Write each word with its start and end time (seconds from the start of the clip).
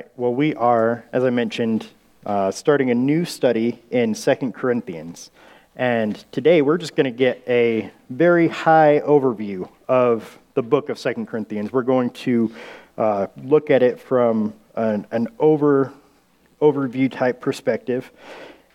right. 0.00 0.10
Well, 0.16 0.32
we 0.32 0.54
are, 0.54 1.04
as 1.12 1.24
I 1.24 1.30
mentioned, 1.30 1.86
uh, 2.24 2.50
starting 2.52 2.90
a 2.90 2.94
new 2.94 3.26
study 3.26 3.82
in 3.90 4.14
Second 4.14 4.54
Corinthians. 4.54 5.30
And 5.76 6.24
today 6.32 6.62
we're 6.62 6.78
just 6.78 6.96
going 6.96 7.04
to 7.04 7.10
get 7.10 7.42
a 7.46 7.90
very 8.08 8.48
high 8.48 9.02
overview 9.04 9.68
of 9.88 10.38
the 10.54 10.62
book 10.62 10.88
of 10.88 10.98
Second 10.98 11.26
Corinthians. 11.26 11.70
We're 11.70 11.82
going 11.82 12.10
to 12.10 12.50
uh, 12.96 13.26
look 13.44 13.68
at 13.68 13.82
it 13.82 14.00
from 14.00 14.54
an, 14.74 15.06
an 15.10 15.28
over, 15.38 15.92
overview 16.62 17.12
type 17.12 17.42
perspective. 17.42 18.10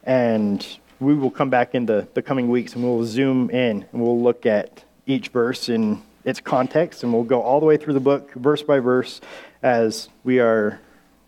And 0.03 0.63
we 0.99 1.15
will 1.15 1.31
come 1.31 1.49
back 1.49 1.73
in 1.73 1.87
the, 1.87 2.07
the 2.13 2.21
coming 2.21 2.49
weeks 2.49 2.75
and 2.75 2.83
we'll 2.83 3.03
zoom 3.03 3.49
in 3.49 3.85
and 3.91 4.01
we'll 4.01 4.21
look 4.21 4.45
at 4.45 4.83
each 5.07 5.29
verse 5.29 5.69
in 5.69 6.03
its 6.23 6.39
context 6.39 7.01
and 7.01 7.11
we'll 7.11 7.23
go 7.23 7.41
all 7.41 7.59
the 7.59 7.65
way 7.65 7.77
through 7.77 7.95
the 7.95 7.99
book, 7.99 8.31
verse 8.33 8.61
by 8.61 8.77
verse, 8.79 9.21
as 9.63 10.09
we 10.23 10.39
are 10.39 10.79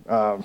uh, 0.08 0.42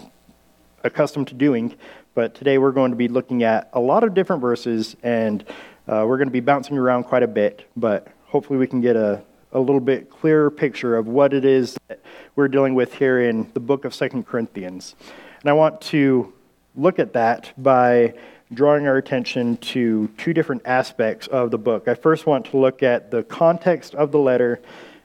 accustomed 0.84 1.28
to 1.28 1.34
doing. 1.34 1.74
But 2.14 2.34
today 2.34 2.59
we're 2.59 2.73
going 2.73 2.91
to 2.91 2.96
be 2.96 3.09
looking 3.09 3.42
at 3.42 3.70
a 3.73 3.80
lot 3.80 4.04
of 4.04 4.14
different 4.14 4.42
verses 4.42 4.96
and 5.02 5.45
uh, 5.88 6.04
we're 6.06 6.18
going 6.18 6.28
to 6.28 6.32
be 6.32 6.41
bouncing 6.41 6.78
around 6.78 7.04
quite 7.04 7.23
a 7.23 7.28
bit, 7.28 7.68
but 7.77 8.09
hopefully 8.27 8.59
we 8.59 8.66
can 8.66 8.80
get 8.80 8.96
a, 8.96 9.23
a 9.52 9.59
little 9.59 9.80
bit 9.80 10.10
clearer 10.10 10.51
picture 10.51 10.96
of 10.96 11.09
what 11.09 11.32
it 11.32 11.45
is 11.45 11.77
that 11.88 12.01
we're 12.37 12.48
dealing 12.48 12.74
with 12.74 12.95
here 12.95 13.20
in 13.20 13.51
the 13.54 13.60
book 13.60 13.84
of 13.84 13.95
Second 13.95 14.27
Corinthians. 14.27 14.95
And 15.40 15.51
I 15.51 15.54
want 15.54 15.80
to 15.82 16.32
look 16.76 16.98
at 16.98 17.12
that 17.15 17.52
by 17.59 18.15
drawing 18.54 18.87
our 18.87 18.96
attention 18.96 19.56
to 19.56 20.09
two 20.18 20.32
different 20.32 20.62
aspects 20.65 21.26
of 21.29 21.51
the 21.51 21.59
book. 21.59 21.88
I 21.88 21.95
first 21.95 22.26
want 22.26 22.46
to 22.46 22.59
look 22.59 22.82
at 22.82 23.10
the 23.10 23.23
context 23.23 23.95
of 23.95 24.12
the 24.12 24.18
letter, 24.18 24.60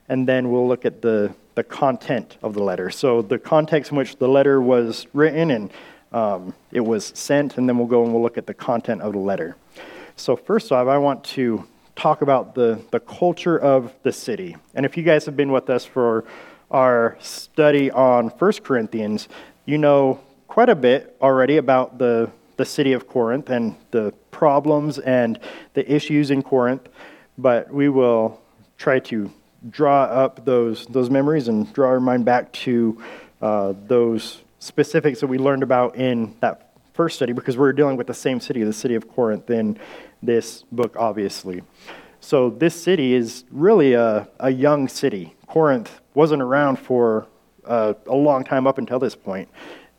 and 0.10 0.28
then 0.28 0.52
we'll 0.52 0.68
look 0.68 0.86
at 0.86 1.02
the, 1.02 1.34
the 1.58 1.64
content 1.64 2.38
of 2.44 2.54
the 2.54 2.62
letter. 2.62 2.92
So, 2.92 3.24
the 3.24 3.40
context 3.40 3.92
in 3.92 3.98
which 3.98 4.18
the 4.18 4.28
letter 4.28 4.62
was 4.62 5.08
written 5.12 5.50
and 5.50 5.72
um, 6.12 6.54
it 6.72 6.82
was 6.82 7.12
sent, 7.16 7.58
and 7.58 7.68
then 7.68 7.80
we'll 7.80 7.88
go 7.88 8.04
and 8.04 8.14
we'll 8.14 8.22
look 8.22 8.38
at 8.38 8.46
the 8.46 8.54
content 8.54 9.02
of 9.02 9.14
the 9.14 9.20
letter. 9.20 9.58
So, 10.16 10.36
first 10.36 10.72
off, 10.72 10.88
I 10.88 11.00
want 11.00 11.24
to 11.36 11.66
talk 11.96 12.22
about 12.22 12.54
the, 12.54 12.80
the 12.92 13.00
culture 13.00 13.58
of 13.58 13.92
the 14.04 14.14
city. 14.14 14.56
And 14.76 14.86
if 14.86 14.96
you 14.96 15.02
guys 15.02 15.26
have 15.26 15.36
been 15.36 15.52
with 15.52 15.68
us 15.72 15.84
for 15.84 16.26
our 16.70 17.18
study 17.20 17.90
on 17.90 18.30
First 18.30 18.64
Corinthians, 18.64 19.28
you 19.66 19.80
know 19.80 20.20
quite 20.48 20.70
a 20.70 20.76
bit 20.76 21.18
already 21.24 21.58
about 21.58 21.98
the, 21.98 22.30
the 22.58 22.66
city 22.66 22.94
of 22.94 23.08
Corinth 23.08 23.50
and 23.50 23.76
the 23.90 24.14
problems 24.30 25.00
and 25.00 25.40
the 25.74 25.92
issues 25.92 26.30
in 26.30 26.44
Corinth, 26.44 26.88
but 27.36 27.74
we 27.74 27.90
will 27.90 28.40
try 28.78 29.00
to 29.00 29.32
draw 29.70 30.04
up 30.04 30.46
those, 30.46 30.86
those 30.88 31.10
memories 31.10 31.48
and 31.48 31.72
draw 31.74 31.90
our 31.90 32.00
mind 32.00 32.26
back 32.26 32.52
to 32.54 33.02
uh, 33.42 33.74
those 33.88 34.42
specifics 34.60 35.20
that 35.20 35.28
we 35.28 35.38
learned 35.38 35.64
about 35.64 35.96
in 35.96 36.36
that 36.40 36.74
first 36.94 37.16
study 37.16 37.34
because 37.34 37.58
we're 37.58 37.74
dealing 37.74 37.96
with 37.96 38.08
the 38.08 38.14
same 38.14 38.40
city, 38.40 38.64
the 38.64 38.74
city 38.74 38.96
of 38.96 39.08
Corinth, 39.08 39.50
in 39.50 39.78
this 40.22 40.64
book, 40.72 40.96
obviously. 40.98 41.62
So, 42.20 42.50
this 42.50 42.76
city 42.76 43.14
is 43.14 43.46
really 43.52 43.94
a, 43.94 44.28
a 44.40 44.50
young 44.50 44.88
city. 44.88 45.36
Corinth 45.46 46.02
wasn't 46.16 46.42
around 46.42 46.78
for 46.78 47.28
uh, 47.66 47.94
a 48.08 48.16
long 48.16 48.44
time 48.44 48.66
up 48.66 48.80
until 48.80 48.98
this 48.98 49.16
point. 49.16 49.48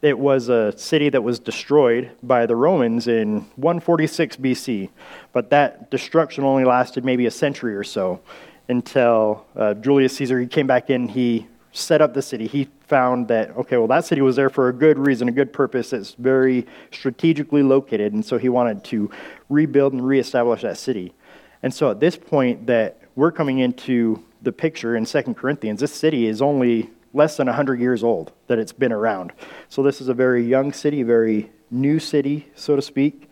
It 0.02 0.18
was 0.18 0.48
a 0.48 0.76
city 0.76 1.08
that 1.10 1.22
was 1.22 1.38
destroyed 1.38 2.10
by 2.22 2.46
the 2.46 2.56
Romans 2.56 3.08
in 3.08 3.40
146 3.56 4.36
BC, 4.36 4.90
but 5.32 5.50
that 5.50 5.90
destruction 5.90 6.44
only 6.44 6.64
lasted 6.64 7.04
maybe 7.04 7.26
a 7.26 7.30
century 7.30 7.74
or 7.74 7.84
so 7.84 8.20
until 8.68 9.46
uh, 9.56 9.74
Julius 9.74 10.16
Caesar 10.16 10.40
he 10.40 10.46
came 10.46 10.66
back 10.66 10.90
in. 10.90 11.08
He 11.08 11.46
set 11.72 12.00
up 12.00 12.14
the 12.14 12.22
city. 12.22 12.46
He 12.46 12.68
found 12.86 13.28
that 13.28 13.50
okay, 13.56 13.76
well 13.76 13.88
that 13.88 14.04
city 14.04 14.20
was 14.20 14.36
there 14.36 14.50
for 14.50 14.68
a 14.68 14.72
good 14.72 14.98
reason, 14.98 15.28
a 15.28 15.32
good 15.32 15.52
purpose. 15.52 15.92
It's 15.92 16.14
very 16.14 16.66
strategically 16.92 17.62
located, 17.62 18.12
and 18.12 18.24
so 18.24 18.38
he 18.38 18.48
wanted 18.48 18.84
to 18.84 19.10
rebuild 19.48 19.92
and 19.92 20.06
reestablish 20.06 20.62
that 20.62 20.78
city. 20.78 21.14
And 21.62 21.74
so 21.74 21.90
at 21.90 22.00
this 22.00 22.16
point 22.16 22.66
that 22.66 23.00
we're 23.16 23.32
coming 23.32 23.58
into 23.58 24.24
the 24.42 24.52
picture 24.52 24.96
in 24.96 25.04
Second 25.04 25.34
Corinthians, 25.34 25.80
this 25.80 25.92
city 25.92 26.26
is 26.26 26.40
only 26.40 26.90
less 27.12 27.36
than 27.36 27.46
100 27.46 27.80
years 27.80 28.04
old 28.04 28.32
that 28.46 28.58
it's 28.58 28.72
been 28.72 28.92
around. 28.92 29.32
So 29.68 29.82
this 29.82 30.00
is 30.00 30.08
a 30.08 30.14
very 30.14 30.44
young 30.46 30.72
city, 30.72 31.02
very 31.02 31.50
new 31.70 31.98
city, 31.98 32.48
so 32.54 32.76
to 32.76 32.82
speak. 32.82 33.28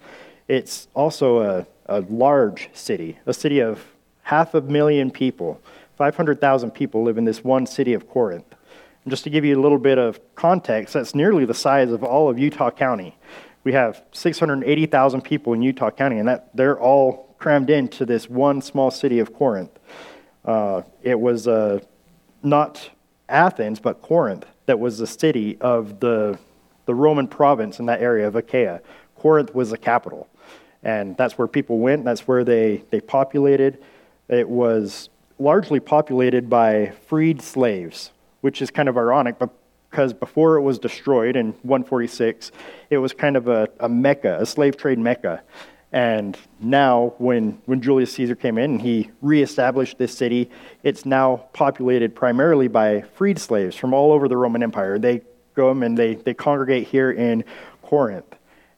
It's 0.48 0.88
also 0.94 1.40
a, 1.40 1.66
a 1.86 2.00
large 2.00 2.70
city, 2.72 3.18
a 3.26 3.34
city 3.34 3.60
of 3.60 3.84
half 4.26 4.54
a 4.54 4.60
million 4.60 5.08
people. 5.08 5.60
500,000 5.96 6.72
people 6.72 7.04
live 7.04 7.16
in 7.16 7.24
this 7.24 7.44
one 7.44 7.64
city 7.64 7.92
of 7.92 8.08
Corinth. 8.08 8.56
And 9.04 9.10
just 9.12 9.22
to 9.22 9.30
give 9.30 9.44
you 9.44 9.56
a 9.56 9.62
little 9.62 9.78
bit 9.78 9.98
of 9.98 10.18
context, 10.34 10.94
that's 10.94 11.14
nearly 11.14 11.44
the 11.44 11.54
size 11.54 11.92
of 11.92 12.02
all 12.02 12.28
of 12.28 12.36
Utah 12.36 12.72
County. 12.72 13.16
We 13.62 13.72
have 13.72 14.02
680,000 14.10 15.20
people 15.20 15.52
in 15.52 15.62
Utah 15.62 15.92
County, 15.92 16.18
and 16.18 16.26
that 16.26 16.50
they're 16.56 16.78
all 16.78 17.36
crammed 17.38 17.70
into 17.70 18.04
this 18.04 18.28
one 18.28 18.60
small 18.62 18.90
city 18.90 19.20
of 19.20 19.32
Corinth. 19.32 19.70
Uh, 20.44 20.82
it 21.02 21.20
was 21.20 21.46
uh, 21.46 21.78
not 22.42 22.90
Athens, 23.28 23.78
but 23.78 24.02
Corinth, 24.02 24.44
that 24.66 24.80
was 24.80 24.98
the 24.98 25.06
city 25.06 25.56
of 25.60 26.00
the, 26.00 26.36
the 26.86 26.96
Roman 26.96 27.28
province 27.28 27.78
in 27.78 27.86
that 27.86 28.00
area 28.00 28.26
of 28.26 28.34
Achaia. 28.34 28.80
Corinth 29.14 29.54
was 29.54 29.70
the 29.70 29.78
capital. 29.78 30.28
And 30.82 31.16
that's 31.16 31.38
where 31.38 31.46
people 31.46 31.78
went, 31.78 32.04
that's 32.04 32.26
where 32.26 32.42
they, 32.42 32.82
they 32.90 33.00
populated. 33.00 33.78
It 34.28 34.48
was 34.48 35.08
largely 35.38 35.80
populated 35.80 36.48
by 36.48 36.92
freed 37.06 37.40
slaves, 37.42 38.10
which 38.40 38.60
is 38.60 38.70
kind 38.70 38.88
of 38.88 38.96
ironic 38.96 39.36
because 39.90 40.12
before 40.12 40.56
it 40.56 40.62
was 40.62 40.78
destroyed 40.78 41.36
in 41.36 41.48
146, 41.62 42.50
it 42.90 42.98
was 42.98 43.12
kind 43.12 43.36
of 43.36 43.48
a, 43.48 43.68
a 43.80 43.88
mecca, 43.88 44.38
a 44.40 44.46
slave 44.46 44.76
trade 44.76 44.98
mecca. 44.98 45.42
And 45.92 46.36
now, 46.60 47.14
when, 47.18 47.62
when 47.66 47.80
Julius 47.80 48.12
Caesar 48.14 48.34
came 48.34 48.58
in 48.58 48.72
and 48.72 48.82
he 48.82 49.10
reestablished 49.22 49.98
this 49.98 50.16
city, 50.16 50.50
it's 50.82 51.06
now 51.06 51.48
populated 51.52 52.14
primarily 52.14 52.68
by 52.68 53.02
freed 53.14 53.38
slaves 53.38 53.76
from 53.76 53.94
all 53.94 54.12
over 54.12 54.28
the 54.28 54.36
Roman 54.36 54.62
Empire. 54.62 54.98
They 54.98 55.22
go 55.54 55.70
and 55.70 55.96
they, 55.96 56.16
they 56.16 56.34
congregate 56.34 56.88
here 56.88 57.12
in 57.12 57.44
Corinth. 57.82 58.26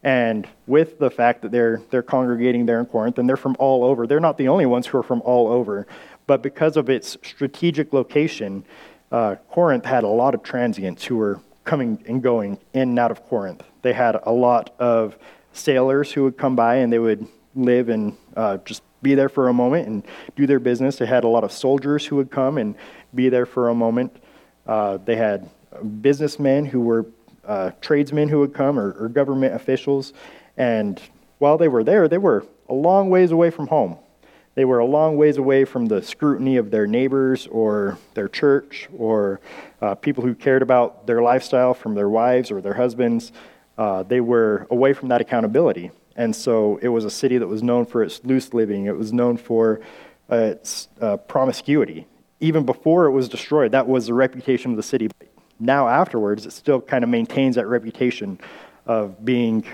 And 0.09 0.49
with 0.67 0.99
the 0.99 1.11
fact 1.11 1.43
that 1.43 1.53
they're, 1.53 1.83
they're 1.91 2.03
congregating 2.03 2.65
there 2.65 2.81
in 2.81 2.87
Corinth 2.87 3.19
and 3.19 3.29
they're 3.29 3.37
from 3.37 3.55
all 3.59 3.85
over, 3.85 4.07
they're 4.07 4.21
not 4.21 4.39
the 4.39 4.49
only 4.49 4.65
ones 4.65 4.87
who 4.87 4.97
are 4.97 5.03
from 5.03 5.21
all 5.21 5.49
over. 5.49 5.87
But 6.27 6.43
because 6.43 6.79
of 6.79 6.89
its 6.89 7.19
strategic 7.23 7.93
location, 7.93 8.65
uh, 9.13 9.35
Corinth 9.51 9.85
had 9.85 10.05
a 10.05 10.09
lot 10.09 10.35
of 10.35 10.43
transients 10.43 11.05
who 11.05 11.17
were 11.19 11.43
coming 11.65 12.03
and 12.09 12.23
going 12.23 12.59
in 12.73 12.89
and 12.89 12.99
out 12.99 13.11
of 13.11 13.23
Corinth. 13.27 13.63
They 13.83 13.93
had 13.93 14.19
a 14.23 14.33
lot 14.33 14.75
of 14.79 15.19
sailors 15.53 16.11
who 16.11 16.23
would 16.23 16.39
come 16.39 16.57
by 16.57 16.77
and 16.77 16.91
they 16.91 16.99
would 16.99 17.29
live 17.55 17.91
and 17.91 18.17
uh, 18.35 18.57
just 18.65 18.81
be 19.03 19.15
there 19.15 19.29
for 19.29 19.51
a 19.51 19.53
moment 19.53 19.89
and 19.89 20.03
do 20.37 20.47
their 20.47 20.59
business. 20.59 20.97
They 20.97 21.05
had 21.05 21.25
a 21.25 21.29
lot 21.29 21.45
of 21.45 21.53
soldiers 21.53 22.07
who 22.07 22.17
would 22.17 22.31
come 22.31 22.57
and 22.57 22.77
be 23.15 23.29
there 23.29 23.45
for 23.45 23.69
a 23.69 23.75
moment. 23.75 24.17
Uh, 24.67 24.97
they 25.05 25.17
had 25.17 25.51
businessmen 26.01 26.65
who 26.65 26.81
were 26.81 27.05
uh, 27.49 27.73
tradesmen 27.81 28.29
who 28.29 28.39
would 28.39 28.55
come 28.55 28.79
or, 28.79 28.93
or 28.93 29.09
government 29.09 29.55
officials. 29.55 30.13
And 30.57 31.03
while 31.39 31.59
they 31.59 31.69
were 31.69 31.83
there, 31.83 32.07
they 32.07 32.19
were 32.19 32.47
a 32.69 32.75
long 32.75 33.11
ways 33.11 33.33
away 33.33 33.51
from 33.51 33.67
home. 33.67 33.97
They 34.55 34.65
were 34.65 34.79
a 34.79 34.87
long 34.87 35.17
ways 35.17 35.37
away 35.37 35.65
from 35.65 35.87
the 35.87 36.03
scrutiny 36.03 36.57
of 36.57 36.71
their 36.71 36.87
neighbors 36.87 37.47
or 37.49 37.99
their 38.15 38.29
church 38.29 38.89
or 38.97 39.41
uh, 39.81 39.95
people 39.97 40.23
who 40.23 40.35
cared 40.35 40.63
about 40.63 41.07
their 41.07 41.23
lifestyle 41.23 41.75
from 41.75 41.95
their 41.95 42.09
wives 42.09 42.51
or 42.51 42.61
their 42.61 42.75
husbands 42.75 43.33
uh, 43.79 44.03
they 44.03 44.21
were 44.21 44.67
away 44.71 44.93
from 44.93 45.09
that 45.09 45.21
accountability. 45.21 45.91
And 46.17 46.35
so 46.35 46.79
it 46.83 46.89
was 46.89 47.05
a 47.05 47.11
city 47.11 47.39
that 47.39 47.47
was 47.47 47.63
known 47.63 47.87
for 47.87 48.03
its 48.03 48.23
loose 48.25 48.53
living, 48.53 48.87
it 48.87 48.97
was 48.97 49.13
known 49.13 49.37
for 49.37 49.81
uh, 50.31 50.37
its 50.37 50.89
promiscuity. 51.29 52.07
Even 52.41 52.67
before 52.67 53.07
it 53.07 53.13
was 53.13 53.29
destroyed, 53.29 53.73
that 53.73 53.89
was 53.89 54.09
the 54.09 54.15
reputation 54.15 54.73
of 54.73 54.77
the 54.77 54.83
city. 54.83 55.09
Now, 55.61 55.89
afterwards, 55.89 56.47
it 56.47 56.53
still 56.53 56.81
kind 56.81 57.03
of 57.05 57.11
maintains 57.11 57.57
that 57.57 57.67
reputation 57.67 58.39
of 58.87 59.25
being 59.25 59.65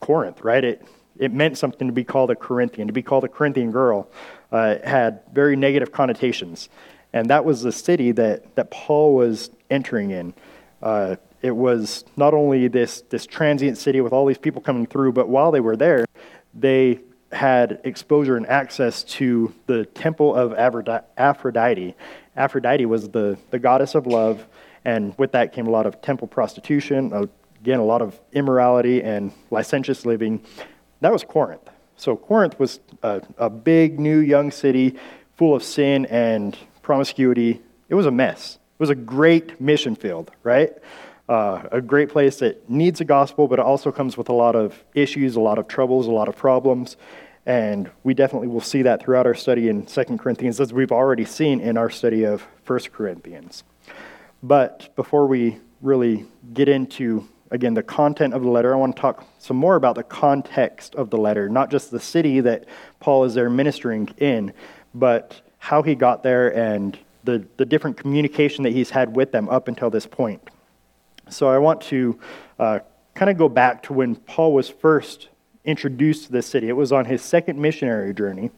Corinth, 0.00 0.42
right? 0.42 0.64
It, 0.64 0.86
it 1.18 1.32
meant 1.32 1.58
something 1.58 1.88
to 1.88 1.92
be 1.92 2.04
called 2.04 2.30
a 2.30 2.36
Corinthian. 2.36 2.86
To 2.86 2.92
be 2.92 3.02
called 3.02 3.24
a 3.24 3.28
Corinthian 3.28 3.70
girl 3.70 4.08
uh, 4.52 4.76
had 4.84 5.20
very 5.32 5.56
negative 5.56 5.92
connotations. 5.92 6.68
And 7.12 7.30
that 7.30 7.44
was 7.44 7.62
the 7.62 7.72
city 7.72 8.12
that, 8.12 8.54
that 8.56 8.70
Paul 8.70 9.14
was 9.14 9.50
entering 9.70 10.10
in. 10.10 10.34
Uh, 10.82 11.16
it 11.40 11.52
was 11.52 12.04
not 12.16 12.34
only 12.34 12.68
this, 12.68 13.02
this 13.08 13.26
transient 13.26 13.78
city 13.78 14.00
with 14.00 14.12
all 14.12 14.26
these 14.26 14.38
people 14.38 14.60
coming 14.60 14.86
through, 14.86 15.12
but 15.12 15.28
while 15.28 15.50
they 15.50 15.60
were 15.60 15.76
there, 15.76 16.04
they 16.54 17.00
had 17.30 17.80
exposure 17.84 18.36
and 18.36 18.46
access 18.46 19.04
to 19.04 19.54
the 19.66 19.84
temple 19.86 20.34
of 20.34 20.54
Aphrodite. 20.54 21.94
Aphrodite 22.36 22.86
was 22.86 23.08
the, 23.10 23.38
the 23.50 23.58
goddess 23.58 23.94
of 23.94 24.06
love, 24.06 24.46
and 24.84 25.16
with 25.18 25.32
that 25.32 25.52
came 25.52 25.66
a 25.66 25.70
lot 25.70 25.86
of 25.86 26.00
temple 26.02 26.28
prostitution, 26.28 27.12
again, 27.60 27.78
a 27.78 27.84
lot 27.84 28.02
of 28.02 28.18
immorality 28.32 29.02
and 29.02 29.32
licentious 29.50 30.06
living. 30.06 30.42
That 31.00 31.12
was 31.12 31.24
Corinth. 31.24 31.68
So 31.96 32.16
Corinth 32.16 32.58
was 32.58 32.80
a, 33.02 33.22
a 33.36 33.50
big, 33.50 33.98
new, 33.98 34.18
young 34.18 34.50
city 34.50 34.96
full 35.36 35.54
of 35.54 35.62
sin 35.62 36.06
and 36.06 36.56
promiscuity. 36.82 37.60
It 37.88 37.94
was 37.94 38.06
a 38.06 38.10
mess. 38.10 38.54
It 38.54 38.80
was 38.80 38.90
a 38.90 38.94
great 38.94 39.60
mission 39.60 39.96
field, 39.96 40.30
right? 40.42 40.72
uh, 41.28 41.62
a 41.70 41.80
great 41.80 42.08
place 42.08 42.38
that 42.38 42.68
needs 42.70 43.00
a 43.00 43.04
gospel, 43.04 43.48
but 43.48 43.58
it 43.58 43.64
also 43.64 43.92
comes 43.92 44.16
with 44.16 44.28
a 44.28 44.32
lot 44.32 44.56
of 44.56 44.82
issues, 44.94 45.36
a 45.36 45.40
lot 45.40 45.58
of 45.58 45.68
troubles, 45.68 46.06
a 46.06 46.10
lot 46.10 46.28
of 46.28 46.36
problems. 46.36 46.96
And 47.44 47.90
we 48.02 48.14
definitely 48.14 48.48
will 48.48 48.60
see 48.60 48.82
that 48.82 49.02
throughout 49.02 49.26
our 49.26 49.34
study 49.34 49.68
in 49.68 49.86
2 49.86 50.04
Corinthians, 50.18 50.60
as 50.60 50.72
we've 50.72 50.92
already 50.92 51.24
seen 51.24 51.60
in 51.60 51.76
our 51.76 51.90
study 51.90 52.24
of 52.24 52.46
1 52.66 52.80
Corinthians. 52.92 53.64
But 54.42 54.94
before 54.94 55.26
we 55.26 55.58
really 55.80 56.26
get 56.54 56.68
into, 56.68 57.28
again, 57.50 57.74
the 57.74 57.82
content 57.82 58.34
of 58.34 58.42
the 58.42 58.48
letter, 58.48 58.72
I 58.72 58.76
want 58.76 58.94
to 58.96 59.02
talk 59.02 59.26
some 59.38 59.56
more 59.56 59.76
about 59.76 59.94
the 59.96 60.02
context 60.02 60.94
of 60.94 61.10
the 61.10 61.16
letter, 61.16 61.48
not 61.48 61.70
just 61.70 61.90
the 61.90 62.00
city 62.00 62.40
that 62.40 62.64
Paul 63.00 63.24
is 63.24 63.34
there 63.34 63.50
ministering 63.50 64.08
in, 64.18 64.52
but 64.94 65.40
how 65.58 65.82
he 65.82 65.94
got 65.94 66.22
there 66.22 66.56
and 66.56 66.98
the, 67.24 67.46
the 67.56 67.64
different 67.66 67.96
communication 67.96 68.64
that 68.64 68.72
he's 68.72 68.90
had 68.90 69.14
with 69.16 69.32
them 69.32 69.48
up 69.48 69.68
until 69.68 69.90
this 69.90 70.06
point. 70.06 70.48
So 71.28 71.48
I 71.48 71.58
want 71.58 71.80
to 71.82 72.18
uh, 72.58 72.78
kind 73.14 73.30
of 73.30 73.36
go 73.36 73.48
back 73.48 73.82
to 73.84 73.92
when 73.92 74.16
Paul 74.16 74.52
was 74.52 74.68
first 74.68 75.28
introduced 75.64 76.26
to 76.26 76.32
the 76.32 76.42
city. 76.42 76.68
It 76.68 76.76
was 76.76 76.92
on 76.92 77.04
his 77.04 77.20
second 77.20 77.60
missionary 77.60 78.14
journey, 78.14 78.50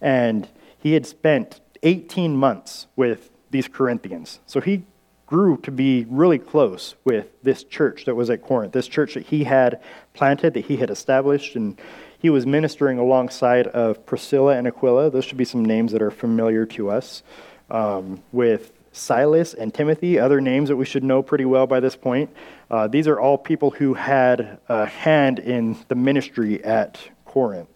and 0.00 0.48
he 0.78 0.92
had 0.92 1.06
spent 1.06 1.60
18 1.82 2.36
months 2.36 2.86
with 2.94 3.30
these 3.50 3.66
Corinthians. 3.66 4.40
So 4.46 4.60
he 4.60 4.84
grew 5.26 5.56
to 5.58 5.70
be 5.70 6.06
really 6.08 6.38
close 6.38 6.94
with 7.04 7.26
this 7.42 7.64
church 7.64 8.04
that 8.04 8.14
was 8.14 8.30
at 8.30 8.42
Corinth, 8.42 8.72
this 8.72 8.88
church 8.88 9.14
that 9.14 9.26
he 9.26 9.44
had 9.44 9.80
planted, 10.14 10.54
that 10.54 10.66
he 10.66 10.76
had 10.76 10.88
established, 10.88 11.56
and 11.56 11.78
he 12.18 12.30
was 12.30 12.46
ministering 12.46 12.98
alongside 12.98 13.66
of 13.68 14.06
Priscilla 14.06 14.56
and 14.56 14.66
Aquila. 14.66 15.10
Those 15.10 15.24
should 15.24 15.36
be 15.36 15.44
some 15.44 15.64
names 15.64 15.92
that 15.92 16.00
are 16.00 16.10
familiar 16.10 16.64
to 16.66 16.90
us. 16.90 17.22
Um, 17.68 18.22
with 18.30 18.72
Silas 18.92 19.52
and 19.52 19.74
Timothy, 19.74 20.18
other 20.18 20.40
names 20.40 20.68
that 20.68 20.76
we 20.76 20.84
should 20.84 21.04
know 21.04 21.22
pretty 21.22 21.44
well 21.44 21.66
by 21.66 21.80
this 21.80 21.96
point. 21.96 22.30
Uh, 22.70 22.86
these 22.86 23.06
are 23.06 23.20
all 23.20 23.36
people 23.36 23.70
who 23.70 23.94
had 23.94 24.58
a 24.68 24.86
hand 24.86 25.38
in 25.38 25.76
the 25.88 25.94
ministry 25.94 26.64
at 26.64 26.98
Corinth. 27.24 27.68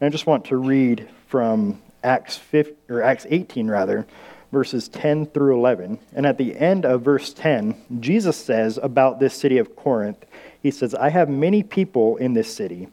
And 0.00 0.06
I 0.06 0.08
just 0.08 0.26
want 0.26 0.46
to 0.46 0.56
read 0.56 1.08
from 1.28 1.80
Acts 2.02 2.36
5, 2.36 2.72
or 2.88 3.02
Acts 3.02 3.26
18 3.28 3.68
rather, 3.68 4.06
verses 4.52 4.88
10 4.88 5.26
through 5.26 5.56
11. 5.58 5.98
And 6.14 6.26
at 6.26 6.38
the 6.38 6.56
end 6.56 6.84
of 6.84 7.02
verse 7.02 7.32
10, 7.32 8.00
Jesus 8.00 8.36
says 8.36 8.78
about 8.82 9.20
this 9.20 9.34
city 9.34 9.58
of 9.58 9.76
Corinth, 9.76 10.24
he 10.62 10.70
says, 10.70 10.94
I 10.94 11.10
have 11.10 11.28
many 11.28 11.62
people 11.62 12.16
in 12.16 12.34
this 12.34 12.52
city. 12.52 12.84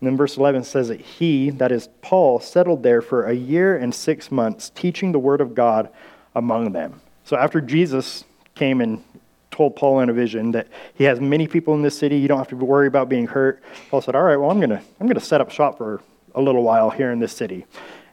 And 0.00 0.06
then 0.06 0.16
verse 0.16 0.36
11 0.36 0.64
says 0.64 0.88
that 0.88 1.00
he, 1.00 1.50
that 1.50 1.72
is 1.72 1.88
Paul, 2.02 2.40
settled 2.40 2.82
there 2.82 3.02
for 3.02 3.26
a 3.26 3.34
year 3.34 3.76
and 3.76 3.94
six 3.94 4.30
months, 4.30 4.70
teaching 4.70 5.12
the 5.12 5.18
word 5.18 5.40
of 5.40 5.54
God 5.54 5.90
among 6.34 6.72
them. 6.72 7.00
So 7.24 7.36
after 7.36 7.60
Jesus 7.60 8.24
came 8.54 8.80
and 8.80 9.02
told 9.50 9.74
Paul 9.74 10.00
in 10.00 10.08
a 10.08 10.12
vision 10.12 10.52
that 10.52 10.68
he 10.94 11.04
has 11.04 11.20
many 11.20 11.48
people 11.48 11.74
in 11.74 11.82
this 11.82 11.98
city, 11.98 12.16
you 12.16 12.28
don't 12.28 12.38
have 12.38 12.48
to 12.48 12.56
worry 12.56 12.86
about 12.86 13.08
being 13.08 13.26
hurt. 13.26 13.62
Paul 13.90 14.00
said, 14.00 14.14
All 14.14 14.22
right, 14.22 14.36
well, 14.36 14.50
I'm 14.50 14.58
going 14.58 14.70
to 14.70 14.80
I'm 15.00 15.06
going 15.06 15.18
to 15.18 15.20
set 15.20 15.40
up 15.40 15.50
shop 15.50 15.78
for 15.78 16.00
a 16.34 16.40
little 16.40 16.62
while 16.62 16.90
here 16.90 17.10
in 17.10 17.18
this 17.18 17.32
city. 17.32 17.66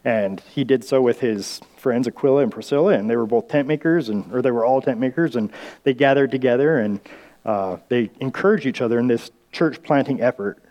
And 0.06 0.40
he 0.40 0.64
did 0.64 0.86
so 0.86 1.02
with 1.02 1.20
his 1.20 1.60
friends 1.76 2.08
Aquila 2.08 2.44
and 2.44 2.52
Priscilla, 2.52 2.94
and 2.94 3.10
they 3.10 3.18
were 3.18 3.26
both 3.26 3.48
tent 3.48 3.68
makers, 3.68 4.08
and 4.08 4.32
or 4.32 4.42
they 4.42 4.52
were 4.52 4.64
all 4.64 4.82
tent 4.82 5.00
makers, 5.00 5.36
and 5.36 5.52
they 5.84 5.94
gathered 5.94 6.32
together 6.32 6.78
and 6.78 7.02
uh, 7.46 7.78
they 7.90 8.10
encouraged 8.20 8.66
each 8.66 8.82
other 8.82 9.00
in 9.00 9.08
this 9.08 9.32
church 9.52 9.82
planting 9.84 10.22
effort. 10.22 10.62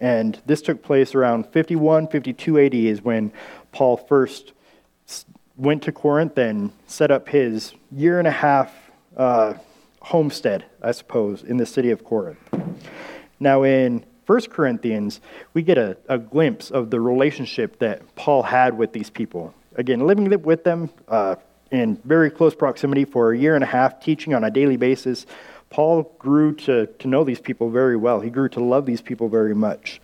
And 0.00 0.40
this 0.46 0.60
took 0.60 0.82
place 0.82 1.14
around 1.14 1.46
51, 1.52 2.08
52 2.08 2.58
AD 2.58 2.74
is 2.74 3.02
when 3.02 3.32
Paul 3.72 3.96
first 3.96 4.52
went 5.56 5.84
to 5.84 5.92
Corinth 5.92 6.36
and 6.36 6.72
set 6.86 7.12
up 7.12 7.28
his 7.28 7.74
year 7.92 8.18
and 8.18 8.26
a 8.26 8.32
half 8.32 8.72
uh, 9.16 9.54
homestead, 10.00 10.64
I 10.82 10.90
suppose, 10.90 11.44
in 11.44 11.56
the 11.56 11.66
city 11.66 11.90
of 11.90 12.04
Corinth. 12.04 12.40
Now, 13.38 13.62
in 13.62 14.04
1 14.26 14.40
Corinthians, 14.50 15.20
we 15.52 15.62
get 15.62 15.76
a, 15.76 15.96
a, 16.08 16.18
glimpse 16.18 16.70
of 16.70 16.90
the 16.90 17.00
relationship 17.00 17.78
that 17.78 18.14
Paul 18.16 18.42
had 18.42 18.76
with 18.76 18.92
these 18.92 19.10
people. 19.10 19.54
Again, 19.76 20.06
living 20.06 20.30
with 20.42 20.64
them 20.64 20.88
uh, 21.08 21.36
in 21.70 21.96
very 22.04 22.30
close 22.30 22.54
proximity 22.54 23.04
for 23.04 23.32
a 23.32 23.38
year 23.38 23.54
and 23.54 23.62
a 23.62 23.66
half, 23.66 24.00
teaching 24.00 24.32
on 24.32 24.44
a 24.44 24.50
daily 24.50 24.76
basis, 24.76 25.26
Paul 25.68 26.14
grew 26.18 26.54
to, 26.54 26.86
to 26.86 27.08
know 27.08 27.24
these 27.24 27.40
people 27.40 27.68
very 27.68 27.96
well. 27.96 28.20
He 28.20 28.30
grew 28.30 28.48
to 28.50 28.60
love 28.60 28.86
these 28.86 29.02
people 29.02 29.28
very 29.28 29.54
much. 29.54 30.00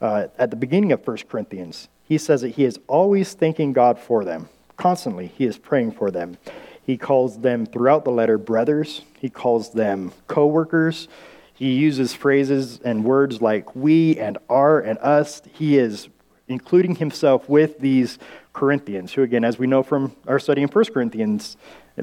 Uh, 0.00 0.28
at 0.38 0.50
the 0.50 0.56
beginning 0.56 0.92
of 0.92 1.06
1 1.06 1.16
Corinthians, 1.28 1.88
he 2.04 2.18
says 2.18 2.42
that 2.42 2.50
he 2.50 2.64
is 2.64 2.78
always 2.86 3.32
thanking 3.32 3.72
God 3.72 3.98
for 3.98 4.24
them. 4.24 4.48
Constantly, 4.76 5.28
he 5.28 5.46
is 5.46 5.58
praying 5.58 5.92
for 5.92 6.10
them. 6.10 6.36
He 6.84 6.96
calls 6.96 7.40
them 7.40 7.66
throughout 7.66 8.04
the 8.04 8.10
letter 8.10 8.38
brothers, 8.38 9.02
he 9.18 9.30
calls 9.30 9.70
them 9.70 10.12
co 10.28 10.46
workers, 10.46 11.08
he 11.56 11.72
uses 11.72 12.12
phrases 12.12 12.80
and 12.84 13.04
words 13.04 13.40
like 13.40 13.74
we 13.74 14.18
and 14.18 14.38
our 14.48 14.78
and 14.78 14.98
us. 14.98 15.42
He 15.54 15.78
is 15.78 16.08
including 16.48 16.96
himself 16.96 17.48
with 17.48 17.78
these 17.80 18.18
Corinthians, 18.52 19.12
who, 19.12 19.22
again, 19.22 19.42
as 19.42 19.58
we 19.58 19.66
know 19.66 19.82
from 19.82 20.14
our 20.26 20.38
study 20.38 20.62
in 20.62 20.68
1 20.68 20.84
Corinthians, 20.92 21.56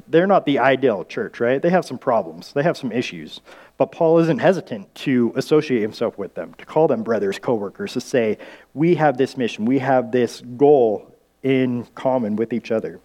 they're 0.07 0.27
not 0.27 0.45
the 0.45 0.59
ideal 0.59 1.05
church, 1.05 1.39
right? 1.39 1.61
They 1.61 1.69
have 1.69 1.85
some 1.85 1.97
problems, 1.97 2.51
they 2.53 2.63
have 2.63 2.77
some 2.77 2.91
issues. 2.91 3.41
But 3.77 3.91
Paul 3.91 4.19
isn't 4.19 4.39
hesitant 4.39 4.93
to 4.95 5.33
associate 5.35 5.81
himself 5.81 6.17
with 6.17 6.33
them, 6.33 6.55
to 6.57 6.65
call 6.65 6.87
them 6.87 7.03
brothers, 7.03 7.39
co 7.39 7.53
workers, 7.53 7.93
to 7.93 8.01
say, 8.01 8.37
we 8.73 8.95
have 8.95 9.17
this 9.17 9.37
mission, 9.37 9.65
we 9.65 9.79
have 9.79 10.11
this 10.11 10.41
goal 10.57 11.15
in 11.43 11.85
common 11.95 12.35
with 12.35 12.53
each 12.53 12.71
other. 12.71 12.99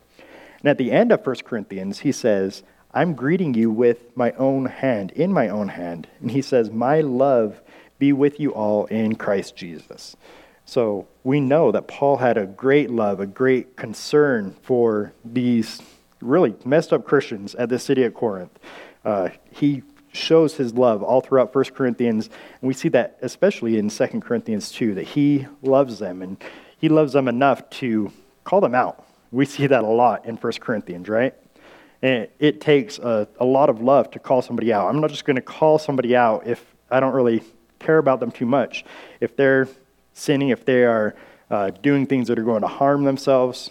And 0.60 0.68
at 0.68 0.78
the 0.78 0.92
end 0.92 1.12
of 1.12 1.24
1 1.24 1.36
Corinthians, 1.44 2.00
he 2.00 2.12
says, 2.12 2.62
I'm 2.92 3.14
greeting 3.14 3.54
you 3.54 3.70
with 3.70 4.16
my 4.16 4.32
own 4.32 4.66
hand, 4.66 5.12
in 5.12 5.32
my 5.32 5.48
own 5.48 5.68
hand. 5.68 6.08
And 6.20 6.30
he 6.30 6.42
says, 6.42 6.70
My 6.70 7.00
love 7.00 7.60
be 7.98 8.12
with 8.12 8.40
you 8.40 8.52
all 8.54 8.86
in 8.86 9.16
Christ 9.16 9.56
Jesus. 9.56 10.16
So 10.64 11.08
we 11.24 11.40
know 11.40 11.72
that 11.72 11.88
Paul 11.88 12.18
had 12.18 12.36
a 12.36 12.46
great 12.46 12.90
love, 12.90 13.20
a 13.20 13.26
great 13.26 13.76
concern 13.76 14.54
for 14.62 15.12
these 15.24 15.80
really 16.20 16.54
messed 16.64 16.92
up 16.92 17.04
Christians 17.04 17.54
at 17.54 17.68
the 17.68 17.78
city 17.78 18.02
of 18.04 18.14
Corinth. 18.14 18.58
Uh, 19.04 19.30
he 19.50 19.82
shows 20.12 20.56
his 20.56 20.74
love 20.74 21.02
all 21.02 21.20
throughout 21.20 21.54
1 21.54 21.64
Corinthians, 21.66 22.28
and 22.60 22.68
we 22.68 22.74
see 22.74 22.88
that 22.88 23.18
especially 23.22 23.78
in 23.78 23.88
2 23.88 24.06
Corinthians 24.20 24.70
2, 24.70 24.94
that 24.94 25.08
he 25.08 25.46
loves 25.62 25.98
them, 25.98 26.22
and 26.22 26.42
he 26.78 26.88
loves 26.88 27.12
them 27.12 27.28
enough 27.28 27.68
to 27.70 28.12
call 28.44 28.60
them 28.60 28.74
out. 28.74 29.04
We 29.30 29.44
see 29.44 29.66
that 29.66 29.84
a 29.84 29.86
lot 29.86 30.26
in 30.26 30.36
1 30.36 30.52
Corinthians, 30.54 31.08
right? 31.08 31.34
And 32.00 32.28
it, 32.38 32.60
takes 32.60 32.98
a, 32.98 33.26
a 33.40 33.44
lot 33.44 33.68
of 33.68 33.80
love 33.82 34.10
to 34.12 34.18
call 34.18 34.40
somebody 34.40 34.72
out. 34.72 34.88
I'm 34.88 35.00
not 35.00 35.10
just 35.10 35.24
going 35.24 35.36
to 35.36 35.42
call 35.42 35.78
somebody 35.78 36.14
out 36.14 36.46
if 36.46 36.64
I 36.90 37.00
don't 37.00 37.12
really 37.12 37.42
care 37.80 37.98
about 37.98 38.20
them 38.20 38.30
too 38.30 38.46
much. 38.46 38.84
If 39.20 39.36
they're 39.36 39.68
sinning, 40.12 40.50
if 40.50 40.64
they 40.64 40.84
are 40.84 41.16
uh, 41.50 41.70
doing 41.70 42.06
things 42.06 42.28
that 42.28 42.38
are 42.38 42.44
going 42.44 42.62
to 42.62 42.68
harm 42.68 43.04
themselves, 43.04 43.70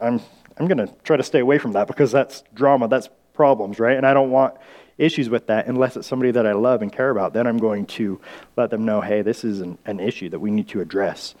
I'm, 0.00 0.20
I'm 0.58 0.66
going 0.66 0.86
to 0.86 0.92
try 1.02 1.16
to 1.16 1.22
stay 1.22 1.40
away 1.40 1.58
from 1.58 1.72
that 1.72 1.86
because 1.86 2.12
that's 2.12 2.44
drama, 2.54 2.88
that's 2.88 3.08
problems, 3.32 3.78
right? 3.78 3.96
And 3.96 4.06
I 4.06 4.12
don't 4.12 4.30
want 4.30 4.54
issues 4.98 5.30
with 5.30 5.46
that 5.46 5.66
unless 5.66 5.96
it's 5.96 6.06
somebody 6.06 6.30
that 6.32 6.46
I 6.46 6.52
love 6.52 6.82
and 6.82 6.92
care 6.92 7.10
about. 7.10 7.32
Then 7.32 7.46
I'm 7.46 7.58
going 7.58 7.86
to 7.86 8.20
let 8.56 8.70
them 8.70 8.84
know, 8.84 9.00
hey, 9.00 9.22
this 9.22 9.44
is 9.44 9.60
an, 9.60 9.78
an 9.86 10.00
issue 10.00 10.28
that 10.28 10.38
we 10.38 10.50
need 10.50 10.68
to 10.68 10.80
address. 10.80 11.34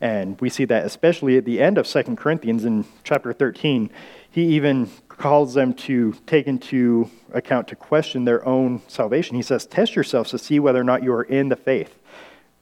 And 0.00 0.40
we 0.40 0.48
see 0.48 0.64
that 0.66 0.84
especially 0.84 1.36
at 1.36 1.44
the 1.44 1.60
end 1.60 1.78
of 1.78 1.86
2 1.86 2.02
Corinthians 2.16 2.64
in 2.64 2.84
chapter 3.04 3.32
13. 3.32 3.90
He 4.30 4.44
even 4.54 4.90
calls 5.18 5.52
them 5.52 5.74
to 5.74 6.12
take 6.26 6.46
into 6.46 7.10
account 7.32 7.68
to 7.68 7.76
question 7.76 8.24
their 8.24 8.46
own 8.46 8.80
salvation. 8.88 9.36
He 9.36 9.42
says, 9.42 9.66
Test 9.66 9.94
yourselves 9.94 10.30
to 10.30 10.38
see 10.38 10.60
whether 10.60 10.80
or 10.80 10.84
not 10.84 11.02
you 11.02 11.12
are 11.12 11.24
in 11.24 11.48
the 11.48 11.56
faith. 11.56 11.98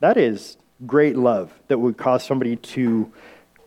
That 0.00 0.16
is 0.16 0.56
great 0.86 1.16
love 1.16 1.52
that 1.68 1.78
would 1.78 1.96
cause 1.96 2.24
somebody 2.24 2.56
to 2.56 3.12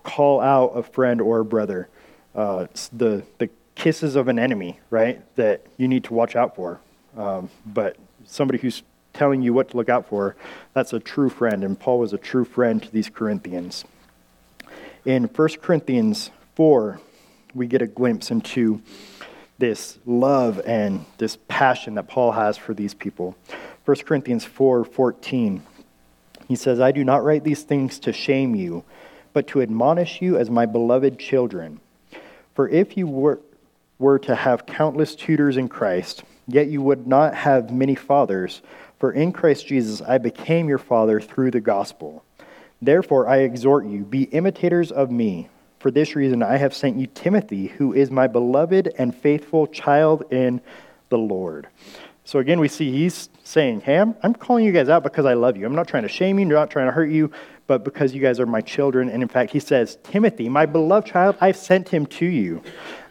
call 0.03 0.41
out 0.41 0.69
a 0.75 0.83
friend 0.83 1.21
or 1.21 1.39
a 1.39 1.45
brother. 1.45 1.87
Uh, 2.35 2.67
the, 2.91 3.23
the 3.37 3.49
kisses 3.75 4.15
of 4.15 4.27
an 4.27 4.37
enemy, 4.37 4.79
right, 4.89 5.23
that 5.35 5.65
you 5.77 5.87
need 5.87 6.03
to 6.05 6.13
watch 6.13 6.35
out 6.35 6.55
for. 6.55 6.79
Um, 7.15 7.49
but 7.65 7.95
somebody 8.25 8.59
who's 8.59 8.83
telling 9.13 9.41
you 9.41 9.53
what 9.53 9.69
to 9.69 9.77
look 9.77 9.89
out 9.89 10.07
for, 10.07 10.35
that's 10.73 10.93
a 10.93 10.99
true 10.99 11.29
friend. 11.29 11.63
And 11.63 11.79
Paul 11.79 11.99
was 11.99 12.13
a 12.13 12.17
true 12.17 12.45
friend 12.45 12.81
to 12.83 12.91
these 12.91 13.09
Corinthians. 13.09 13.85
In 15.05 15.25
1 15.25 15.49
Corinthians 15.61 16.31
4, 16.55 16.99
we 17.53 17.67
get 17.67 17.81
a 17.81 17.87
glimpse 17.87 18.31
into 18.31 18.81
this 19.57 19.99
love 20.05 20.61
and 20.65 21.05
this 21.17 21.37
passion 21.47 21.95
that 21.95 22.07
Paul 22.07 22.31
has 22.31 22.57
for 22.57 22.73
these 22.73 22.93
people. 22.93 23.35
1 23.85 23.97
Corinthians 24.05 24.45
4 24.45 24.85
14, 24.85 25.63
he 26.47 26.55
says, 26.55 26.79
I 26.79 26.91
do 26.91 27.03
not 27.03 27.23
write 27.23 27.43
these 27.43 27.63
things 27.63 27.99
to 27.99 28.13
shame 28.13 28.55
you, 28.55 28.83
but 29.33 29.47
to 29.47 29.61
admonish 29.61 30.21
you 30.21 30.37
as 30.37 30.49
my 30.49 30.65
beloved 30.65 31.19
children. 31.19 31.79
For 32.55 32.69
if 32.69 32.97
you 32.97 33.07
were, 33.07 33.39
were 33.99 34.19
to 34.19 34.35
have 34.35 34.65
countless 34.65 35.15
tutors 35.15 35.57
in 35.57 35.67
Christ, 35.69 36.23
yet 36.47 36.67
you 36.67 36.81
would 36.81 37.07
not 37.07 37.35
have 37.35 37.71
many 37.71 37.95
fathers, 37.95 38.61
for 38.97 39.11
in 39.11 39.31
Christ 39.31 39.67
Jesus 39.67 40.01
I 40.01 40.17
became 40.17 40.67
your 40.67 40.77
father 40.77 41.19
through 41.19 41.51
the 41.51 41.61
gospel. 41.61 42.23
Therefore 42.81 43.27
I 43.27 43.39
exhort 43.39 43.85
you, 43.85 44.03
be 44.03 44.23
imitators 44.23 44.91
of 44.91 45.11
me. 45.11 45.49
For 45.79 45.91
this 45.91 46.15
reason 46.15 46.43
I 46.43 46.57
have 46.57 46.73
sent 46.73 46.97
you 46.97 47.07
Timothy, 47.07 47.67
who 47.67 47.93
is 47.93 48.11
my 48.11 48.27
beloved 48.27 48.93
and 48.97 49.15
faithful 49.15 49.65
child 49.67 50.31
in 50.31 50.61
the 51.09 51.17
Lord. 51.17 51.67
So 52.25 52.37
again, 52.39 52.59
we 52.59 52.67
see 52.67 52.91
he's 52.91 53.29
saying, 53.43 53.81
Hey, 53.81 53.97
I'm, 53.97 54.15
I'm 54.21 54.35
calling 54.35 54.65
you 54.65 54.71
guys 54.71 54.89
out 54.89 55.03
because 55.03 55.25
I 55.25 55.33
love 55.33 55.57
you. 55.57 55.65
I'm 55.65 55.73
not 55.73 55.87
trying 55.87 56.03
to 56.03 56.09
shame 56.09 56.37
you, 56.37 56.45
I'm 56.45 56.51
not 56.51 56.69
trying 56.69 56.85
to 56.85 56.91
hurt 56.91 57.09
you, 57.09 57.31
but 57.65 57.83
because 57.83 58.13
you 58.13 58.21
guys 58.21 58.39
are 58.39 58.45
my 58.45 58.61
children. 58.61 59.09
And 59.09 59.23
in 59.23 59.29
fact, 59.29 59.51
he 59.51 59.59
says, 59.59 59.97
Timothy, 60.03 60.49
my 60.49 60.65
beloved 60.65 61.07
child, 61.07 61.37
I've 61.39 61.57
sent 61.57 61.89
him 61.89 62.05
to 62.07 62.25
you. 62.25 62.61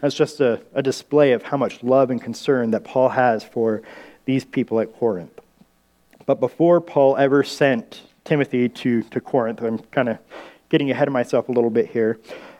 That's 0.01 0.15
just 0.15 0.39
a, 0.39 0.61
a 0.73 0.83
display 0.83 1.33
of 1.33 1.43
how 1.43 1.57
much 1.57 1.83
love 1.83 2.11
and 2.11 2.21
concern 2.21 2.71
that 2.71 2.83
Paul 2.83 3.09
has 3.09 3.43
for 3.43 3.81
these 4.25 4.45
people 4.45 4.79
at 4.79 4.93
Corinth. 4.97 5.37
But 6.25 6.39
before 6.39 6.79
Paul 6.79 7.17
ever 7.17 7.43
sent 7.43 8.03
Timothy 8.23 8.69
to, 8.69 9.01
to 9.03 9.19
Corinth, 9.19 9.61
I'm 9.61 9.79
kind 9.79 10.09
of 10.09 10.19
getting 10.69 10.91
ahead 10.91 11.07
of 11.07 11.13
myself 11.13 11.49
a 11.49 11.51
little 11.51 11.71
bit 11.71 11.89
here. 11.89 12.19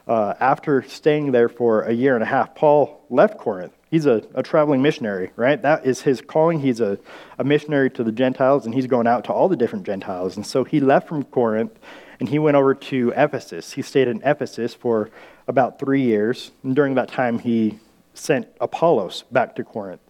Uh, 0.10 0.34
after 0.40 0.82
staying 0.82 1.32
there 1.32 1.48
for 1.48 1.84
a 1.84 1.94
year 1.94 2.16
and 2.16 2.24
a 2.24 2.26
half, 2.26 2.56
Paul 2.56 3.06
left 3.12 3.38
Corinth. 3.38 3.74
He's 3.92 4.08
a, 4.08 4.24
a 4.34 4.42
traveling 4.42 4.82
missionary, 4.82 5.30
right? 5.36 5.62
That 5.62 5.86
is 5.86 6.02
his 6.02 6.20
calling. 6.20 6.62
He's 6.62 6.80
a, 6.80 6.98
a 7.38 7.44
missionary 7.44 7.92
to 7.92 8.04
the 8.04 8.12
Gentiles, 8.12 8.66
and 8.66 8.74
he's 8.74 8.88
going 8.88 9.06
out 9.06 9.26
to 9.26 9.34
all 9.34 9.48
the 9.48 9.56
different 9.56 9.86
Gentiles. 9.86 10.36
And 10.36 10.48
so 10.48 10.64
he 10.64 10.80
left 10.80 11.08
from 11.08 11.26
Corinth 11.26 11.78
and 12.20 12.28
he 12.28 12.40
went 12.40 12.58
over 12.58 12.74
to 12.74 13.14
Ephesus. 13.16 13.74
He 13.74 13.84
stayed 13.84 14.08
in 14.08 14.20
Ephesus 14.24 14.74
for 14.74 15.12
about 15.48 15.78
three 15.78 16.02
years. 16.02 16.52
And 16.64 16.76
during 16.76 16.96
that 16.96 17.10
time, 17.10 17.38
he 17.38 17.78
sent 18.16 18.48
Apollos 18.60 19.26
back 19.32 19.56
to 19.58 19.64
Corinth. 19.64 20.02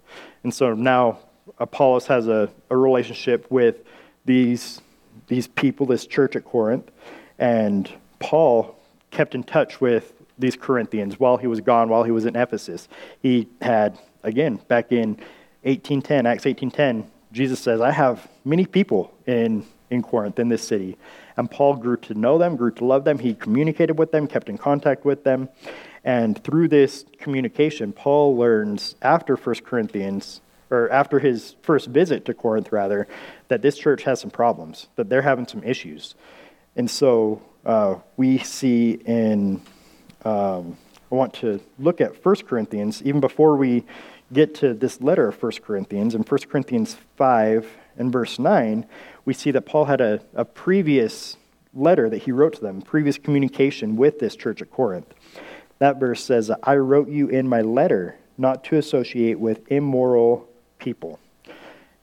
And 0.43 0.53
so 0.53 0.73
now 0.73 1.19
Apollos 1.57 2.07
has 2.07 2.29
a, 2.29 2.49
a 2.69 2.77
relationship 2.77 3.51
with 3.51 3.83
these, 4.23 4.79
these 5.27 5.47
people, 5.47 5.85
this 5.85 6.07
church 6.07 6.37
at 6.37 6.45
Corinth. 6.45 6.89
And 7.37 7.91
Paul 8.19 8.78
kept 9.11 9.35
in 9.35 9.43
touch 9.43 9.81
with 9.81 10.13
these 10.37 10.55
Corinthians 10.55 11.19
while 11.19 11.37
he 11.37 11.47
was 11.47 11.61
gone, 11.61 11.89
while 11.89 12.03
he 12.03 12.11
was 12.11 12.25
in 12.25 12.35
Ephesus. 12.35 12.87
He 13.21 13.47
had, 13.61 13.99
again, 14.23 14.59
back 14.67 14.91
in 14.91 15.17
1810, 15.63 16.25
Acts 16.25 16.45
1810, 16.45 17.11
Jesus 17.31 17.59
says, 17.59 17.81
I 17.81 17.91
have 17.91 18.27
many 18.45 18.65
people 18.65 19.13
in, 19.27 19.65
in 19.89 20.01
Corinth, 20.01 20.39
in 20.39 20.49
this 20.49 20.65
city. 20.65 20.97
And 21.37 21.49
Paul 21.49 21.75
grew 21.75 21.97
to 21.97 22.13
know 22.13 22.37
them, 22.37 22.55
grew 22.55 22.71
to 22.71 22.85
love 22.85 23.03
them. 23.03 23.19
He 23.19 23.33
communicated 23.33 23.99
with 23.99 24.11
them, 24.11 24.27
kept 24.27 24.49
in 24.49 24.57
contact 24.57 25.05
with 25.05 25.23
them. 25.23 25.49
And 26.03 26.41
through 26.43 26.69
this 26.69 27.05
communication, 27.17 27.91
Paul 27.91 28.37
learns 28.37 28.95
after 29.01 29.35
1 29.35 29.55
Corinthians 29.65 30.41
or 30.71 30.89
after 30.91 31.19
his 31.19 31.55
first 31.61 31.87
visit 31.87 32.25
to 32.25 32.33
Corinth, 32.33 32.71
rather, 32.71 33.07
that 33.47 33.61
this 33.61 33.77
church 33.77 34.03
has 34.03 34.19
some 34.19 34.29
problems, 34.29 34.87
that 34.95 35.09
they're 35.09 35.23
having 35.23 35.47
some 35.47 35.63
issues. 35.63 36.15
And 36.75 36.89
so 36.89 37.41
uh, 37.65 37.95
we 38.17 38.37
see 38.39 38.93
in, 39.05 39.61
um, 40.23 40.77
I 41.11 41.15
want 41.15 41.33
to 41.35 41.59
look 41.77 42.01
at 42.01 42.23
1 42.23 42.35
Corinthians, 42.47 43.01
even 43.03 43.19
before 43.19 43.55
we 43.55 43.85
get 44.31 44.55
to 44.55 44.73
this 44.73 45.01
letter 45.01 45.27
of 45.27 45.41
1 45.41 45.51
Corinthians. 45.63 46.15
In 46.15 46.21
1 46.21 46.39
Corinthians 46.49 46.97
5 47.17 47.67
and 47.97 48.11
verse 48.11 48.39
9, 48.39 48.85
we 49.25 49.33
see 49.33 49.51
that 49.51 49.61
Paul 49.61 49.85
had 49.85 50.01
a, 50.01 50.21
a 50.33 50.45
previous 50.45 51.37
letter 51.73 52.09
that 52.09 52.23
he 52.23 52.31
wrote 52.31 52.53
to 52.53 52.61
them, 52.61 52.81
previous 52.81 53.17
communication 53.17 53.95
with 53.95 54.19
this 54.19 54.35
church 54.35 54.61
at 54.61 54.71
Corinth. 54.71 55.13
That 55.79 55.99
verse 55.99 56.23
says, 56.23 56.51
I 56.63 56.75
wrote 56.75 57.09
you 57.09 57.27
in 57.27 57.47
my 57.47 57.61
letter 57.61 58.17
not 58.37 58.63
to 58.65 58.77
associate 58.77 59.39
with 59.39 59.69
immoral 59.71 60.47
people. 60.77 61.19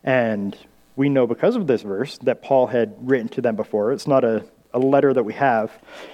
And 0.05 0.57
we 0.95 1.09
know 1.09 1.27
because 1.27 1.57
of 1.57 1.67
this 1.67 1.83
verse 1.83 2.19
that 2.19 2.43
Paul 2.43 2.69
had 2.69 2.95
written 3.01 3.29
to 3.31 3.41
them 3.41 3.57
before. 3.57 3.93
It's 3.93 4.07
not 4.07 4.25
a, 4.25 4.45
a 4.77 4.79
letter 4.79 5.13
that 5.13 5.25
we 5.25 5.33
have. 5.33 5.73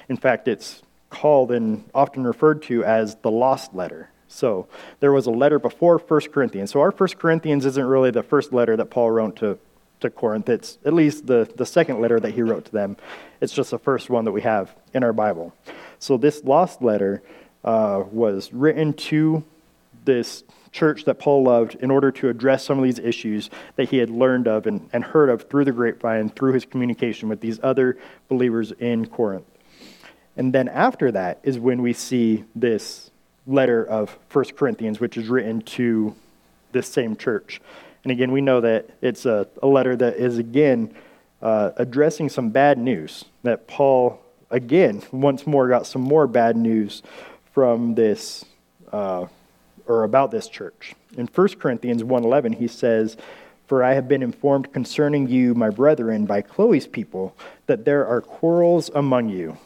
In 0.08 0.16
fact, 0.16 0.46
it's 0.46 0.82
called 1.10 1.50
and 1.50 1.84
often 1.92 2.24
referred 2.24 2.62
to 2.62 2.84
as 2.84 3.16
the 3.16 3.30
lost 3.30 3.74
letter. 3.74 4.08
So 4.28 4.68
there 5.00 5.12
was 5.12 5.26
a 5.26 5.30
letter 5.30 5.58
before 5.58 5.98
1 5.98 6.20
Corinthians. 6.32 6.70
So 6.70 6.80
our 6.80 6.92
1 6.92 7.08
Corinthians 7.18 7.66
isn't 7.66 7.84
really 7.84 8.12
the 8.12 8.22
first 8.22 8.52
letter 8.52 8.76
that 8.76 8.86
Paul 8.86 9.10
wrote 9.10 9.36
to, 9.36 9.58
to 10.00 10.10
Corinth. 10.10 10.48
It's 10.48 10.78
at 10.84 10.94
least 10.94 11.26
the, 11.26 11.52
the 11.56 11.66
second 11.66 12.00
letter 12.00 12.20
that 12.20 12.30
he 12.30 12.42
wrote 12.42 12.64
to 12.66 12.72
them. 12.72 12.96
It's 13.40 13.52
just 13.52 13.72
the 13.72 13.78
first 13.80 14.08
one 14.08 14.24
that 14.24 14.32
we 14.32 14.42
have 14.42 14.74
in 14.94 15.02
our 15.02 15.12
Bible. 15.12 15.52
So 15.98 16.16
this 16.16 16.42
lost 16.44 16.80
letter 16.80 17.20
uh, 17.64 18.04
was 18.10 18.52
written 18.52 18.94
to 18.94 19.44
this 20.04 20.44
church 20.72 21.04
that 21.04 21.18
Paul 21.18 21.44
loved 21.44 21.76
in 21.76 21.90
order 21.90 22.10
to 22.10 22.28
address 22.28 22.64
some 22.64 22.78
of 22.78 22.84
these 22.84 22.98
issues 22.98 23.50
that 23.76 23.90
he 23.90 23.98
had 23.98 24.10
learned 24.10 24.48
of 24.48 24.66
and, 24.66 24.88
and 24.92 25.04
heard 25.04 25.28
of 25.28 25.48
through 25.48 25.66
the 25.66 25.72
grapevine, 25.72 26.30
through 26.30 26.54
his 26.54 26.64
communication 26.64 27.28
with 27.28 27.40
these 27.40 27.60
other 27.62 27.98
believers 28.28 28.72
in 28.72 29.06
Corinth. 29.06 29.44
And 30.36 30.52
then 30.52 30.68
after 30.68 31.12
that 31.12 31.40
is 31.42 31.58
when 31.58 31.82
we 31.82 31.92
see 31.92 32.44
this 32.54 33.10
letter 33.46 33.84
of 33.84 34.18
First 34.30 34.56
Corinthians, 34.56 34.98
which 34.98 35.16
is 35.16 35.28
written 35.28 35.60
to 35.62 36.14
this 36.72 36.88
same 36.88 37.16
church. 37.16 37.60
And 38.02 38.10
again, 38.10 38.32
we 38.32 38.40
know 38.40 38.60
that 38.62 38.88
it's 39.02 39.26
a, 39.26 39.46
a 39.62 39.66
letter 39.66 39.94
that 39.96 40.16
is, 40.16 40.38
again, 40.38 40.94
uh, 41.42 41.72
addressing 41.76 42.30
some 42.30 42.50
bad 42.50 42.78
news. 42.78 43.26
That 43.42 43.66
Paul, 43.66 44.20
again, 44.50 45.02
once 45.12 45.46
more 45.46 45.68
got 45.68 45.86
some 45.86 46.02
more 46.02 46.26
bad 46.26 46.56
news 46.56 47.02
from 47.52 47.94
this 47.94 48.44
uh, 48.90 49.26
or 49.86 50.04
about 50.04 50.30
this 50.30 50.48
church. 50.48 50.94
In 51.16 51.26
1 51.26 51.58
Corinthians 51.58 52.02
1:11 52.02 52.54
he 52.54 52.66
says, 52.68 53.16
"For 53.66 53.82
I 53.82 53.94
have 53.94 54.08
been 54.08 54.22
informed 54.22 54.72
concerning 54.72 55.28
you, 55.28 55.54
my 55.54 55.70
brethren, 55.70 56.26
by 56.26 56.42
Chloe's 56.42 56.86
people, 56.86 57.34
that 57.66 57.84
there 57.84 58.06
are 58.06 58.20
quarrels 58.20 58.90
among 58.94 59.28
you." 59.28 59.56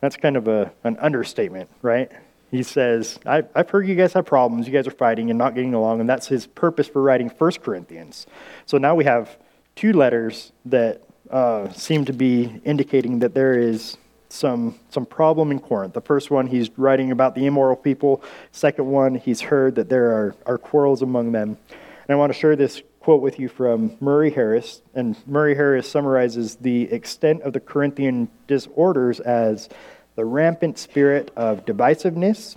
That's 0.00 0.16
kind 0.16 0.36
of 0.36 0.48
a, 0.48 0.72
an 0.82 0.96
understatement, 0.98 1.68
right? 1.82 2.10
He 2.50 2.62
says, 2.62 3.18
I've 3.24 3.48
I've 3.54 3.70
heard 3.70 3.86
you 3.86 3.94
guys 3.94 4.12
have 4.14 4.26
problems. 4.26 4.66
You 4.66 4.72
guys 4.72 4.86
are 4.86 4.92
fighting 4.92 5.30
and 5.30 5.38
not 5.38 5.54
getting 5.54 5.74
along, 5.74 6.00
and 6.00 6.08
that's 6.08 6.26
his 6.26 6.46
purpose 6.46 6.88
for 6.88 7.00
writing 7.00 7.28
1 7.28 7.52
Corinthians. 7.62 8.26
So 8.66 8.78
now 8.78 8.94
we 8.94 9.04
have 9.04 9.38
two 9.76 9.92
letters 9.92 10.52
that 10.64 11.02
uh, 11.30 11.70
seem 11.72 12.04
to 12.06 12.12
be 12.12 12.60
indicating 12.64 13.20
that 13.20 13.34
there 13.34 13.56
is 13.56 13.96
some, 14.32 14.78
some 14.90 15.06
problem 15.06 15.50
in 15.50 15.58
Corinth. 15.58 15.94
The 15.94 16.00
first 16.00 16.30
one, 16.30 16.46
he's 16.46 16.70
writing 16.78 17.10
about 17.10 17.34
the 17.34 17.46
immoral 17.46 17.76
people. 17.76 18.22
Second 18.52 18.86
one, 18.86 19.14
he's 19.14 19.40
heard 19.40 19.74
that 19.74 19.88
there 19.88 20.12
are, 20.12 20.34
are 20.46 20.58
quarrels 20.58 21.02
among 21.02 21.32
them. 21.32 21.58
And 21.70 22.10
I 22.10 22.14
want 22.14 22.32
to 22.32 22.38
share 22.38 22.56
this 22.56 22.82
quote 23.00 23.22
with 23.22 23.38
you 23.38 23.48
from 23.48 23.96
Murray 24.00 24.30
Harris. 24.30 24.82
And 24.94 25.16
Murray 25.26 25.54
Harris 25.54 25.88
summarizes 25.88 26.56
the 26.56 26.82
extent 26.92 27.42
of 27.42 27.52
the 27.52 27.60
Corinthian 27.60 28.28
disorders 28.46 29.20
as 29.20 29.68
the 30.16 30.24
rampant 30.24 30.78
spirit 30.78 31.30
of 31.36 31.64
divisiveness, 31.64 32.56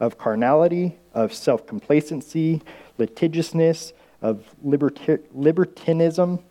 of 0.00 0.18
carnality, 0.18 0.98
of 1.12 1.32
self 1.32 1.66
complacency, 1.66 2.62
litigiousness, 2.98 3.92
of 4.20 4.44
libertinism, 4.62 6.42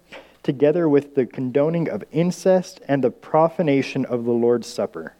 together 0.43 0.87
with 0.87 1.15
the 1.15 1.25
condoning 1.25 1.89
of 1.89 2.03
incest 2.11 2.81
and 2.87 3.03
the 3.03 3.09
profanation 3.09 4.05
of 4.05 4.25
the 4.25 4.31
Lord's 4.31 4.67
Supper. 4.67 5.15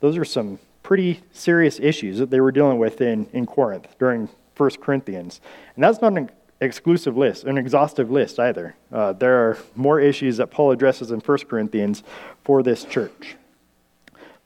Those 0.00 0.16
are 0.18 0.24
some 0.24 0.58
pretty 0.82 1.20
serious 1.32 1.80
issues 1.80 2.18
that 2.18 2.30
they 2.30 2.40
were 2.40 2.52
dealing 2.52 2.78
with 2.78 3.00
in, 3.00 3.26
in 3.32 3.46
Corinth 3.46 3.96
during 3.98 4.28
1 4.56 4.70
Corinthians. 4.80 5.40
And 5.74 5.82
that's 5.82 6.00
not 6.00 6.16
an 6.16 6.30
exclusive 6.60 7.16
list, 7.16 7.44
an 7.44 7.58
exhaustive 7.58 8.10
list 8.10 8.38
either. 8.38 8.76
Uh, 8.92 9.12
there 9.12 9.48
are 9.48 9.58
more 9.74 10.00
issues 10.00 10.36
that 10.38 10.48
Paul 10.50 10.70
addresses 10.70 11.10
in 11.10 11.20
1 11.20 11.38
Corinthians 11.48 12.02
for 12.44 12.62
this 12.62 12.84
church. 12.84 13.36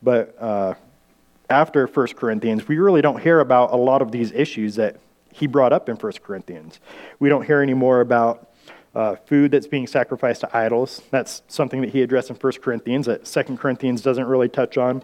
But 0.03 0.35
uh, 0.41 0.75
after 1.49 1.87
1 1.87 2.07
Corinthians, 2.09 2.67
we 2.69 2.79
really 2.79 3.03
don't 3.03 3.21
hear 3.21 3.41
about 3.41 3.73
a 3.73 3.77
lot 3.77 4.03
of 4.03 4.13
these 4.13 4.33
issues 4.33 4.77
that 4.77 4.97
he 5.33 5.47
brought 5.47 5.73
up 5.73 5.89
in 5.89 5.97
1 5.97 6.13
Corinthians. 6.25 6.81
We 7.19 7.29
don't 7.29 7.45
hear 7.45 7.61
any 7.61 7.75
more 7.75 8.01
about 8.01 8.50
uh, 8.95 9.17
food 9.27 9.51
that's 9.51 9.67
being 9.67 9.87
sacrificed 9.87 10.41
to 10.41 10.57
idols. 10.57 11.03
That's 11.11 11.43
something 11.49 11.81
that 11.81 11.91
he 11.91 12.03
addressed 12.03 12.31
in 12.31 12.37
1 12.37 12.53
Corinthians 12.63 13.07
that 13.07 13.25
2 13.25 13.57
Corinthians 13.57 14.03
doesn't 14.03 14.27
really 14.27 14.49
touch 14.49 14.77
on. 14.77 15.03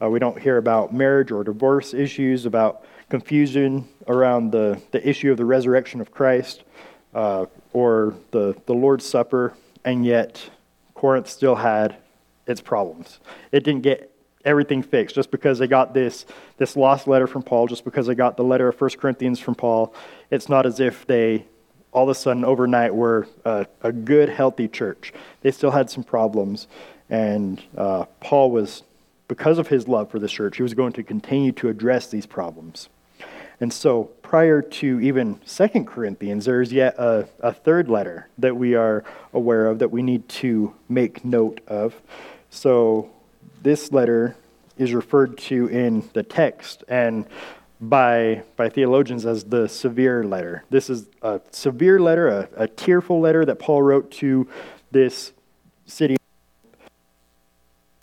Uh, 0.00 0.10
we 0.10 0.18
don't 0.18 0.40
hear 0.40 0.58
about 0.58 0.92
marriage 0.92 1.30
or 1.30 1.44
divorce 1.44 1.94
issues, 1.94 2.46
about 2.46 2.84
confusion 3.08 3.88
around 4.08 4.50
the, 4.50 4.80
the 4.90 5.08
issue 5.08 5.30
of 5.30 5.36
the 5.36 5.44
resurrection 5.44 6.00
of 6.00 6.10
Christ 6.10 6.64
uh, 7.14 7.46
or 7.72 8.14
the, 8.30 8.56
the 8.66 8.74
Lord's 8.74 9.06
Supper, 9.06 9.54
and 9.84 10.04
yet 10.04 10.50
Corinth 10.94 11.28
still 11.28 11.56
had 11.56 11.96
its 12.46 12.60
problems. 12.60 13.20
It 13.52 13.64
didn't 13.64 13.82
get 13.82 14.12
everything 14.44 14.82
fixed 14.82 15.14
just 15.14 15.30
because 15.30 15.58
they 15.58 15.66
got 15.66 15.92
this, 15.92 16.24
this 16.56 16.76
lost 16.76 17.08
letter 17.08 17.26
from 17.26 17.42
Paul, 17.42 17.66
just 17.66 17.84
because 17.84 18.06
they 18.06 18.14
got 18.14 18.36
the 18.36 18.44
letter 18.44 18.68
of 18.68 18.80
1 18.80 18.90
Corinthians 18.98 19.40
from 19.40 19.54
Paul. 19.54 19.94
It's 20.30 20.48
not 20.48 20.66
as 20.66 20.78
if 20.78 21.06
they 21.06 21.46
all 21.92 22.04
of 22.04 22.08
a 22.08 22.14
sudden 22.14 22.44
overnight 22.44 22.94
were 22.94 23.26
a, 23.44 23.66
a 23.82 23.92
good, 23.92 24.28
healthy 24.28 24.68
church. 24.68 25.12
They 25.40 25.50
still 25.50 25.70
had 25.70 25.90
some 25.90 26.04
problems, 26.04 26.68
and 27.08 27.62
uh, 27.76 28.04
Paul 28.20 28.50
was, 28.50 28.82
because 29.28 29.58
of 29.58 29.68
his 29.68 29.88
love 29.88 30.10
for 30.10 30.18
the 30.18 30.28
church, 30.28 30.56
he 30.56 30.62
was 30.62 30.74
going 30.74 30.92
to 30.94 31.02
continue 31.02 31.52
to 31.52 31.68
address 31.68 32.08
these 32.08 32.26
problems. 32.26 32.88
And 33.60 33.72
so, 33.72 34.04
prior 34.22 34.60
to 34.60 35.00
even 35.00 35.40
Second 35.46 35.86
Corinthians, 35.86 36.44
there's 36.44 36.72
yet 36.72 36.94
a, 36.98 37.26
a 37.40 37.54
third 37.54 37.88
letter 37.88 38.28
that 38.36 38.54
we 38.54 38.74
are 38.74 39.02
aware 39.32 39.66
of 39.66 39.78
that 39.78 39.90
we 39.90 40.02
need 40.02 40.28
to 40.28 40.74
make 40.88 41.24
note 41.24 41.60
of. 41.66 41.94
So, 42.50 43.10
this 43.62 43.92
letter 43.92 44.36
is 44.76 44.92
referred 44.92 45.38
to 45.38 45.68
in 45.68 46.06
the 46.12 46.22
text, 46.22 46.84
and 46.86 47.24
by, 47.80 48.42
by 48.56 48.68
theologians 48.68 49.26
as 49.26 49.44
the 49.44 49.68
severe 49.68 50.24
letter. 50.24 50.64
This 50.70 50.88
is 50.88 51.08
a 51.22 51.40
severe 51.50 52.00
letter, 52.00 52.28
a, 52.28 52.48
a 52.56 52.68
tearful 52.68 53.20
letter 53.20 53.44
that 53.44 53.58
Paul 53.58 53.82
wrote 53.82 54.10
to 54.12 54.48
this 54.90 55.32
city 55.86 56.16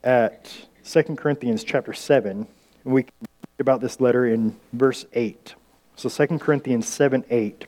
at 0.04 0.68
2 0.86 1.04
Corinthians 1.16 1.64
chapter 1.64 1.94
7. 1.94 2.48
And 2.86 2.94
we 2.94 3.04
can 3.04 3.14
read 3.22 3.60
about 3.60 3.82
this 3.82 4.00
letter 4.00 4.26
in 4.26 4.56
verse 4.74 5.06
8. 5.14 5.56
So 5.96 6.10
2 6.10 6.40
Corinthians 6.40 6.88
7 6.88 7.24
8. 7.30 7.66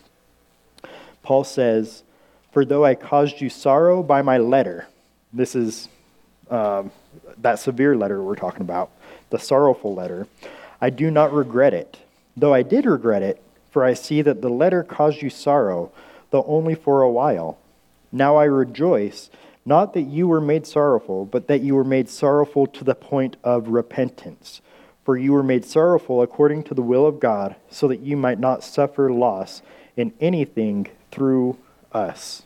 Paul 1.24 1.43
says, 1.43 2.03
For 2.51 2.65
though 2.65 2.85
I 2.85 2.95
caused 2.95 3.41
you 3.41 3.50
sorrow 3.50 4.03
by 4.03 4.21
my 4.21 4.38
letter, 4.38 4.88
this 5.33 5.55
is 5.55 5.89
um, 6.50 6.91
that 7.38 7.57
severe 7.59 7.95
letter 7.95 8.21
we're 8.21 8.35
talking 8.35 8.62
about, 8.62 8.91
the 9.31 9.39
sorrowful 9.39 9.95
letter, 9.95 10.27
I 10.82 10.89
do 10.89 11.10
not 11.10 11.34
regret 11.34 11.74
it, 11.74 11.98
though 12.36 12.53
I 12.53 12.63
did 12.63 12.86
regret 12.86 13.24
it, 13.24 13.41
for 13.72 13.84
I 13.84 13.94
see 13.94 14.22
that 14.22 14.41
the 14.41 14.50
letter 14.50 14.84
caused 14.84 15.22
you 15.22 15.29
sorrow, 15.29 15.91
though 16.32 16.46
only 16.48 16.75
for 16.75 17.01
a 17.01 17.12
while. 17.12 17.58
Now 18.12 18.38
I 18.38 18.46
rejoice, 18.46 19.29
not 19.65 19.94
that 19.94 20.03
you 20.03 20.27
were 20.27 20.41
made 20.41 20.67
sorrowful, 20.67 21.25
but 21.25 21.48
that 21.48 21.62
you 21.62 21.75
were 21.75 21.84
made 21.84 22.08
sorrowful 22.08 22.67
to 22.67 22.84
the 22.84 22.96
point 22.96 23.36
of 23.44 23.70
repentance. 23.70 24.62
For 25.03 25.17
you 25.17 25.34
were 25.34 25.44
made 25.44 25.65
sorrowful 25.65 26.22
according 26.22 26.63
to 26.63 26.74
the 26.74 26.82
will 26.82 27.05
of 27.05 27.20
God, 27.20 27.55
so 27.70 27.88
that 27.88 28.00
you 28.00 28.15
might 28.15 28.39
not 28.39 28.63
suffer 28.63 29.12
loss 29.12 29.62
in 29.98 30.13
anything 30.20 30.88
through 31.12 31.58
us. 31.91 32.44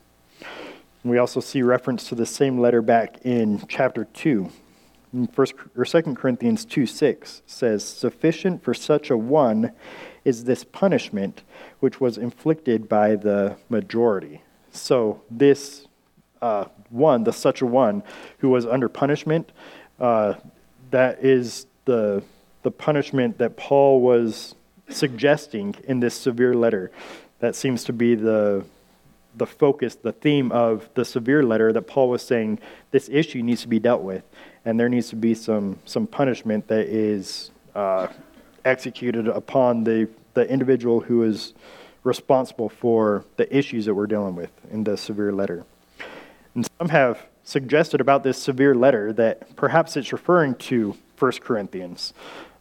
we 1.04 1.18
also 1.18 1.40
see 1.40 1.62
reference 1.62 2.08
to 2.10 2.16
the 2.16 2.26
same 2.26 2.60
letter 2.60 2.82
back 2.82 3.18
in 3.24 3.64
chapter 3.68 4.06
2. 4.06 4.50
First 5.32 5.56
or 5.76 5.86
second 5.86 6.18
Corinthians 6.18 6.66
2 6.66 6.86
6 6.86 7.42
says, 7.46 7.84
Sufficient 7.84 8.64
for 8.64 8.74
such 8.74 9.10
a 9.10 9.18
one 9.18 9.72
is 10.24 10.44
this 10.44 10.64
punishment 10.64 11.42
which 11.80 12.00
was 12.00 12.18
inflicted 12.18 12.88
by 12.88 13.16
the 13.16 13.58
majority. 13.70 14.44
So 14.72 15.22
this 15.32 15.88
uh, 16.42 16.66
one, 16.90 17.24
the 17.24 17.34
such 17.34 17.62
a 17.62 17.66
one 17.66 18.04
who 18.40 18.50
was 18.50 18.66
under 18.66 18.88
punishment, 18.88 19.52
uh, 20.00 20.36
that 20.92 21.24
is 21.24 21.66
the 21.86 22.24
the 22.62 22.72
punishment 22.72 23.38
that 23.38 23.56
Paul 23.56 24.02
was 24.02 24.54
suggesting 24.90 25.76
in 25.88 26.02
this 26.02 26.14
severe 26.14 26.54
letter. 26.54 26.92
That 27.40 27.56
seems 27.56 27.84
to 27.86 27.94
be 27.94 28.16
the 28.16 28.66
the 29.36 29.46
focus, 29.46 29.96
the 29.96 30.12
theme 30.12 30.52
of 30.52 30.90
the 30.96 31.06
severe 31.06 31.44
letter 31.44 31.72
that 31.72 31.84
Paul 31.84 32.10
was 32.10 32.22
saying 32.22 32.60
this 32.92 33.10
issue 33.10 33.42
needs 33.42 33.62
to 33.62 33.68
be 33.68 33.80
dealt 33.80 34.02
with, 34.02 34.24
and 34.70 34.80
there 34.80 34.88
needs 34.88 35.10
to 35.10 35.16
be 35.16 35.34
some 35.34 35.80
some 35.86 36.06
punishment 36.06 36.68
that 36.68 36.86
is 36.86 37.50
uh, 37.74 38.08
executed 38.64 39.28
upon 39.28 39.84
the 39.84 40.08
the 40.36 40.48
individual 40.48 41.00
who 41.00 41.24
is 41.24 41.54
responsible 42.04 42.70
for 42.70 43.26
the 43.38 43.56
issues 43.56 43.86
that 43.86 43.96
we're 43.96 44.06
dealing 44.06 44.36
with 44.36 44.52
in 44.72 44.84
the 44.84 44.96
severe 44.96 45.32
letter. 45.32 45.66
And 46.54 46.68
some 46.78 46.90
have 46.90 47.26
suggested 47.44 48.00
about 48.00 48.22
this 48.22 48.38
severe 48.38 48.76
letter 48.76 49.12
that 49.14 49.56
perhaps 49.56 49.98
it's 49.98 50.14
referring 50.14 50.54
to 50.56 50.96
1 51.18 51.32
Corinthians. 51.42 52.14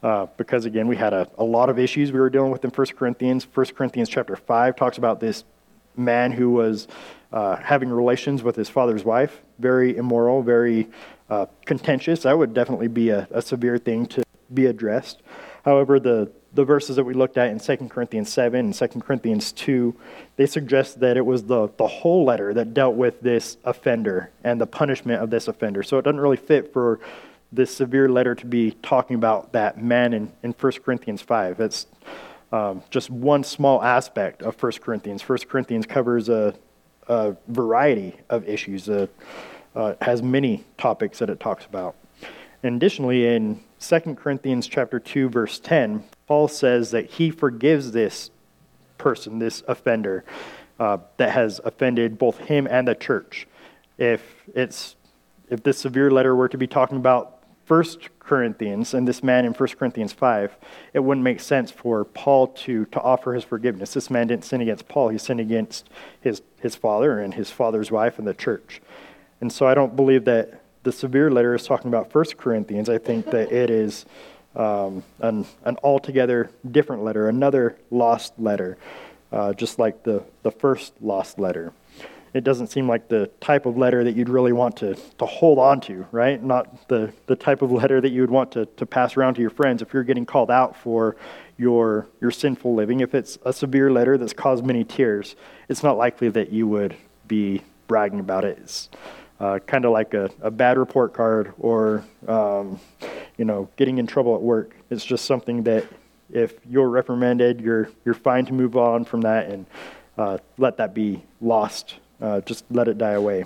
Uh, 0.02 0.26
because 0.38 0.64
again, 0.64 0.88
we 0.88 0.96
had 0.96 1.12
a, 1.12 1.28
a 1.36 1.44
lot 1.44 1.68
of 1.68 1.78
issues 1.78 2.10
we 2.10 2.20
were 2.20 2.30
dealing 2.30 2.50
with 2.50 2.64
in 2.64 2.70
1 2.70 2.86
Corinthians. 2.96 3.46
1 3.52 3.66
Corinthians 3.76 4.08
chapter 4.08 4.34
5 4.34 4.76
talks 4.76 4.96
about 4.96 5.20
this 5.20 5.44
man 5.94 6.32
who 6.32 6.50
was 6.50 6.88
uh, 7.32 7.56
having 7.56 7.90
relations 7.90 8.42
with 8.42 8.56
his 8.56 8.68
father's 8.68 9.04
wife. 9.04 9.42
Very 9.58 9.96
immoral, 9.96 10.42
very 10.42 10.88
uh, 11.30 11.46
contentious. 11.64 12.22
That 12.22 12.38
would 12.38 12.54
definitely 12.54 12.88
be 12.88 13.10
a, 13.10 13.28
a 13.30 13.42
severe 13.42 13.78
thing 13.78 14.06
to 14.06 14.24
be 14.52 14.66
addressed. 14.66 15.22
However, 15.64 16.00
the, 16.00 16.30
the 16.54 16.64
verses 16.64 16.96
that 16.96 17.04
we 17.04 17.14
looked 17.14 17.36
at 17.36 17.50
in 17.50 17.58
2 17.58 17.88
Corinthians 17.88 18.32
7 18.32 18.58
and 18.58 18.74
2 18.74 18.86
Corinthians 19.00 19.52
2, 19.52 19.94
they 20.36 20.46
suggest 20.46 21.00
that 21.00 21.16
it 21.16 21.26
was 21.26 21.44
the, 21.44 21.68
the 21.76 21.86
whole 21.86 22.24
letter 22.24 22.54
that 22.54 22.72
dealt 22.72 22.94
with 22.94 23.20
this 23.20 23.58
offender 23.64 24.30
and 24.44 24.60
the 24.60 24.66
punishment 24.66 25.22
of 25.22 25.30
this 25.30 25.48
offender. 25.48 25.82
So 25.82 25.98
it 25.98 26.02
doesn't 26.02 26.20
really 26.20 26.36
fit 26.36 26.72
for 26.72 27.00
this 27.52 27.74
severe 27.74 28.08
letter 28.08 28.34
to 28.34 28.46
be 28.46 28.72
talking 28.82 29.16
about 29.16 29.52
that 29.52 29.82
man 29.82 30.12
in, 30.12 30.32
in 30.42 30.52
1 30.52 30.72
Corinthians 30.84 31.22
5. 31.22 31.60
It's 31.60 31.86
um, 32.52 32.82
just 32.90 33.10
one 33.10 33.44
small 33.44 33.82
aspect 33.82 34.42
of 34.42 34.60
1 34.62 34.72
Corinthians. 34.80 35.26
1 35.26 35.38
Corinthians 35.48 35.86
covers 35.86 36.28
a, 36.28 36.54
a 37.08 37.36
variety 37.48 38.16
of 38.30 38.48
issues, 38.48 38.88
uh, 38.88 39.06
uh, 39.78 39.94
has 40.02 40.22
many 40.22 40.64
topics 40.76 41.20
that 41.20 41.30
it 41.30 41.38
talks 41.38 41.64
about. 41.64 41.94
And 42.62 42.76
additionally, 42.76 43.26
in 43.26 43.62
2 43.80 44.16
Corinthians 44.16 44.66
chapter 44.66 44.98
2, 44.98 45.28
verse 45.28 45.60
10, 45.60 46.02
Paul 46.26 46.48
says 46.48 46.90
that 46.90 47.06
he 47.06 47.30
forgives 47.30 47.92
this 47.92 48.30
person, 48.98 49.38
this 49.38 49.62
offender, 49.68 50.24
uh, 50.80 50.98
that 51.16 51.30
has 51.30 51.60
offended 51.64 52.18
both 52.18 52.38
him 52.38 52.66
and 52.68 52.88
the 52.88 52.96
church. 52.96 53.46
If 53.96 54.44
it's 54.54 54.96
if 55.48 55.62
this 55.62 55.78
severe 55.78 56.10
letter 56.10 56.36
were 56.36 56.48
to 56.48 56.58
be 56.58 56.66
talking 56.66 56.98
about 56.98 57.42
1 57.68 57.84
Corinthians 58.18 58.92
and 58.92 59.08
this 59.08 59.22
man 59.22 59.46
in 59.46 59.52
1 59.52 59.68
Corinthians 59.78 60.12
5, 60.12 60.56
it 60.92 60.98
wouldn't 60.98 61.24
make 61.24 61.40
sense 61.40 61.70
for 61.70 62.04
Paul 62.04 62.48
to, 62.48 62.84
to 62.86 63.00
offer 63.00 63.32
his 63.32 63.44
forgiveness. 63.44 63.94
This 63.94 64.10
man 64.10 64.26
didn't 64.26 64.44
sin 64.44 64.60
against 64.60 64.88
Paul, 64.88 65.08
he 65.08 65.18
sinned 65.18 65.40
against 65.40 65.88
his, 66.20 66.42
his 66.60 66.74
father 66.74 67.18
and 67.18 67.32
his 67.32 67.50
father's 67.50 67.90
wife 67.90 68.18
and 68.18 68.28
the 68.28 68.34
church. 68.34 68.82
And 69.40 69.52
so 69.52 69.66
I 69.66 69.74
don't 69.74 69.94
believe 69.94 70.24
that 70.24 70.62
the 70.82 70.92
severe 70.92 71.30
letter 71.30 71.54
is 71.54 71.66
talking 71.66 71.88
about 71.88 72.14
1 72.14 72.24
Corinthians. 72.36 72.88
I 72.88 72.98
think 72.98 73.26
that 73.26 73.52
it 73.52 73.70
is 73.70 74.06
um, 74.56 75.02
an, 75.20 75.46
an 75.64 75.76
altogether 75.82 76.50
different 76.70 77.04
letter, 77.04 77.28
another 77.28 77.76
lost 77.90 78.32
letter, 78.38 78.78
uh, 79.32 79.52
just 79.52 79.78
like 79.78 80.02
the, 80.02 80.22
the 80.42 80.50
first 80.50 80.94
lost 81.00 81.38
letter 81.38 81.72
it 82.34 82.44
doesn't 82.44 82.68
seem 82.68 82.88
like 82.88 83.08
the 83.08 83.26
type 83.40 83.66
of 83.66 83.76
letter 83.76 84.04
that 84.04 84.14
you'd 84.14 84.28
really 84.28 84.52
want 84.52 84.76
to, 84.76 84.94
to 85.18 85.26
hold 85.26 85.58
on 85.58 85.80
to, 85.82 86.06
right? 86.12 86.42
Not 86.42 86.88
the, 86.88 87.12
the 87.26 87.36
type 87.36 87.62
of 87.62 87.72
letter 87.72 88.00
that 88.00 88.10
you 88.10 88.20
would 88.20 88.30
want 88.30 88.52
to, 88.52 88.66
to 88.66 88.86
pass 88.86 89.16
around 89.16 89.34
to 89.34 89.40
your 89.40 89.50
friends 89.50 89.82
if 89.82 89.92
you're 89.92 90.04
getting 90.04 90.26
called 90.26 90.50
out 90.50 90.76
for 90.76 91.16
your, 91.56 92.06
your 92.20 92.30
sinful 92.30 92.74
living. 92.74 93.00
If 93.00 93.14
it's 93.14 93.38
a 93.44 93.52
severe 93.52 93.90
letter 93.90 94.18
that's 94.18 94.32
caused 94.32 94.64
many 94.64 94.84
tears, 94.84 95.36
it's 95.68 95.82
not 95.82 95.96
likely 95.96 96.28
that 96.30 96.52
you 96.52 96.68
would 96.68 96.96
be 97.26 97.62
bragging 97.86 98.20
about 98.20 98.44
it. 98.44 98.58
It's 98.62 98.88
uh, 99.40 99.58
kind 99.60 99.84
of 99.84 99.92
like 99.92 100.14
a, 100.14 100.30
a 100.40 100.50
bad 100.50 100.78
report 100.78 101.14
card 101.14 101.52
or, 101.58 102.04
um, 102.26 102.80
you 103.36 103.44
know, 103.44 103.68
getting 103.76 103.98
in 103.98 104.06
trouble 104.06 104.34
at 104.34 104.42
work. 104.42 104.74
It's 104.90 105.04
just 105.04 105.24
something 105.24 105.62
that 105.64 105.86
if 106.30 106.54
you're 106.68 106.88
reprimanded, 106.88 107.60
you're, 107.60 107.90
you're 108.04 108.14
fine 108.14 108.46
to 108.46 108.52
move 108.52 108.76
on 108.76 109.04
from 109.04 109.22
that 109.22 109.46
and 109.46 109.66
uh, 110.16 110.38
let 110.56 110.76
that 110.78 110.94
be 110.94 111.22
lost 111.40 111.94
uh, 112.20 112.40
just 112.42 112.64
let 112.70 112.88
it 112.88 112.98
die 112.98 113.12
away. 113.12 113.44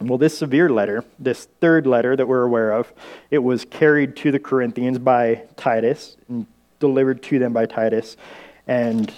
Well, 0.00 0.18
this 0.18 0.38
severe 0.38 0.68
letter, 0.68 1.04
this 1.18 1.48
third 1.60 1.86
letter 1.86 2.14
that 2.14 2.28
we're 2.28 2.42
aware 2.42 2.72
of, 2.72 2.92
it 3.30 3.38
was 3.38 3.64
carried 3.64 4.16
to 4.16 4.30
the 4.30 4.38
Corinthians 4.38 4.98
by 4.98 5.42
Titus 5.56 6.16
and 6.28 6.46
delivered 6.78 7.22
to 7.24 7.38
them 7.38 7.52
by 7.52 7.66
Titus. 7.66 8.16
And 8.66 9.12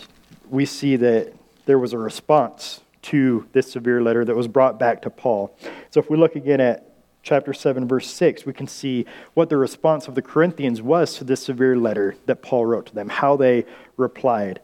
we 0.48 0.64
see 0.64 0.96
that 0.96 1.34
there 1.66 1.78
was 1.78 1.92
a 1.92 1.98
response 1.98 2.80
to 3.02 3.46
this 3.52 3.72
severe 3.72 4.02
letter 4.02 4.24
that 4.24 4.36
was 4.36 4.48
brought 4.48 4.78
back 4.78 5.02
to 5.02 5.10
Paul. 5.10 5.56
So 5.90 6.00
if 6.00 6.10
we 6.10 6.16
look 6.16 6.36
again 6.36 6.60
at 6.60 6.86
chapter 7.22 7.52
7, 7.52 7.86
verse 7.86 8.10
6, 8.10 8.46
we 8.46 8.52
can 8.52 8.66
see 8.66 9.06
what 9.34 9.48
the 9.48 9.56
response 9.56 10.08
of 10.08 10.14
the 10.14 10.22
Corinthians 10.22 10.80
was 10.82 11.14
to 11.16 11.24
this 11.24 11.42
severe 11.44 11.76
letter 11.76 12.16
that 12.26 12.42
Paul 12.42 12.66
wrote 12.66 12.86
to 12.86 12.94
them, 12.94 13.08
how 13.08 13.36
they 13.36 13.64
replied. 13.96 14.60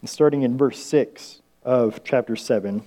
And 0.00 0.10
starting 0.10 0.42
in 0.42 0.56
verse 0.56 0.82
6 0.84 1.40
of 1.64 2.04
chapter 2.04 2.36
7, 2.36 2.82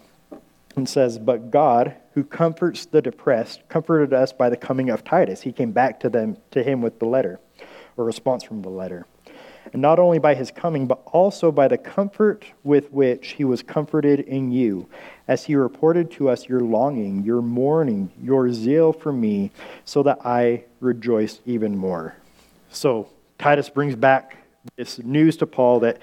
and 0.76 0.90
says, 0.90 1.20
But 1.20 1.52
God, 1.52 1.96
who 2.14 2.24
comforts 2.24 2.86
the 2.86 3.02
depressed, 3.02 3.62
comforted 3.70 4.14
us 4.14 4.34
by 4.34 4.50
the 4.50 4.58
coming 4.58 4.90
of 4.90 5.04
Titus. 5.04 5.42
He 5.42 5.52
came 5.52 5.72
back 5.72 6.00
to 6.02 6.10
them 6.10 6.38
to 6.52 6.64
him 6.64 6.82
with 6.82 7.00
the 7.00 7.06
letter, 7.06 7.40
or 7.98 8.06
response 8.06 8.44
from 8.44 8.62
the 8.62 8.70
letter. 8.70 9.06
And 9.74 9.82
not 9.82 10.00
only 10.00 10.20
by 10.20 10.36
his 10.36 10.52
coming, 10.52 10.88
but 10.88 11.02
also 11.06 11.52
by 11.52 11.68
the 11.68 11.78
comfort 11.78 12.46
with 12.64 12.92
which 12.92 13.30
he 13.30 13.44
was 13.44 13.62
comforted 13.62 14.22
in 14.22 14.52
you, 14.52 14.88
as 15.28 15.46
he 15.46 15.56
reported 15.56 16.12
to 16.12 16.30
us 16.30 16.48
your 16.48 16.62
longing, 16.62 17.24
your 17.24 17.42
mourning, 17.42 18.12
your 18.22 18.52
zeal 18.52 18.92
for 18.92 19.12
me, 19.12 19.52
so 19.86 20.04
that 20.04 20.26
I 20.26 20.64
rejoiced 20.80 21.42
even 21.46 21.78
more. 21.78 22.16
So 22.72 23.10
Titus 23.38 23.70
brings 23.70 23.96
back 23.96 24.38
this 24.76 25.00
news 25.00 25.38
to 25.38 25.46
Paul 25.46 25.82
that, 25.82 25.98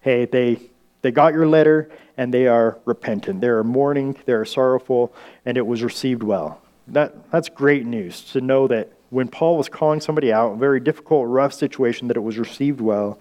hey, 0.00 0.24
they 0.24 0.60
they 1.02 1.10
got 1.10 1.32
your 1.32 1.46
letter 1.46 1.90
and 2.16 2.32
they 2.32 2.46
are 2.46 2.78
repentant. 2.84 3.40
They 3.40 3.48
are 3.48 3.64
mourning, 3.64 4.16
they 4.26 4.32
are 4.32 4.44
sorrowful, 4.44 5.14
and 5.44 5.56
it 5.56 5.66
was 5.66 5.82
received 5.82 6.22
well. 6.22 6.60
That, 6.88 7.30
that's 7.30 7.48
great 7.48 7.86
news 7.86 8.22
to 8.32 8.40
know 8.40 8.66
that 8.68 8.92
when 9.10 9.28
Paul 9.28 9.56
was 9.56 9.68
calling 9.68 10.00
somebody 10.00 10.32
out, 10.32 10.54
a 10.54 10.56
very 10.56 10.80
difficult, 10.80 11.28
rough 11.28 11.52
situation, 11.52 12.08
that 12.08 12.16
it 12.16 12.20
was 12.20 12.38
received 12.38 12.80
well 12.80 13.18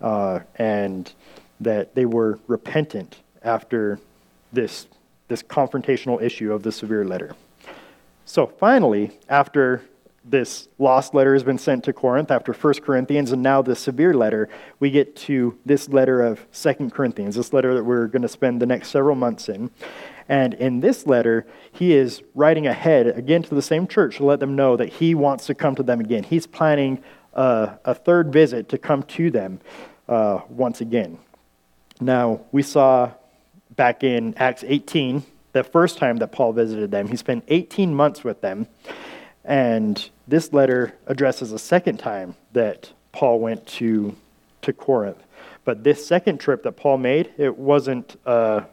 uh, 0.00 0.40
and 0.56 1.12
that 1.60 1.94
they 1.94 2.04
were 2.04 2.38
repentant 2.46 3.16
after 3.42 3.98
this, 4.52 4.86
this 5.28 5.42
confrontational 5.42 6.20
issue 6.22 6.52
of 6.52 6.62
the 6.62 6.72
severe 6.72 7.04
letter. 7.04 7.34
So 8.24 8.46
finally, 8.46 9.18
after 9.28 9.82
this 10.24 10.68
lost 10.78 11.14
letter 11.14 11.32
has 11.32 11.42
been 11.42 11.58
sent 11.58 11.84
to 11.84 11.92
Corinth 11.92 12.30
after 12.30 12.52
1 12.52 12.74
Corinthians, 12.74 13.32
and 13.32 13.42
now 13.42 13.62
the 13.62 13.74
severe 13.74 14.14
letter, 14.14 14.48
we 14.78 14.90
get 14.90 15.16
to 15.16 15.58
this 15.66 15.88
letter 15.88 16.22
of 16.22 16.46
2 16.52 16.90
Corinthians, 16.90 17.34
this 17.34 17.52
letter 17.52 17.74
that 17.74 17.84
we're 17.84 18.06
going 18.06 18.22
to 18.22 18.28
spend 18.28 18.60
the 18.60 18.66
next 18.66 18.88
several 18.88 19.16
months 19.16 19.48
in. 19.48 19.70
And 20.28 20.54
in 20.54 20.80
this 20.80 21.06
letter, 21.06 21.46
he 21.72 21.92
is 21.94 22.22
writing 22.34 22.66
ahead 22.66 23.06
again 23.06 23.42
to 23.44 23.54
the 23.54 23.62
same 23.62 23.86
church 23.86 24.16
to 24.16 24.24
let 24.24 24.40
them 24.40 24.56
know 24.56 24.76
that 24.76 24.88
he 24.94 25.14
wants 25.14 25.46
to 25.46 25.54
come 25.54 25.74
to 25.76 25.82
them 25.82 26.00
again. 26.00 26.22
He's 26.22 26.46
planning 26.46 27.02
a, 27.32 27.78
a 27.84 27.94
third 27.94 28.32
visit 28.32 28.68
to 28.70 28.78
come 28.78 29.02
to 29.04 29.30
them 29.30 29.60
uh, 30.08 30.40
once 30.48 30.80
again. 30.80 31.18
Now, 32.00 32.40
we 32.52 32.62
saw 32.62 33.12
back 33.76 34.04
in 34.04 34.34
Acts 34.36 34.64
18, 34.66 35.22
the 35.52 35.64
first 35.64 35.98
time 35.98 36.16
that 36.18 36.32
Paul 36.32 36.52
visited 36.52 36.90
them, 36.90 37.08
he 37.08 37.16
spent 37.16 37.44
18 37.48 37.94
months 37.94 38.24
with 38.24 38.40
them. 38.40 38.66
And 39.44 40.10
this 40.28 40.52
letter 40.52 40.94
addresses 41.06 41.52
a 41.52 41.58
second 41.58 41.98
time 41.98 42.36
that 42.52 42.92
Paul 43.12 43.40
went 43.40 43.66
to, 43.66 44.16
to 44.62 44.72
Corinth. 44.72 45.22
But 45.64 45.84
this 45.84 46.04
second 46.04 46.38
trip 46.38 46.64
that 46.64 46.72
Paul 46.72 46.98
made, 46.98 47.30
it 47.38 47.56
wasn't 47.56 48.16
a, 48.26 48.64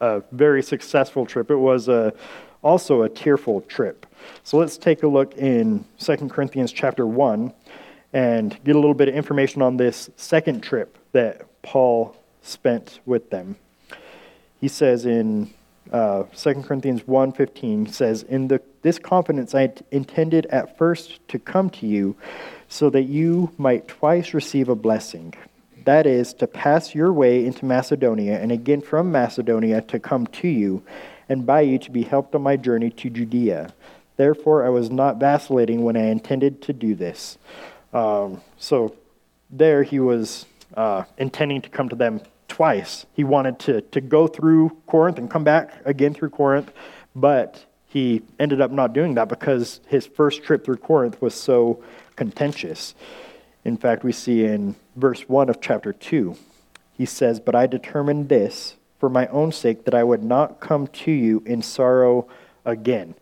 a 0.00 0.22
very 0.32 0.62
successful 0.62 1.26
trip. 1.26 1.50
It 1.50 1.56
was 1.56 1.88
a, 1.88 2.12
also 2.62 3.02
a 3.02 3.08
tearful 3.08 3.62
trip. 3.62 4.06
So 4.44 4.58
let's 4.58 4.78
take 4.78 5.02
a 5.02 5.08
look 5.08 5.36
in 5.36 5.84
2 5.98 6.16
Corinthians 6.28 6.72
chapter 6.72 7.06
1 7.06 7.52
and 8.12 8.58
get 8.64 8.76
a 8.76 8.78
little 8.78 8.94
bit 8.94 9.08
of 9.08 9.14
information 9.14 9.62
on 9.62 9.76
this 9.76 10.10
second 10.16 10.62
trip 10.62 10.96
that 11.12 11.42
Paul 11.62 12.16
spent 12.42 13.00
with 13.04 13.30
them. 13.30 13.56
He 14.60 14.68
says 14.68 15.06
in 15.06 15.52
uh, 15.92 16.24
2 16.36 16.62
Corinthians 16.62 17.02
1.15, 17.02 17.90
says, 17.90 18.22
In 18.22 18.48
the, 18.48 18.60
this 18.82 18.98
confidence 18.98 19.54
I 19.54 19.72
intended 19.90 20.46
at 20.46 20.78
first 20.78 21.26
to 21.28 21.38
come 21.38 21.70
to 21.70 21.86
you 21.86 22.16
so 22.68 22.90
that 22.90 23.04
you 23.04 23.52
might 23.58 23.88
twice 23.88 24.34
receive 24.34 24.68
a 24.68 24.74
blessing 24.74 25.34
that 25.88 26.06
is, 26.06 26.34
to 26.34 26.46
pass 26.46 26.94
your 26.94 27.10
way 27.14 27.46
into 27.46 27.64
Macedonia, 27.64 28.38
and 28.38 28.52
again 28.52 28.82
from 28.82 29.10
Macedonia 29.10 29.80
to 29.80 29.98
come 29.98 30.26
to 30.26 30.46
you, 30.46 30.82
and 31.30 31.46
by 31.46 31.62
you 31.62 31.78
to 31.78 31.90
be 31.90 32.02
helped 32.02 32.34
on 32.34 32.42
my 32.42 32.58
journey 32.58 32.90
to 32.90 33.08
Judea. 33.08 33.72
Therefore, 34.18 34.66
I 34.66 34.68
was 34.68 34.90
not 34.90 35.16
vacillating 35.16 35.84
when 35.84 35.96
I 35.96 36.08
intended 36.10 36.60
to 36.62 36.74
do 36.74 36.94
this. 36.94 37.38
Um, 37.94 38.42
so, 38.58 38.94
there 39.48 39.82
he 39.82 39.98
was 39.98 40.44
uh, 40.76 41.04
intending 41.16 41.62
to 41.62 41.70
come 41.70 41.88
to 41.88 41.96
them 41.96 42.20
twice. 42.48 43.06
He 43.14 43.24
wanted 43.24 43.58
to, 43.60 43.80
to 43.80 44.02
go 44.02 44.26
through 44.26 44.76
Corinth 44.86 45.16
and 45.16 45.30
come 45.30 45.42
back 45.42 45.72
again 45.86 46.12
through 46.12 46.30
Corinth, 46.30 46.70
but 47.16 47.64
he 47.86 48.20
ended 48.38 48.60
up 48.60 48.70
not 48.70 48.92
doing 48.92 49.14
that 49.14 49.30
because 49.30 49.80
his 49.86 50.06
first 50.06 50.42
trip 50.42 50.66
through 50.66 50.76
Corinth 50.76 51.22
was 51.22 51.34
so 51.34 51.82
contentious. 52.14 52.94
In 53.64 53.76
fact, 53.76 54.04
we 54.04 54.12
see 54.12 54.44
in 54.44 54.76
verse 54.96 55.28
1 55.28 55.48
of 55.48 55.60
chapter 55.60 55.92
2, 55.92 56.36
he 56.96 57.06
says, 57.06 57.40
But 57.40 57.54
I 57.54 57.66
determined 57.66 58.28
this 58.28 58.76
for 58.98 59.08
my 59.08 59.26
own 59.28 59.52
sake, 59.52 59.84
that 59.84 59.94
I 59.94 60.02
would 60.02 60.24
not 60.24 60.60
come 60.60 60.86
to 60.88 61.10
you 61.10 61.42
in 61.46 61.62
sorrow 61.62 62.28
again. 62.64 63.14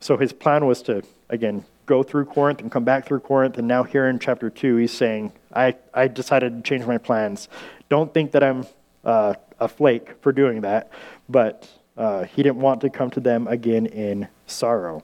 So 0.00 0.16
his 0.16 0.32
plan 0.32 0.66
was 0.66 0.82
to, 0.82 1.02
again, 1.30 1.64
go 1.86 2.02
through 2.02 2.26
Corinth 2.26 2.60
and 2.60 2.70
come 2.70 2.84
back 2.84 3.06
through 3.06 3.20
Corinth. 3.20 3.56
And 3.56 3.66
now, 3.66 3.82
here 3.82 4.08
in 4.08 4.18
chapter 4.18 4.50
2, 4.50 4.76
he's 4.76 4.92
saying, 4.92 5.32
I, 5.54 5.76
I 5.94 6.08
decided 6.08 6.56
to 6.56 6.68
change 6.68 6.86
my 6.86 6.98
plans. 6.98 7.48
Don't 7.88 8.12
think 8.12 8.32
that 8.32 8.42
I'm 8.42 8.66
uh, 9.04 9.34
a 9.58 9.68
flake 9.68 10.10
for 10.20 10.32
doing 10.32 10.62
that, 10.62 10.90
but 11.28 11.68
uh, 11.96 12.24
he 12.24 12.42
didn't 12.42 12.60
want 12.60 12.80
to 12.82 12.90
come 12.90 13.10
to 13.10 13.20
them 13.20 13.46
again 13.46 13.86
in 13.86 14.28
sorrow. 14.46 15.02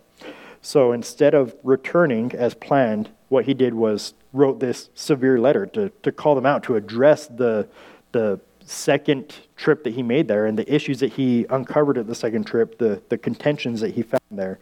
So 0.63 0.93
instead 0.93 1.35
of 1.35 1.55
returning 1.63 2.33
as 2.33 2.55
planned, 2.55 3.11
what 3.29 3.45
he 3.45 3.55
did 3.55 3.75
was 3.75 4.15
wrote 4.33 4.61
this 4.61 4.91
severe 4.95 5.39
letter 5.39 5.67
to, 5.67 5.91
to 6.03 6.13
call 6.13 6.35
them 6.35 6.47
out, 6.47 6.63
to 6.65 6.77
address 6.77 7.27
the, 7.27 7.69
the 8.13 8.41
second 8.65 9.35
trip 9.57 9.85
that 9.85 9.95
he 9.95 10.03
made 10.03 10.29
there 10.29 10.47
and 10.47 10.59
the 10.59 10.73
issues 10.73 11.01
that 11.01 11.15
he 11.15 11.47
uncovered 11.51 11.99
at 11.99 12.07
the 12.07 12.15
second 12.15 12.47
trip, 12.47 12.79
the, 12.79 13.03
the 13.09 13.19
contentions 13.19 13.81
that 13.81 13.95
he 13.95 14.03
found 14.03 14.23
there. 14.31 14.59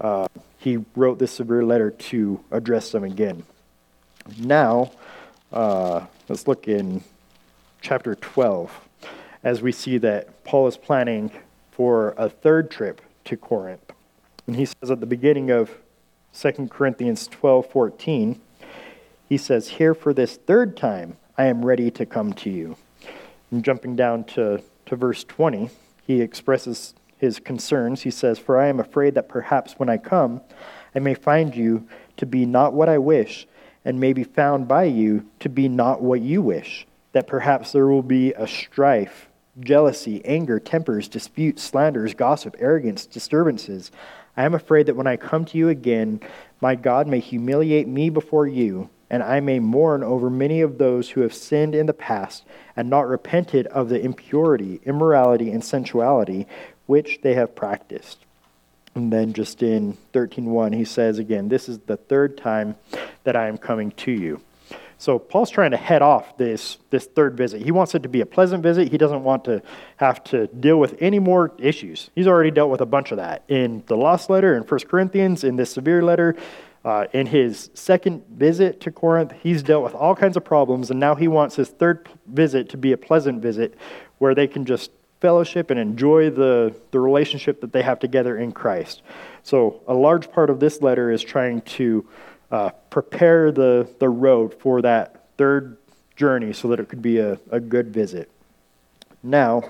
Uh, 0.00 0.26
he 0.58 0.78
wrote 0.94 1.18
this 1.18 1.32
severe 1.32 1.64
letter 1.64 1.90
to 1.90 2.42
address 2.50 2.90
them 2.90 3.04
again. 3.04 3.44
Now, 4.38 4.90
uh, 5.52 6.06
let's 6.28 6.48
look 6.48 6.66
in 6.66 7.02
chapter 7.80 8.14
12 8.16 8.80
as 9.44 9.62
we 9.62 9.70
see 9.70 9.98
that 9.98 10.42
Paul 10.44 10.66
is 10.66 10.76
planning 10.76 11.30
for 11.70 12.14
a 12.16 12.28
third 12.28 12.70
trip 12.70 13.00
to 13.26 13.36
Corinth. 13.36 13.85
And 14.46 14.56
he 14.56 14.66
says 14.66 14.90
at 14.90 15.00
the 15.00 15.06
beginning 15.06 15.50
of 15.50 15.70
2 16.32 16.68
Corinthians 16.68 17.26
12 17.28 17.66
14, 17.66 18.40
he 19.28 19.36
says, 19.36 19.68
Here 19.68 19.94
for 19.94 20.14
this 20.14 20.36
third 20.36 20.76
time 20.76 21.16
I 21.36 21.46
am 21.46 21.64
ready 21.64 21.90
to 21.92 22.06
come 22.06 22.32
to 22.34 22.50
you. 22.50 22.76
And 23.50 23.64
jumping 23.64 23.96
down 23.96 24.24
to, 24.24 24.62
to 24.86 24.96
verse 24.96 25.24
20, 25.24 25.70
he 26.06 26.20
expresses 26.20 26.94
his 27.18 27.38
concerns. 27.40 28.02
He 28.02 28.10
says, 28.10 28.38
For 28.38 28.60
I 28.60 28.68
am 28.68 28.80
afraid 28.80 29.14
that 29.14 29.28
perhaps 29.28 29.74
when 29.78 29.88
I 29.88 29.96
come, 29.96 30.40
I 30.94 31.00
may 31.00 31.14
find 31.14 31.54
you 31.54 31.88
to 32.16 32.26
be 32.26 32.46
not 32.46 32.72
what 32.72 32.88
I 32.88 32.98
wish, 32.98 33.46
and 33.84 34.00
may 34.00 34.12
be 34.12 34.24
found 34.24 34.68
by 34.68 34.84
you 34.84 35.26
to 35.40 35.48
be 35.48 35.68
not 35.68 36.02
what 36.02 36.20
you 36.20 36.42
wish, 36.42 36.86
that 37.12 37.26
perhaps 37.26 37.72
there 37.72 37.86
will 37.86 38.02
be 38.02 38.32
a 38.34 38.46
strife, 38.46 39.28
jealousy, 39.60 40.24
anger, 40.24 40.58
tempers, 40.58 41.08
disputes, 41.08 41.62
slanders, 41.62 42.14
gossip, 42.14 42.56
arrogance, 42.58 43.06
disturbances 43.06 43.90
I 44.36 44.44
am 44.44 44.54
afraid 44.54 44.86
that 44.86 44.96
when 44.96 45.06
I 45.06 45.16
come 45.16 45.44
to 45.46 45.58
you 45.58 45.68
again, 45.68 46.20
my 46.60 46.74
God 46.74 47.06
may 47.06 47.20
humiliate 47.20 47.88
me 47.88 48.10
before 48.10 48.46
you, 48.46 48.90
and 49.08 49.22
I 49.22 49.40
may 49.40 49.58
mourn 49.58 50.02
over 50.02 50.28
many 50.28 50.60
of 50.60 50.78
those 50.78 51.10
who 51.10 51.22
have 51.22 51.32
sinned 51.32 51.74
in 51.74 51.86
the 51.86 51.94
past 51.94 52.44
and 52.76 52.90
not 52.90 53.08
repented 53.08 53.66
of 53.68 53.88
the 53.88 54.00
impurity, 54.00 54.80
immorality, 54.84 55.50
and 55.50 55.64
sensuality 55.64 56.46
which 56.86 57.20
they 57.22 57.34
have 57.34 57.54
practiced. 57.54 58.18
And 58.94 59.12
then 59.12 59.32
just 59.32 59.62
in 59.62 59.96
13:1 60.12 60.74
he 60.74 60.84
says 60.84 61.18
again, 61.18 61.48
this 61.48 61.68
is 61.68 61.78
the 61.80 61.96
third 61.96 62.36
time 62.36 62.76
that 63.24 63.36
I 63.36 63.48
am 63.48 63.58
coming 63.58 63.90
to 63.92 64.10
you. 64.10 64.40
So 64.98 65.18
Paul's 65.18 65.50
trying 65.50 65.72
to 65.72 65.76
head 65.76 66.00
off 66.00 66.36
this, 66.38 66.78
this 66.90 67.06
third 67.06 67.36
visit. 67.36 67.62
He 67.62 67.70
wants 67.70 67.94
it 67.94 68.02
to 68.02 68.08
be 68.08 68.22
a 68.22 68.26
pleasant 68.26 68.62
visit. 68.62 68.90
He 68.90 68.96
doesn't 68.96 69.22
want 69.22 69.44
to 69.44 69.62
have 69.96 70.24
to 70.24 70.46
deal 70.46 70.78
with 70.78 70.96
any 71.00 71.18
more 71.18 71.52
issues. 71.58 72.10
He's 72.14 72.26
already 72.26 72.50
dealt 72.50 72.70
with 72.70 72.80
a 72.80 72.86
bunch 72.86 73.10
of 73.10 73.18
that 73.18 73.42
in 73.48 73.82
the 73.86 73.96
lost 73.96 74.30
letter, 74.30 74.56
in 74.56 74.62
1 74.62 74.80
Corinthians, 74.88 75.44
in 75.44 75.56
this 75.56 75.70
severe 75.70 76.02
letter. 76.02 76.34
Uh, 76.84 77.04
in 77.12 77.26
his 77.26 77.68
second 77.74 78.22
visit 78.30 78.80
to 78.80 78.92
Corinth, 78.92 79.32
he's 79.42 79.60
dealt 79.60 79.82
with 79.82 79.92
all 79.92 80.14
kinds 80.14 80.36
of 80.36 80.44
problems, 80.44 80.88
and 80.88 81.00
now 81.00 81.16
he 81.16 81.26
wants 81.26 81.56
his 81.56 81.68
third 81.68 82.08
visit 82.28 82.68
to 82.68 82.76
be 82.76 82.92
a 82.92 82.96
pleasant 82.96 83.42
visit 83.42 83.74
where 84.18 84.36
they 84.36 84.46
can 84.46 84.64
just 84.64 84.92
fellowship 85.20 85.70
and 85.70 85.80
enjoy 85.80 86.30
the, 86.30 86.72
the 86.92 87.00
relationship 87.00 87.60
that 87.60 87.72
they 87.72 87.82
have 87.82 87.98
together 87.98 88.38
in 88.38 88.52
Christ. 88.52 89.02
So, 89.42 89.80
a 89.88 89.94
large 89.94 90.30
part 90.30 90.48
of 90.48 90.60
this 90.60 90.80
letter 90.80 91.10
is 91.10 91.22
trying 91.22 91.62
to 91.62 92.06
uh, 92.50 92.70
prepare 92.90 93.50
the, 93.50 93.88
the 93.98 94.08
road 94.08 94.54
for 94.54 94.82
that 94.82 95.24
third 95.36 95.76
journey 96.16 96.52
so 96.52 96.68
that 96.68 96.80
it 96.80 96.88
could 96.88 97.02
be 97.02 97.18
a, 97.18 97.38
a 97.50 97.60
good 97.60 97.92
visit. 97.92 98.30
Now, 99.22 99.62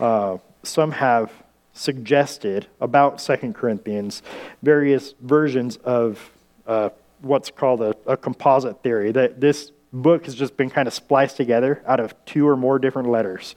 uh, 0.00 0.38
some 0.62 0.92
have 0.92 1.30
suggested 1.74 2.66
about 2.80 3.20
Second 3.20 3.54
Corinthians 3.54 4.22
various 4.62 5.14
versions 5.20 5.76
of 5.78 6.30
uh, 6.66 6.90
what's 7.20 7.50
called 7.50 7.82
a, 7.82 7.94
a, 8.06 8.16
composite 8.16 8.82
theory, 8.82 9.12
that 9.12 9.40
this 9.40 9.72
book 9.92 10.24
has 10.24 10.34
just 10.34 10.56
been 10.56 10.70
kind 10.70 10.88
of 10.88 10.94
spliced 10.94 11.36
together 11.36 11.82
out 11.86 12.00
of 12.00 12.14
two 12.24 12.48
or 12.48 12.56
more 12.56 12.78
different 12.78 13.08
letters. 13.08 13.54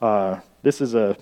Uh, 0.00 0.40
this 0.62 0.80
is 0.80 0.94
a, 0.94 1.16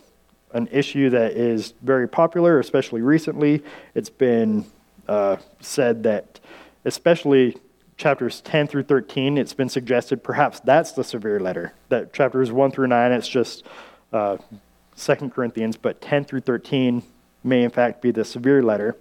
an 0.52 0.68
issue 0.72 1.10
that 1.10 1.32
is 1.32 1.74
very 1.82 2.08
popular, 2.08 2.58
especially 2.58 3.02
recently. 3.02 3.62
It's 3.94 4.10
been 4.10 4.64
uh, 5.06 5.36
said 5.60 6.02
that 6.04 6.40
especially 6.84 7.56
chapters 7.96 8.40
10 8.42 8.68
through 8.68 8.84
13, 8.84 9.36
it's 9.36 9.52
been 9.52 9.68
suggested 9.68 10.22
perhaps 10.22 10.60
that's 10.60 10.92
the 10.92 11.04
severe 11.04 11.40
letter. 11.40 11.74
That 11.88 12.12
chapters 12.12 12.52
1 12.52 12.70
through 12.70 12.86
9, 12.86 13.12
it's 13.12 13.28
just 13.28 13.64
uh, 14.12 14.38
2 14.96 15.30
Corinthians, 15.30 15.76
but 15.76 16.00
10 16.00 16.24
through 16.24 16.40
13 16.40 17.02
may 17.44 17.62
in 17.62 17.70
fact 17.70 18.00
be 18.00 18.10
the 18.10 18.24
severe 18.24 18.62
letter. 18.62 18.96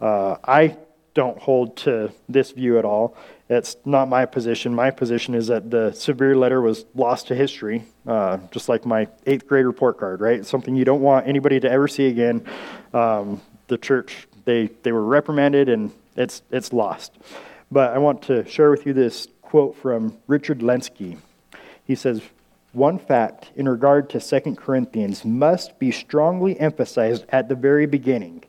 Uh, 0.00 0.36
I 0.44 0.76
don't 1.14 1.38
hold 1.38 1.76
to 1.76 2.12
this 2.28 2.52
view 2.52 2.78
at 2.78 2.84
all. 2.84 3.16
It's 3.48 3.76
not 3.84 4.08
my 4.08 4.26
position. 4.26 4.74
My 4.74 4.90
position 4.90 5.34
is 5.34 5.46
that 5.46 5.70
the 5.70 5.90
severe 5.92 6.36
letter 6.36 6.60
was 6.60 6.84
lost 6.94 7.28
to 7.28 7.34
history, 7.34 7.84
uh, 8.06 8.38
just 8.50 8.68
like 8.68 8.84
my 8.84 9.08
eighth 9.26 9.48
grade 9.48 9.64
report 9.64 9.98
card, 9.98 10.20
right? 10.20 10.38
It's 10.38 10.48
something 10.48 10.76
you 10.76 10.84
don't 10.84 11.00
want 11.00 11.26
anybody 11.26 11.58
to 11.60 11.70
ever 11.70 11.88
see 11.88 12.06
again. 12.06 12.46
Um, 12.92 13.40
the 13.68 13.78
church, 13.78 14.28
they, 14.44 14.66
they 14.82 14.92
were 14.92 15.04
reprimanded 15.04 15.68
and 15.68 15.90
it's, 16.18 16.42
it's 16.50 16.72
lost. 16.72 17.16
But 17.70 17.94
I 17.94 17.98
want 17.98 18.22
to 18.22 18.46
share 18.48 18.70
with 18.70 18.84
you 18.86 18.92
this 18.92 19.28
quote 19.40 19.76
from 19.76 20.18
Richard 20.26 20.58
Lenski. 20.58 21.18
He 21.84 21.94
says, 21.94 22.20
One 22.72 22.98
fact 22.98 23.50
in 23.56 23.68
regard 23.68 24.10
to 24.10 24.20
2 24.20 24.56
Corinthians 24.56 25.24
must 25.24 25.78
be 25.78 25.90
strongly 25.90 26.58
emphasized 26.58 27.24
at 27.30 27.48
the 27.48 27.54
very 27.54 27.86
beginning. 27.86 28.44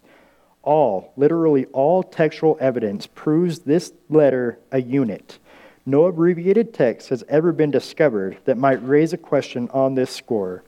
All, 0.64 1.14
literally 1.16 1.66
all 1.68 2.04
textual 2.04 2.58
evidence 2.60 3.08
proves 3.08 3.60
this 3.60 3.94
letter 4.10 4.60
a 4.72 4.82
unit. 4.82 5.40
No 5.86 6.06
abbreviated 6.06 6.74
text 6.74 7.10
has 7.10 7.24
ever 7.30 7.52
been 7.52 7.72
discovered 7.72 8.38
that 8.46 8.58
might 8.58 8.86
raise 8.86 9.14
a 9.14 9.18
question 9.18 9.70
on 9.72 9.96
this 9.96 10.12
score, 10.12 10.64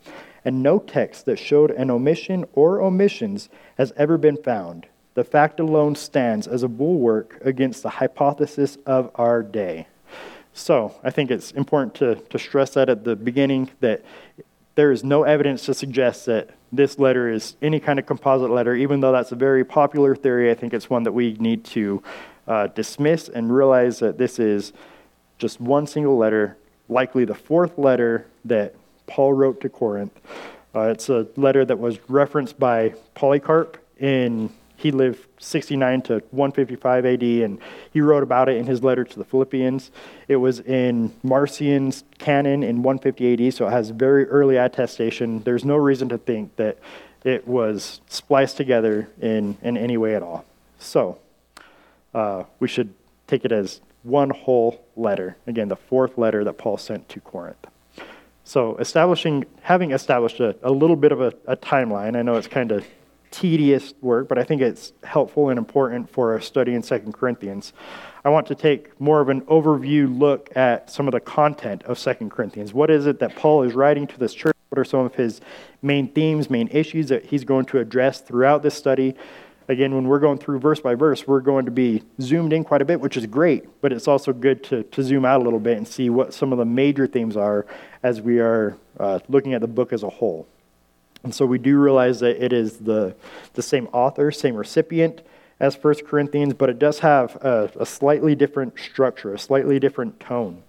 and 0.46 0.64
no 0.64 0.80
text 0.80 1.26
that 1.26 1.38
showed 1.38 1.72
an 1.72 1.92
omission 1.92 2.46
or 2.54 2.82
omissions 2.82 3.50
has 3.78 3.92
ever 3.98 4.18
been 4.18 4.38
found. 4.38 4.88
The 5.14 5.24
fact 5.24 5.60
alone 5.60 5.96
stands 5.96 6.48
as 6.48 6.64
a 6.64 6.68
bulwark 6.68 7.38
against 7.42 7.84
the 7.84 7.90
hypothesis 7.90 8.78
of 8.86 9.12
our 9.16 9.44
day. 9.44 9.88
So, 10.54 10.96
I 11.04 11.12
think 11.12 11.32
it's 11.32 11.52
important 11.52 11.96
to, 11.96 12.16
to 12.16 12.40
stress 12.40 12.72
that 12.72 12.90
at 12.90 13.04
the 13.04 13.16
beginning 13.16 13.72
that 13.80 14.04
there 14.76 14.92
is 14.92 15.04
no 15.04 15.24
evidence 15.24 15.66
to 15.66 15.74
suggest 15.74 16.26
that 16.26 16.50
this 16.72 16.98
letter 16.98 17.30
is 17.30 17.56
any 17.62 17.80
kind 17.80 18.00
of 18.00 18.06
composite 18.06 18.50
letter, 18.50 18.76
even 18.76 19.02
though 19.02 19.12
that's 19.12 19.32
a 19.32 19.36
very 19.36 19.66
popular 19.66 20.16
theory. 20.16 20.50
I 20.50 20.54
think 20.54 20.74
it's 20.74 20.90
one 20.90 21.04
that 21.04 21.12
we 21.12 21.34
need 21.34 21.66
to 21.66 22.02
uh, 22.48 22.68
dismiss 22.68 23.28
and 23.30 23.54
realize 23.54 24.00
that 24.00 24.18
this 24.18 24.40
is 24.40 24.74
just 25.38 25.60
one 25.60 25.88
single 25.88 26.18
letter, 26.18 26.58
likely 26.88 27.26
the 27.26 27.36
fourth 27.36 27.78
letter 27.78 28.26
that 28.46 28.76
Paul 29.08 29.34
wrote 29.34 29.62
to 29.62 29.70
Corinth. 29.70 30.18
Uh, 30.74 30.84
it's 30.84 31.10
a 31.10 31.28
letter 31.36 31.66
that 31.66 31.80
was 31.80 32.00
referenced 32.10 32.58
by 32.58 32.94
Polycarp 33.14 33.78
in 34.00 34.50
he 34.82 34.92
lived 34.92 35.28
69 35.40 36.02
to 36.04 36.14
155 36.32 37.06
AD, 37.06 37.22
and 37.22 37.60
he 37.92 38.02
wrote 38.02 38.24
about 38.24 38.50
it 38.50 38.58
in 38.58 38.66
his 38.66 38.84
letter 38.84 39.04
to 39.04 39.20
the 39.20 39.24
Philippians. 39.24 39.92
It 40.28 40.38
was 40.38 40.60
in 40.60 41.14
Marcion's 41.22 42.04
canon 42.18 42.64
in 42.64 42.82
150 42.82 43.48
AD, 43.48 43.54
so 43.54 43.68
it 43.68 43.72
has 43.72 43.92
very 43.92 44.28
early 44.28 44.58
attestation. 44.58 45.44
There's 45.44 45.64
no 45.64 45.76
reason 45.76 46.10
to 46.10 46.18
think 46.18 46.56
that 46.56 46.80
it 47.24 47.48
was 47.48 48.02
spliced 48.08 48.58
together 48.58 49.08
in, 49.22 49.58
in 49.62 49.78
any 49.78 49.98
way 49.98 50.16
at 50.16 50.24
all. 50.24 50.46
So, 50.80 51.20
uh, 52.16 52.46
we 52.60 52.68
should 52.68 52.94
take 53.28 53.46
it 53.46 53.52
as 53.52 53.82
one 54.02 54.32
whole 54.32 54.84
letter. 54.96 55.38
Again, 55.46 55.68
the 55.68 55.76
fourth 55.76 56.18
letter 56.18 56.44
that 56.44 56.58
Paul 56.58 56.78
sent 56.78 57.08
to 57.10 57.20
Corinth. 57.20 57.68
So, 58.44 58.78
establishing, 58.78 59.46
having 59.62 59.92
established 59.92 60.40
a, 60.40 60.56
a 60.64 60.72
little 60.72 60.96
bit 60.96 61.12
of 61.12 61.22
a, 61.22 61.34
a 61.46 61.56
timeline, 61.56 62.18
I 62.18 62.24
know 62.24 62.34
it's 62.36 62.48
kind 62.48 62.72
of 62.72 62.84
tedious 63.32 63.94
work, 64.02 64.28
but 64.28 64.38
I 64.38 64.44
think 64.44 64.62
it's 64.62 64.94
helpful 65.04 65.50
and 65.50 65.58
important 65.58 66.10
for 66.10 66.34
our 66.34 66.42
study 66.42 66.74
in 66.74 66.84
Second 66.84 67.14
Corinthians. 67.14 67.74
I 68.24 68.30
want 68.30 68.46
to 68.48 68.56
take 68.56 69.00
more 69.00 69.22
of 69.22 69.30
an 69.30 69.42
overview 69.42 70.20
look 70.20 70.56
at 70.56 70.92
some 70.92 71.08
of 71.08 71.14
the 71.14 71.20
content 71.20 71.84
of 71.84 71.98
Second 71.98 72.32
Corinthians. 72.32 72.74
What 72.74 72.92
is 72.92 73.08
it 73.08 73.20
that 73.20 73.36
Paul 73.36 73.64
is 73.64 73.74
writing 73.74 74.06
to 74.08 74.20
this 74.20 74.34
church? 74.34 74.56
What 74.70 74.80
are 74.80 74.86
some 74.86 75.02
of 75.02 75.16
his 75.16 75.42
main 75.82 76.08
themes, 76.10 76.50
main 76.50 76.68
issues 76.70 77.10
that 77.10 77.26
he's 77.26 77.44
going 77.44 77.66
to 77.68 77.80
address 77.80 78.22
throughout 78.22 78.64
this 78.64 78.76
study? 78.76 79.16
Again, 79.68 79.96
when 79.96 80.06
we're 80.06 80.20
going 80.20 80.38
through 80.38 80.60
verse 80.60 80.82
by 80.82 80.96
verse, 80.96 81.26
we're 81.26 81.40
going 81.40 81.66
to 81.66 81.72
be 81.72 82.04
zoomed 82.20 82.52
in 82.52 82.64
quite 82.64 82.82
a 82.82 82.86
bit, 82.86 83.00
which 83.00 83.16
is 83.16 83.26
great, 83.26 83.82
but 83.82 83.94
it's 83.94 84.08
also 84.08 84.34
good 84.34 84.64
to, 84.66 84.84
to 84.84 85.04
zoom 85.04 85.24
out 85.24 85.40
a 85.40 85.44
little 85.44 85.60
bit 85.60 85.78
and 85.78 85.88
see 85.88 86.10
what 86.10 86.34
some 86.34 86.52
of 86.52 86.58
the 86.58 86.66
major 86.66 87.08
themes 87.08 87.38
are 87.38 87.66
as 88.04 88.22
we 88.22 88.40
are 88.40 88.78
uh, 89.00 89.20
looking 89.30 89.54
at 89.54 89.62
the 89.62 89.68
book 89.68 89.94
as 89.94 90.04
a 90.04 90.10
whole. 90.10 90.48
And 91.24 91.34
so 91.34 91.46
we 91.46 91.58
do 91.58 91.78
realize 91.78 92.20
that 92.22 92.44
it 92.44 92.52
is 92.52 92.78
the, 92.78 93.16
the 93.54 93.62
same 93.62 93.88
author, 93.94 94.32
same 94.32 94.56
recipient 94.56 95.22
as 95.60 95.76
1 95.76 96.06
Corinthians, 96.08 96.56
but 96.56 96.70
it 96.70 96.80
does 96.80 97.00
have 97.00 97.36
a, 97.36 97.72
a 97.80 97.86
slightly 97.86 98.34
different 98.34 98.80
structure, 98.80 99.34
a 99.34 99.40
slightly 99.40 99.80
different 99.80 100.20
tone. 100.20 100.64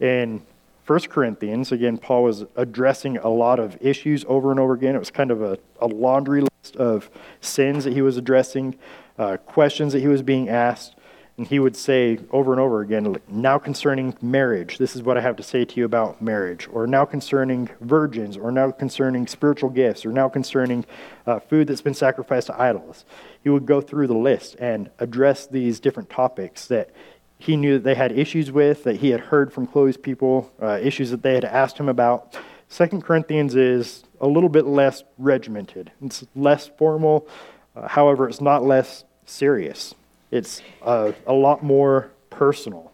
In 0.00 0.42
1 0.86 1.00
Corinthians, 1.02 1.70
again, 1.70 1.96
Paul 1.96 2.24
was 2.24 2.44
addressing 2.56 3.18
a 3.18 3.28
lot 3.28 3.60
of 3.60 3.78
issues 3.80 4.24
over 4.26 4.50
and 4.50 4.58
over 4.58 4.72
again. 4.72 4.96
It 4.96 4.98
was 4.98 5.12
kind 5.12 5.30
of 5.30 5.42
a, 5.42 5.58
a 5.80 5.86
laundry 5.86 6.40
list 6.40 6.74
of 6.74 7.08
sins 7.40 7.84
that 7.84 7.92
he 7.92 8.02
was 8.02 8.16
addressing, 8.16 8.76
uh, 9.16 9.36
questions 9.36 9.92
that 9.92 10.00
he 10.00 10.08
was 10.08 10.22
being 10.22 10.48
asked. 10.48 10.96
And 11.38 11.46
he 11.46 11.58
would 11.58 11.76
say 11.76 12.18
over 12.30 12.52
and 12.52 12.60
over 12.60 12.82
again, 12.82 13.16
now 13.26 13.58
concerning 13.58 14.14
marriage, 14.20 14.76
this 14.76 14.94
is 14.94 15.02
what 15.02 15.16
I 15.16 15.22
have 15.22 15.36
to 15.36 15.42
say 15.42 15.64
to 15.64 15.80
you 15.80 15.86
about 15.86 16.20
marriage. 16.20 16.68
Or 16.70 16.86
now 16.86 17.06
concerning 17.06 17.70
virgins, 17.80 18.36
or 18.36 18.52
now 18.52 18.70
concerning 18.70 19.26
spiritual 19.26 19.70
gifts, 19.70 20.04
or 20.04 20.12
now 20.12 20.28
concerning 20.28 20.84
uh, 21.26 21.40
food 21.40 21.68
that's 21.68 21.80
been 21.80 21.94
sacrificed 21.94 22.48
to 22.48 22.60
idols. 22.60 23.06
He 23.42 23.48
would 23.48 23.64
go 23.64 23.80
through 23.80 24.08
the 24.08 24.14
list 24.14 24.56
and 24.58 24.90
address 24.98 25.46
these 25.46 25.80
different 25.80 26.10
topics 26.10 26.66
that 26.66 26.90
he 27.38 27.56
knew 27.56 27.74
that 27.74 27.84
they 27.84 27.94
had 27.94 28.12
issues 28.12 28.52
with, 28.52 28.84
that 28.84 28.96
he 28.96 29.10
had 29.10 29.20
heard 29.20 29.52
from 29.52 29.66
Chloe's 29.66 29.96
people, 29.96 30.52
uh, 30.62 30.78
issues 30.80 31.10
that 31.10 31.22
they 31.22 31.34
had 31.34 31.44
asked 31.44 31.78
him 31.78 31.88
about. 31.88 32.36
Second 32.68 33.02
Corinthians 33.02 33.56
is 33.56 34.04
a 34.20 34.26
little 34.28 34.48
bit 34.48 34.64
less 34.64 35.02
regimented, 35.18 35.90
it's 36.00 36.24
less 36.36 36.68
formal, 36.78 37.26
uh, 37.74 37.88
however, 37.88 38.28
it's 38.28 38.40
not 38.40 38.64
less 38.64 39.04
serious. 39.26 39.94
It's 40.32 40.62
a, 40.80 41.14
a 41.26 41.32
lot 41.32 41.62
more 41.62 42.10
personal. 42.30 42.90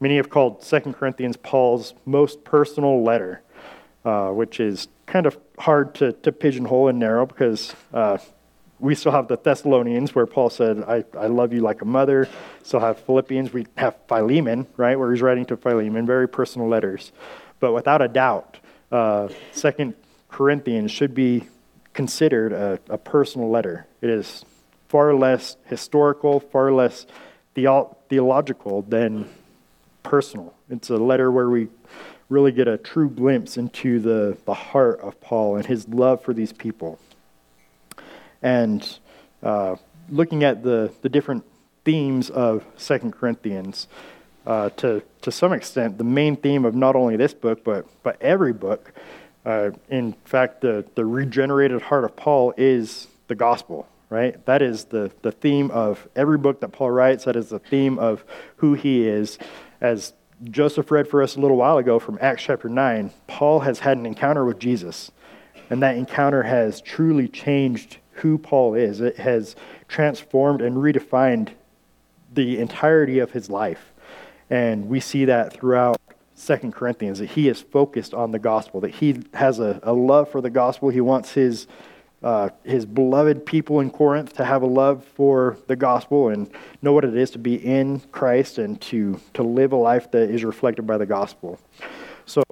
Many 0.00 0.16
have 0.16 0.30
called 0.30 0.62
2 0.62 0.80
Corinthians 0.94 1.36
Paul's 1.36 1.94
most 2.06 2.42
personal 2.44 3.04
letter, 3.04 3.42
uh, 4.04 4.30
which 4.30 4.58
is 4.58 4.88
kind 5.06 5.26
of 5.26 5.36
hard 5.58 5.94
to, 5.96 6.12
to 6.12 6.32
pigeonhole 6.32 6.88
and 6.88 6.98
narrow 6.98 7.26
because 7.26 7.74
uh, 7.92 8.16
we 8.80 8.94
still 8.94 9.12
have 9.12 9.28
the 9.28 9.36
Thessalonians 9.36 10.14
where 10.14 10.26
Paul 10.26 10.48
said, 10.48 10.82
I, 10.82 11.04
I 11.16 11.26
love 11.26 11.52
you 11.52 11.60
like 11.60 11.82
a 11.82 11.84
mother. 11.84 12.26
Still 12.62 12.80
have 12.80 12.98
Philippians. 13.00 13.52
We 13.52 13.66
have 13.76 13.94
Philemon, 14.08 14.66
right, 14.78 14.98
where 14.98 15.12
he's 15.12 15.22
writing 15.22 15.44
to 15.46 15.56
Philemon, 15.58 16.06
very 16.06 16.26
personal 16.26 16.68
letters. 16.68 17.12
But 17.60 17.74
without 17.74 18.00
a 18.00 18.08
doubt, 18.08 18.58
uh, 18.90 19.28
Second 19.52 19.94
Corinthians 20.30 20.90
should 20.90 21.14
be 21.14 21.44
considered 21.92 22.52
a, 22.52 22.80
a 22.88 22.98
personal 22.98 23.50
letter. 23.50 23.86
It 24.00 24.08
is 24.08 24.44
far 24.92 25.14
less 25.14 25.56
historical, 25.64 26.38
far 26.38 26.70
less 26.70 27.06
theo- 27.54 27.96
theological 28.10 28.82
than 28.82 29.26
personal. 30.02 30.52
It's 30.68 30.90
a 30.90 30.98
letter 30.98 31.32
where 31.32 31.48
we 31.48 31.68
really 32.28 32.52
get 32.52 32.68
a 32.68 32.76
true 32.76 33.08
glimpse 33.08 33.56
into 33.56 34.00
the, 34.00 34.36
the 34.44 34.52
heart 34.52 35.00
of 35.00 35.18
Paul 35.22 35.56
and 35.56 35.64
his 35.64 35.88
love 35.88 36.22
for 36.22 36.34
these 36.34 36.52
people. 36.52 36.98
And 38.42 38.86
uh, 39.42 39.76
looking 40.10 40.44
at 40.44 40.62
the, 40.62 40.92
the 41.00 41.08
different 41.08 41.44
themes 41.86 42.28
of 42.28 42.62
Second 42.76 43.12
Corinthians, 43.12 43.88
uh, 44.46 44.68
to, 44.76 45.02
to 45.22 45.32
some 45.32 45.54
extent, 45.54 45.96
the 45.96 46.04
main 46.04 46.36
theme 46.36 46.66
of 46.66 46.74
not 46.74 46.96
only 46.96 47.16
this 47.16 47.32
book, 47.32 47.64
but, 47.64 47.86
but 48.02 48.20
every 48.20 48.52
book, 48.52 48.92
uh, 49.46 49.70
in 49.88 50.12
fact, 50.26 50.60
the, 50.60 50.84
the 50.96 51.06
regenerated 51.06 51.80
heart 51.80 52.04
of 52.04 52.14
Paul 52.14 52.52
is 52.58 53.08
the 53.28 53.34
gospel 53.34 53.88
right? 54.12 54.44
That 54.44 54.60
is 54.60 54.84
the, 54.84 55.10
the 55.22 55.32
theme 55.32 55.70
of 55.70 56.06
every 56.14 56.36
book 56.36 56.60
that 56.60 56.68
Paul 56.68 56.90
writes. 56.90 57.24
That 57.24 57.34
is 57.34 57.48
the 57.48 57.58
theme 57.58 57.98
of 57.98 58.24
who 58.56 58.74
he 58.74 59.08
is. 59.08 59.38
As 59.80 60.12
Joseph 60.44 60.90
read 60.90 61.08
for 61.08 61.22
us 61.22 61.34
a 61.34 61.40
little 61.40 61.56
while 61.56 61.78
ago 61.78 61.98
from 61.98 62.18
Acts 62.20 62.42
chapter 62.42 62.68
9, 62.68 63.10
Paul 63.26 63.60
has 63.60 63.80
had 63.80 63.96
an 63.96 64.04
encounter 64.04 64.44
with 64.44 64.58
Jesus, 64.58 65.10
and 65.70 65.82
that 65.82 65.96
encounter 65.96 66.42
has 66.42 66.82
truly 66.82 67.26
changed 67.26 67.96
who 68.16 68.36
Paul 68.36 68.74
is. 68.74 69.00
It 69.00 69.16
has 69.16 69.56
transformed 69.88 70.60
and 70.60 70.76
redefined 70.76 71.52
the 72.32 72.58
entirety 72.58 73.18
of 73.18 73.30
his 73.30 73.48
life. 73.48 73.92
And 74.50 74.88
we 74.88 75.00
see 75.00 75.24
that 75.24 75.54
throughout 75.54 75.98
Second 76.34 76.74
Corinthians, 76.74 77.18
that 77.18 77.30
he 77.30 77.48
is 77.48 77.62
focused 77.62 78.12
on 78.12 78.32
the 78.32 78.38
gospel, 78.38 78.80
that 78.80 78.96
he 78.96 79.22
has 79.32 79.58
a, 79.58 79.80
a 79.82 79.94
love 79.94 80.30
for 80.30 80.42
the 80.42 80.50
gospel. 80.50 80.90
He 80.90 81.00
wants 81.00 81.32
his 81.32 81.66
uh, 82.22 82.50
his 82.64 82.86
beloved 82.86 83.44
people 83.44 83.80
in 83.80 83.90
Corinth 83.90 84.34
to 84.34 84.44
have 84.44 84.62
a 84.62 84.66
love 84.66 85.04
for 85.04 85.56
the 85.66 85.76
gospel 85.76 86.28
and 86.28 86.50
know 86.80 86.92
what 86.92 87.04
it 87.04 87.16
is 87.16 87.30
to 87.32 87.38
be 87.38 87.54
in 87.54 88.00
Christ 88.12 88.58
and 88.58 88.80
to, 88.82 89.20
to 89.34 89.42
live 89.42 89.72
a 89.72 89.76
life 89.76 90.10
that 90.12 90.30
is 90.30 90.44
reflected 90.44 90.86
by 90.86 90.98
the 90.98 91.06
gospel. 91.06 91.58
So, 92.26 92.42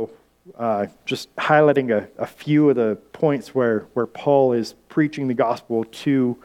uh, 0.58 0.86
just 1.04 1.34
highlighting 1.36 1.90
a, 1.90 2.08
a 2.20 2.26
few 2.26 2.70
of 2.70 2.76
the 2.76 2.96
points 3.12 3.54
where, 3.54 3.80
where 3.92 4.06
Paul 4.06 4.52
is 4.52 4.74
preaching 4.88 5.28
the 5.28 5.34
gospel 5.34 5.84
to 5.84 6.36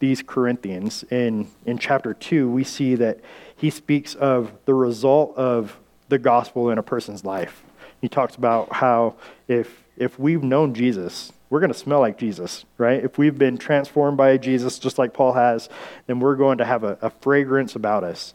these 0.00 0.22
Corinthians. 0.22 1.04
In, 1.04 1.48
in 1.64 1.78
chapter 1.78 2.12
2, 2.12 2.50
we 2.50 2.64
see 2.64 2.94
that 2.96 3.20
he 3.56 3.70
speaks 3.70 4.14
of 4.14 4.52
the 4.66 4.74
result 4.74 5.36
of 5.36 5.78
the 6.08 6.18
gospel 6.18 6.70
in 6.70 6.78
a 6.78 6.82
person's 6.82 7.24
life. 7.24 7.62
He 8.00 8.08
talks 8.08 8.36
about 8.36 8.70
how 8.70 9.14
if, 9.48 9.84
if 9.96 10.18
we've 10.18 10.42
known 10.42 10.74
Jesus, 10.74 11.32
we're 11.54 11.60
going 11.60 11.72
to 11.72 11.78
smell 11.78 12.00
like 12.00 12.18
Jesus, 12.18 12.64
right? 12.78 13.04
If 13.04 13.16
we've 13.16 13.38
been 13.38 13.58
transformed 13.58 14.16
by 14.16 14.38
Jesus, 14.38 14.76
just 14.80 14.98
like 14.98 15.14
Paul 15.14 15.34
has, 15.34 15.68
then 16.08 16.18
we're 16.18 16.34
going 16.34 16.58
to 16.58 16.64
have 16.64 16.82
a, 16.82 16.98
a 17.00 17.10
fragrance 17.10 17.76
about 17.76 18.02
us. 18.02 18.34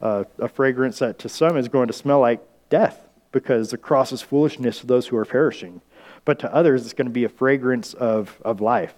Uh, 0.00 0.22
a 0.38 0.46
fragrance 0.46 1.00
that 1.00 1.18
to 1.18 1.28
some 1.28 1.56
is 1.56 1.66
going 1.66 1.88
to 1.88 1.92
smell 1.92 2.20
like 2.20 2.40
death 2.68 3.08
because 3.32 3.72
the 3.72 3.76
cross 3.76 4.12
is 4.12 4.22
foolishness 4.22 4.78
to 4.78 4.86
those 4.86 5.08
who 5.08 5.16
are 5.16 5.24
perishing. 5.24 5.80
But 6.24 6.38
to 6.38 6.54
others, 6.54 6.84
it's 6.84 6.94
going 6.94 7.08
to 7.08 7.12
be 7.12 7.24
a 7.24 7.28
fragrance 7.28 7.92
of, 7.92 8.40
of 8.44 8.60
life. 8.60 8.94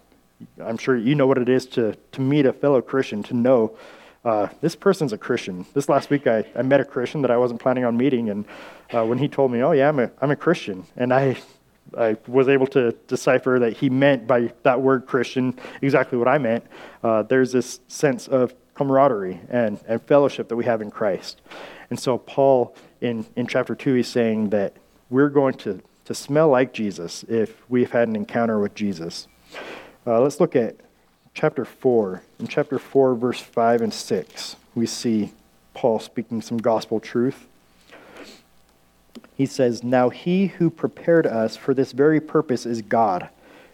I'm 0.63 0.77
sure 0.77 0.95
you 0.95 1.15
know 1.15 1.27
what 1.27 1.39
it 1.39 1.49
is 1.49 1.65
to, 1.69 1.97
to 2.13 2.21
meet 2.21 2.45
a 2.45 2.53
fellow 2.53 2.83
Christian, 2.83 3.23
to 3.23 3.35
know 3.35 3.75
uh, 4.23 4.49
this 4.61 4.77
person's 4.77 5.15
a 5.15 5.19
Christian. 5.19 5.65
This 5.73 5.89
last 5.89 6.11
week, 6.11 6.27
I, 6.27 6.45
I 6.55 6.61
met 6.61 6.81
a 6.81 6.85
Christian 6.85 7.23
that 7.23 7.31
I 7.31 7.39
wasn't 7.39 7.63
planning 7.63 7.87
on 7.87 7.97
meeting, 7.97 8.29
and 8.29 8.45
uh, 8.93 9.07
when 9.07 9.17
he 9.17 9.29
told 9.29 9.51
me, 9.51 9.63
Oh, 9.63 9.73
yeah, 9.73 9.89
I'm 9.89 9.99
a, 9.99 10.11
I'm 10.21 10.31
a 10.31 10.37
Christian, 10.37 10.85
and 10.95 11.11
I 11.15 11.39
I 11.97 12.17
was 12.27 12.49
able 12.49 12.67
to 12.69 12.93
decipher 13.07 13.59
that 13.61 13.77
he 13.77 13.91
meant 13.91 14.27
by 14.27 14.53
that 14.63 14.81
word 14.81 15.07
Christian 15.07 15.59
exactly 15.81 16.19
what 16.19 16.29
I 16.29 16.39
meant. 16.39 16.65
Uh, 17.03 17.23
there's 17.23 17.53
this 17.53 17.81
sense 17.89 18.29
of 18.29 18.55
camaraderie 18.75 19.41
and, 19.49 19.81
and 19.87 20.01
fellowship 20.03 20.49
that 20.49 20.57
we 20.57 20.65
have 20.65 20.81
in 20.81 20.91
Christ. 20.91 21.41
And 21.91 21.99
so, 21.99 22.19
Paul, 22.19 22.75
in, 23.01 23.27
in 23.37 23.47
chapter 23.47 23.75
2, 23.75 23.95
he's 23.95 24.09
saying 24.09 24.51
that 24.51 24.75
we're 25.11 25.29
going 25.29 25.55
to, 25.59 25.81
to 26.07 26.15
smell 26.15 26.49
like 26.49 26.73
Jesus 26.73 27.25
if 27.29 27.69
we've 27.69 27.91
had 27.91 28.09
an 28.09 28.17
encounter 28.17 28.59
with 28.59 28.75
Jesus. 28.75 29.29
Uh, 30.07 30.21
let's 30.21 30.41
look 30.41 30.57
at 30.57 30.77
chapter 31.35 31.65
4. 31.65 32.23
In 32.39 32.49
chapter 32.49 32.79
4, 32.79 33.15
verse 33.15 33.41
5 33.41 33.83
and 33.83 33.93
6, 33.93 34.57
we 34.75 34.87
see 34.87 35.33
Paul 35.75 35.99
speaking 35.99 36.41
some 36.41 36.59
gospel 36.59 36.99
truth. 36.99 37.47
He 39.43 39.47
says, 39.47 39.83
Now 39.83 40.09
he 40.09 40.47
who 40.47 40.71
prepared 40.71 41.27
us 41.27 41.57
for 41.57 41.75
this 41.75 41.91
very 41.91 42.21
purpose 42.21 42.65
is 42.65 42.81
God, 42.81 43.29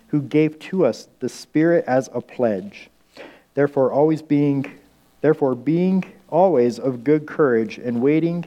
who 0.07 0.22
gave 0.22 0.59
to 0.61 0.87
us 0.87 1.09
the 1.20 1.28
Spirit 1.28 1.85
as 1.87 2.09
a 2.14 2.22
pledge. 2.22 2.88
Therefore, 3.52 3.92
always 3.92 4.22
being, 4.22 4.78
therefore, 5.20 5.54
being 5.54 6.11
always 6.31 6.78
of 6.78 7.04
good 7.04 7.26
courage 7.26 7.76
and 7.76 8.00
waiting 8.00 8.46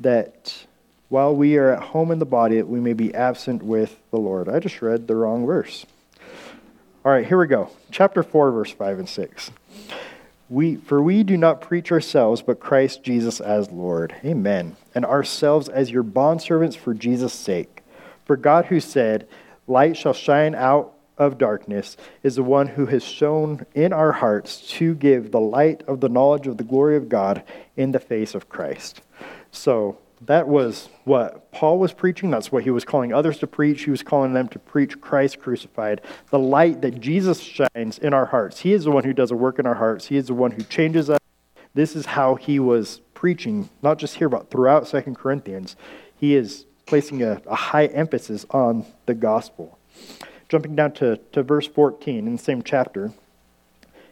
that 0.00 0.64
while 1.10 1.36
we 1.36 1.58
are 1.58 1.74
at 1.74 1.82
home 1.82 2.10
in 2.10 2.20
the 2.20 2.24
body, 2.24 2.62
we 2.62 2.80
may 2.80 2.94
be 2.94 3.14
absent 3.14 3.62
with 3.62 3.98
the 4.10 4.16
Lord. 4.16 4.48
I 4.48 4.58
just 4.58 4.80
read 4.80 5.08
the 5.08 5.14
wrong 5.14 5.44
verse. 5.44 5.84
All 7.04 7.12
right, 7.12 7.26
here 7.26 7.36
we 7.36 7.48
go. 7.48 7.68
Chapter 7.90 8.22
4, 8.22 8.50
verse 8.50 8.72
5 8.72 9.00
and 9.00 9.08
6. 9.10 9.50
We, 10.48 10.76
for 10.76 11.02
we 11.02 11.24
do 11.24 11.36
not 11.36 11.60
preach 11.60 11.90
ourselves, 11.90 12.40
but 12.40 12.60
Christ 12.60 13.02
Jesus 13.02 13.40
as 13.40 13.70
Lord. 13.70 14.14
Amen. 14.24 14.76
And 14.94 15.04
ourselves 15.04 15.68
as 15.68 15.90
your 15.90 16.04
bondservants 16.04 16.76
for 16.76 16.94
Jesus' 16.94 17.32
sake. 17.32 17.82
For 18.24 18.36
God, 18.36 18.66
who 18.66 18.80
said, 18.80 19.26
Light 19.66 19.96
shall 19.96 20.12
shine 20.12 20.54
out 20.54 20.92
of 21.18 21.38
darkness, 21.38 21.96
is 22.22 22.36
the 22.36 22.42
one 22.42 22.68
who 22.68 22.86
has 22.86 23.02
shown 23.02 23.66
in 23.74 23.92
our 23.92 24.12
hearts 24.12 24.60
to 24.72 24.94
give 24.94 25.30
the 25.30 25.40
light 25.40 25.82
of 25.88 26.00
the 26.00 26.08
knowledge 26.08 26.46
of 26.46 26.58
the 26.58 26.64
glory 26.64 26.96
of 26.96 27.08
God 27.08 27.42
in 27.76 27.92
the 27.92 27.98
face 27.98 28.34
of 28.34 28.48
Christ. 28.48 29.00
So, 29.50 29.98
that 30.22 30.48
was 30.48 30.88
what 31.04 31.52
Paul 31.52 31.78
was 31.78 31.92
preaching. 31.92 32.30
That's 32.30 32.50
what 32.50 32.64
he 32.64 32.70
was 32.70 32.84
calling 32.84 33.12
others 33.12 33.38
to 33.38 33.46
preach. 33.46 33.84
He 33.84 33.90
was 33.90 34.02
calling 34.02 34.32
them 34.32 34.48
to 34.48 34.58
preach 34.58 35.00
Christ 35.00 35.38
crucified, 35.38 36.00
the 36.30 36.38
light 36.38 36.80
that 36.80 37.00
Jesus 37.00 37.40
shines 37.40 37.98
in 37.98 38.14
our 38.14 38.26
hearts. 38.26 38.60
He 38.60 38.72
is 38.72 38.84
the 38.84 38.90
one 38.90 39.04
who 39.04 39.12
does 39.12 39.30
a 39.30 39.36
work 39.36 39.58
in 39.58 39.66
our 39.66 39.74
hearts, 39.74 40.06
He 40.06 40.16
is 40.16 40.26
the 40.26 40.34
one 40.34 40.52
who 40.52 40.62
changes 40.62 41.10
us. 41.10 41.18
This 41.74 41.94
is 41.94 42.06
how 42.06 42.36
he 42.36 42.58
was 42.58 43.02
preaching, 43.12 43.68
not 43.82 43.98
just 43.98 44.16
here, 44.16 44.30
but 44.30 44.50
throughout 44.50 44.88
Second 44.88 45.16
Corinthians. 45.16 45.76
He 46.16 46.34
is 46.34 46.64
placing 46.86 47.22
a, 47.22 47.42
a 47.46 47.54
high 47.54 47.86
emphasis 47.86 48.46
on 48.50 48.86
the 49.04 49.12
gospel. 49.12 49.78
Jumping 50.48 50.74
down 50.74 50.92
to, 50.92 51.18
to 51.32 51.42
verse 51.42 51.66
14 51.66 52.26
in 52.26 52.36
the 52.36 52.42
same 52.42 52.62
chapter 52.62 53.12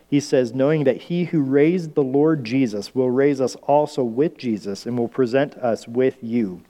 he 0.09 0.21
says, 0.21 0.55
knowing 0.55 0.85
that 0.85 1.03
he 1.03 1.25
who 1.25 1.41
raised 1.41 1.95
the 1.95 2.03
Lord 2.03 2.45
Jesus 2.45 2.95
will 2.95 3.11
raise 3.11 3.41
us 3.41 3.57
also 3.57 4.05
with 4.05 4.37
Jesus 4.39 4.87
and 4.87 4.99
will 4.99 5.09
present 5.09 5.55
us 5.55 5.89
with 5.89 6.19
you. 6.23 6.63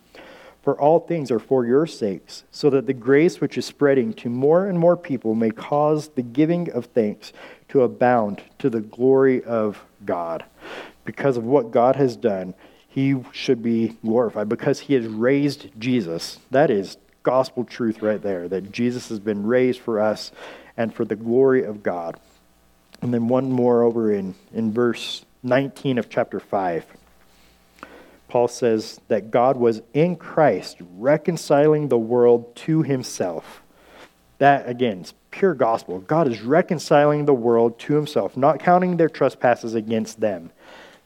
For 0.62 0.81
all 0.81 1.01
things 1.01 1.31
are 1.31 1.38
for 1.38 1.66
your 1.66 1.87
sakes, 1.87 2.44
so 2.51 2.70
that 2.70 2.87
the 2.87 2.94
grace 2.94 3.38
which 3.38 3.59
is 3.59 3.66
spreading 3.66 4.14
to 4.14 4.31
more 4.31 4.66
and 4.66 4.79
more 4.79 4.97
people 4.97 5.35
may 5.35 5.51
cause 5.51 6.09
the 6.09 6.23
giving 6.23 6.70
of 6.70 6.87
thanks 6.87 7.35
to 7.68 7.83
abound 7.83 8.42
to 8.61 8.70
the 8.70 8.81
glory 8.81 9.44
of 9.44 9.85
God. 10.07 10.44
Because 11.05 11.37
of 11.37 11.44
what 11.44 11.70
God 11.70 11.97
has 11.97 12.16
done, 12.16 12.55
he 12.88 13.16
should 13.31 13.62
be 13.62 13.99
glorified. 14.03 14.49
Because 14.49 14.81
he 14.81 14.94
has 14.94 15.07
raised 15.07 15.68
Jesus. 15.79 16.38
That 16.51 16.70
is 16.70 16.97
gospel 17.25 17.64
truth 17.64 18.01
right 18.01 18.23
there, 18.23 18.49
that 18.49 18.73
Jesus 18.73 19.11
has 19.11 19.18
been 19.18 19.47
raised 19.47 19.81
for 19.81 20.01
us 20.01 20.33
and 20.79 20.94
for 20.94 21.05
the 21.05 21.16
glory 21.16 21.62
of 21.62 21.83
God. 21.83 22.18
And 23.05 23.12
then 23.12 23.29
one 23.29 23.53
more 23.53 23.83
over 23.83 24.11
in, 24.11 24.35
in 24.55 24.73
verse 24.73 25.27
19 25.43 25.99
of 25.99 26.09
chapter 26.09 26.40
5. 26.40 26.87
Paul 28.29 28.49
says 28.49 28.99
that 29.09 29.31
God 29.31 29.59
was 29.59 29.83
in 29.93 30.17
Christ 30.17 30.79
reconciling 30.97 31.88
the 31.88 31.99
world 31.99 32.57
to 32.57 32.83
himself. 32.83 33.62
That, 34.38 34.67
again, 34.67 35.03
is 35.03 35.12
pure 35.31 35.53
gospel. 35.53 35.99
God 35.99 36.29
is 36.29 36.40
reconciling 36.40 37.27
the 37.27 37.35
world 37.35 37.79
to 37.81 37.93
himself, 37.93 38.38
not 38.38 38.59
counting 38.59 38.97
their 38.97 39.11
trespasses 39.11 39.75
against 39.75 40.21
them. 40.21 40.51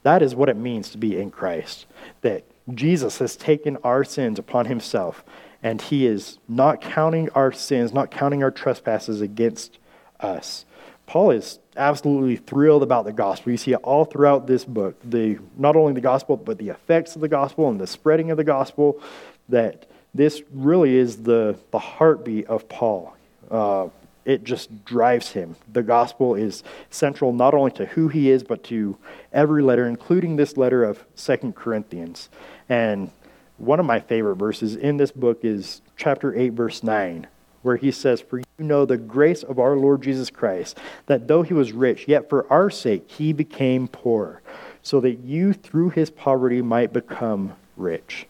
That 0.05 0.23
is 0.23 0.37
what 0.37 0.49
it 0.49 0.57
means 0.57 0.91
to 0.91 0.99
be 0.99 1.19
in 1.19 1.33
Christ. 1.33 1.87
That 2.21 2.45
Jesus 2.73 3.19
has 3.19 3.35
taken 3.35 3.77
our 3.83 4.05
sins 4.05 4.39
upon 4.39 4.67
himself, 4.67 5.25
and 5.65 5.83
he 5.83 6.07
is 6.07 6.39
not 6.47 6.81
counting 6.81 7.29
our 7.31 7.51
sins, 7.51 7.93
not 7.93 8.13
counting 8.13 8.45
our 8.45 8.53
trespasses 8.53 9.21
against 9.21 9.81
us. 10.21 10.65
Paul 11.09 11.31
is 11.31 11.59
absolutely 11.79 12.37
thrilled 12.37 12.83
about 12.83 13.05
the 13.05 13.13
gospel. 13.13 13.53
You 13.53 13.57
see 13.57 13.73
it 13.73 13.81
all 13.83 14.05
throughout 14.05 14.47
this 14.47 14.65
book. 14.65 14.97
The 15.05 15.39
not 15.57 15.77
only 15.77 15.95
the 15.95 16.01
gospel, 16.01 16.37
but 16.37 16.59
the 16.59 16.69
effects 16.69 17.15
of 17.15 17.23
the 17.23 17.29
gospel 17.29 17.71
and 17.71 17.81
the 17.81 17.87
spreading 17.87 18.31
of 18.31 18.37
the 18.37 18.45
gospel. 18.45 19.01
That 19.49 19.87
this 20.13 20.43
really 20.53 20.97
is 20.97 21.23
the 21.23 21.57
the 21.71 21.79
heartbeat 21.79 22.47
of 22.47 22.69
Paul. 22.69 23.17
Uh, 23.51 23.89
it 24.25 24.45
just 24.45 24.85
drives 24.85 25.31
him. 25.31 25.57
The 25.73 25.83
gospel 25.83 26.35
is 26.35 26.63
central 26.91 27.33
not 27.33 27.55
only 27.55 27.71
to 27.73 27.87
who 27.87 28.09
he 28.09 28.31
is, 28.31 28.43
but 28.43 28.63
to 28.65 28.99
every 29.33 29.63
letter, 29.63 29.87
including 29.87 30.37
this 30.37 30.59
letter 30.59 30.85
of 30.85 31.03
Second 31.15 31.55
Corinthians. 31.57 32.29
And 32.69 33.11
one 33.57 33.81
of 33.81 33.87
my 33.87 34.01
favorite 34.01 34.37
verses 34.37 34.77
in 34.77 34.99
this 34.99 35.13
book 35.13 35.45
is 35.45 35.81
chapter 35.97 36.39
8, 36.39 36.51
verse 36.51 36.83
9 36.83 37.27
where 37.69 37.77
he 37.77 37.91
says, 37.91 38.23
For 38.23 38.39
you 38.39 38.45
know 38.59 38.87
the 38.87 38.97
grace 38.97 39.43
of 39.43 39.59
our 39.59 39.77
Lord 39.77 40.01
Jesus 40.01 40.31
Christ, 40.31 40.79
that 41.05 41.29
though 41.29 41.43
he 41.43 41.53
was 41.53 41.73
rich, 41.73 42.09
yet 42.09 42.31
for 42.31 42.51
our 42.51 42.71
sake 42.71 43.11
he 43.11 43.35
became 43.35 43.89
poor, 43.89 44.41
so 44.83 45.01
that 45.01 45.19
you 45.19 45.53
through 45.53 45.91
his 45.91 46.09
poverty 46.09 46.63
might 46.63 46.95
become 46.95 47.53
rich. 47.77 48.27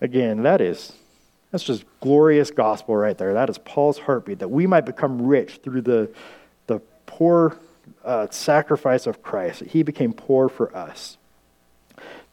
Again, 0.00 0.42
that 0.44 0.62
is 0.62 0.94
that's 1.50 1.64
just 1.64 1.84
glorious 2.00 2.50
gospel 2.50 2.96
right 2.96 3.18
there. 3.18 3.34
That 3.34 3.50
is 3.50 3.58
Paul's 3.58 3.98
heartbeat, 3.98 4.38
that 4.38 4.48
we 4.48 4.66
might 4.66 4.86
become 4.86 5.20
rich 5.20 5.60
through 5.62 5.82
the, 5.82 6.10
the 6.66 6.80
poor 7.04 7.58
uh, 8.02 8.28
sacrifice 8.30 9.06
of 9.06 9.22
Christ, 9.22 9.58
that 9.58 9.68
he 9.68 9.82
became 9.82 10.14
poor 10.14 10.48
for 10.48 10.74
us. 10.74 11.18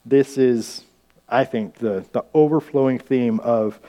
This 0.06 0.38
is, 0.38 0.86
I 1.28 1.44
think, 1.44 1.76
the, 1.76 2.06
the 2.14 2.24
overflowing 2.34 2.98
theme 2.98 3.42
of 3.42 3.82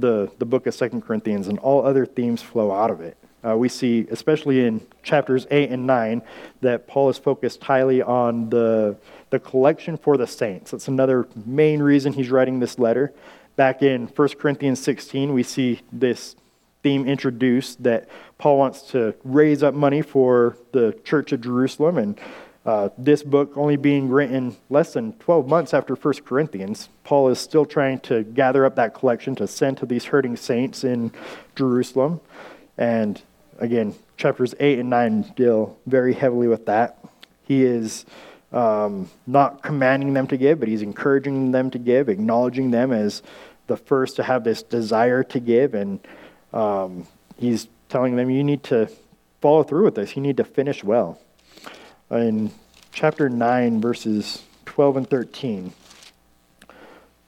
the, 0.00 0.30
the 0.38 0.44
book 0.44 0.66
of 0.66 0.74
Second 0.74 1.02
Corinthians, 1.02 1.48
and 1.48 1.58
all 1.58 1.84
other 1.84 2.06
themes 2.06 2.42
flow 2.42 2.72
out 2.72 2.90
of 2.90 3.00
it. 3.00 3.16
Uh, 3.42 3.56
we 3.56 3.68
see, 3.68 4.06
especially 4.10 4.66
in 4.66 4.86
chapters 5.02 5.46
8 5.50 5.70
and 5.70 5.86
9, 5.86 6.22
that 6.60 6.86
Paul 6.86 7.08
is 7.08 7.16
focused 7.16 7.62
highly 7.62 8.02
on 8.02 8.50
the, 8.50 8.96
the 9.30 9.38
collection 9.38 9.96
for 9.96 10.16
the 10.16 10.26
saints. 10.26 10.72
That's 10.72 10.88
another 10.88 11.26
main 11.46 11.82
reason 11.82 12.12
he's 12.12 12.30
writing 12.30 12.60
this 12.60 12.78
letter. 12.78 13.14
Back 13.56 13.82
in 13.82 14.08
1 14.08 14.28
Corinthians 14.38 14.80
16, 14.82 15.32
we 15.32 15.42
see 15.42 15.80
this 15.90 16.36
theme 16.82 17.06
introduced 17.06 17.82
that 17.82 18.08
Paul 18.38 18.58
wants 18.58 18.82
to 18.90 19.14
raise 19.24 19.62
up 19.62 19.74
money 19.74 20.02
for 20.02 20.56
the 20.72 20.98
church 21.04 21.32
of 21.32 21.40
Jerusalem 21.40 21.98
and 21.98 22.18
uh, 22.66 22.90
this 22.98 23.22
book 23.22 23.56
only 23.56 23.76
being 23.76 24.08
written 24.08 24.54
less 24.68 24.92
than 24.92 25.14
12 25.14 25.48
months 25.48 25.72
after 25.72 25.94
1 25.94 26.14
Corinthians, 26.26 26.90
Paul 27.04 27.30
is 27.30 27.38
still 27.38 27.64
trying 27.64 28.00
to 28.00 28.22
gather 28.22 28.66
up 28.66 28.76
that 28.76 28.94
collection 28.94 29.34
to 29.36 29.46
send 29.46 29.78
to 29.78 29.86
these 29.86 30.06
hurting 30.06 30.36
saints 30.36 30.84
in 30.84 31.12
Jerusalem. 31.56 32.20
And 32.76 33.20
again, 33.58 33.94
chapters 34.18 34.54
8 34.60 34.78
and 34.78 34.90
9 34.90 35.32
deal 35.36 35.78
very 35.86 36.12
heavily 36.12 36.48
with 36.48 36.66
that. 36.66 36.98
He 37.44 37.64
is 37.64 38.04
um, 38.52 39.08
not 39.26 39.62
commanding 39.62 40.12
them 40.12 40.26
to 40.26 40.36
give, 40.36 40.60
but 40.60 40.68
he's 40.68 40.82
encouraging 40.82 41.52
them 41.52 41.70
to 41.70 41.78
give, 41.78 42.10
acknowledging 42.10 42.72
them 42.72 42.92
as 42.92 43.22
the 43.68 43.76
first 43.78 44.16
to 44.16 44.22
have 44.22 44.44
this 44.44 44.62
desire 44.62 45.22
to 45.24 45.40
give. 45.40 45.72
And 45.72 45.98
um, 46.52 47.06
he's 47.38 47.68
telling 47.88 48.16
them, 48.16 48.28
you 48.28 48.44
need 48.44 48.64
to 48.64 48.90
follow 49.40 49.62
through 49.62 49.84
with 49.84 49.94
this, 49.94 50.14
you 50.14 50.20
need 50.20 50.36
to 50.36 50.44
finish 50.44 50.84
well 50.84 51.18
in 52.10 52.50
chapter 52.92 53.28
9, 53.28 53.80
verses 53.80 54.42
12 54.66 54.96
and 54.96 55.10
13, 55.10 55.72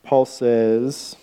Paul 0.03 0.25
says, 0.25 1.17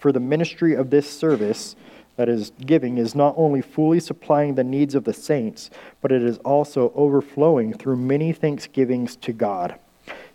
For 0.00 0.12
the 0.12 0.20
ministry 0.20 0.74
of 0.74 0.90
this 0.90 1.08
service, 1.10 1.76
that 2.16 2.28
is, 2.28 2.52
giving, 2.64 2.98
is 2.98 3.14
not 3.14 3.34
only 3.36 3.60
fully 3.60 4.00
supplying 4.00 4.54
the 4.54 4.64
needs 4.64 4.94
of 4.94 5.04
the 5.04 5.12
saints, 5.12 5.68
but 6.00 6.12
it 6.12 6.22
is 6.22 6.38
also 6.38 6.92
overflowing 6.94 7.74
through 7.74 7.96
many 7.96 8.32
thanksgivings 8.32 9.16
to 9.16 9.32
God. 9.32 9.78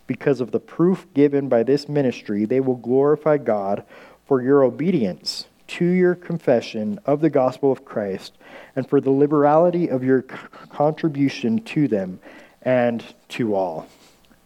Because 0.06 0.40
of 0.40 0.50
the 0.50 0.60
proof 0.60 1.06
given 1.14 1.48
by 1.48 1.62
this 1.62 1.88
ministry, 1.88 2.44
they 2.44 2.60
will 2.60 2.76
glorify 2.76 3.38
God 3.38 3.84
for 4.26 4.42
your 4.42 4.62
obedience 4.62 5.46
to 5.70 5.84
your 5.84 6.16
confession 6.16 6.98
of 7.06 7.20
the 7.20 7.30
gospel 7.30 7.70
of 7.70 7.84
Christ 7.84 8.36
and 8.74 8.88
for 8.88 9.00
the 9.00 9.10
liberality 9.10 9.88
of 9.88 10.02
your 10.02 10.22
contribution 10.22 11.62
to 11.64 11.86
them 11.86 12.18
and 12.62 13.04
to 13.28 13.54
all. 13.54 13.88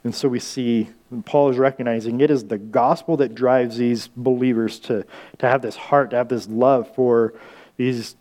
And 0.05 0.15
so 0.15 0.29
we 0.29 0.39
see 0.39 0.91
Paul 1.25 1.49
is 1.49 1.57
recognizing 1.57 2.21
it 2.21 2.31
is 2.31 2.45
the 2.45 2.59
gospel 2.59 3.17
that 3.19 3.35
drives 3.35 3.79
these 3.79 4.09
believers 4.09 4.79
to, 4.81 5.07
to 5.39 5.49
have 5.49 5.63
this 5.63 5.77
heart, 5.77 6.11
to 6.11 6.17
have 6.17 6.29
this 6.29 6.47
love 6.47 6.95
for 6.95 7.33
these, 7.79 8.17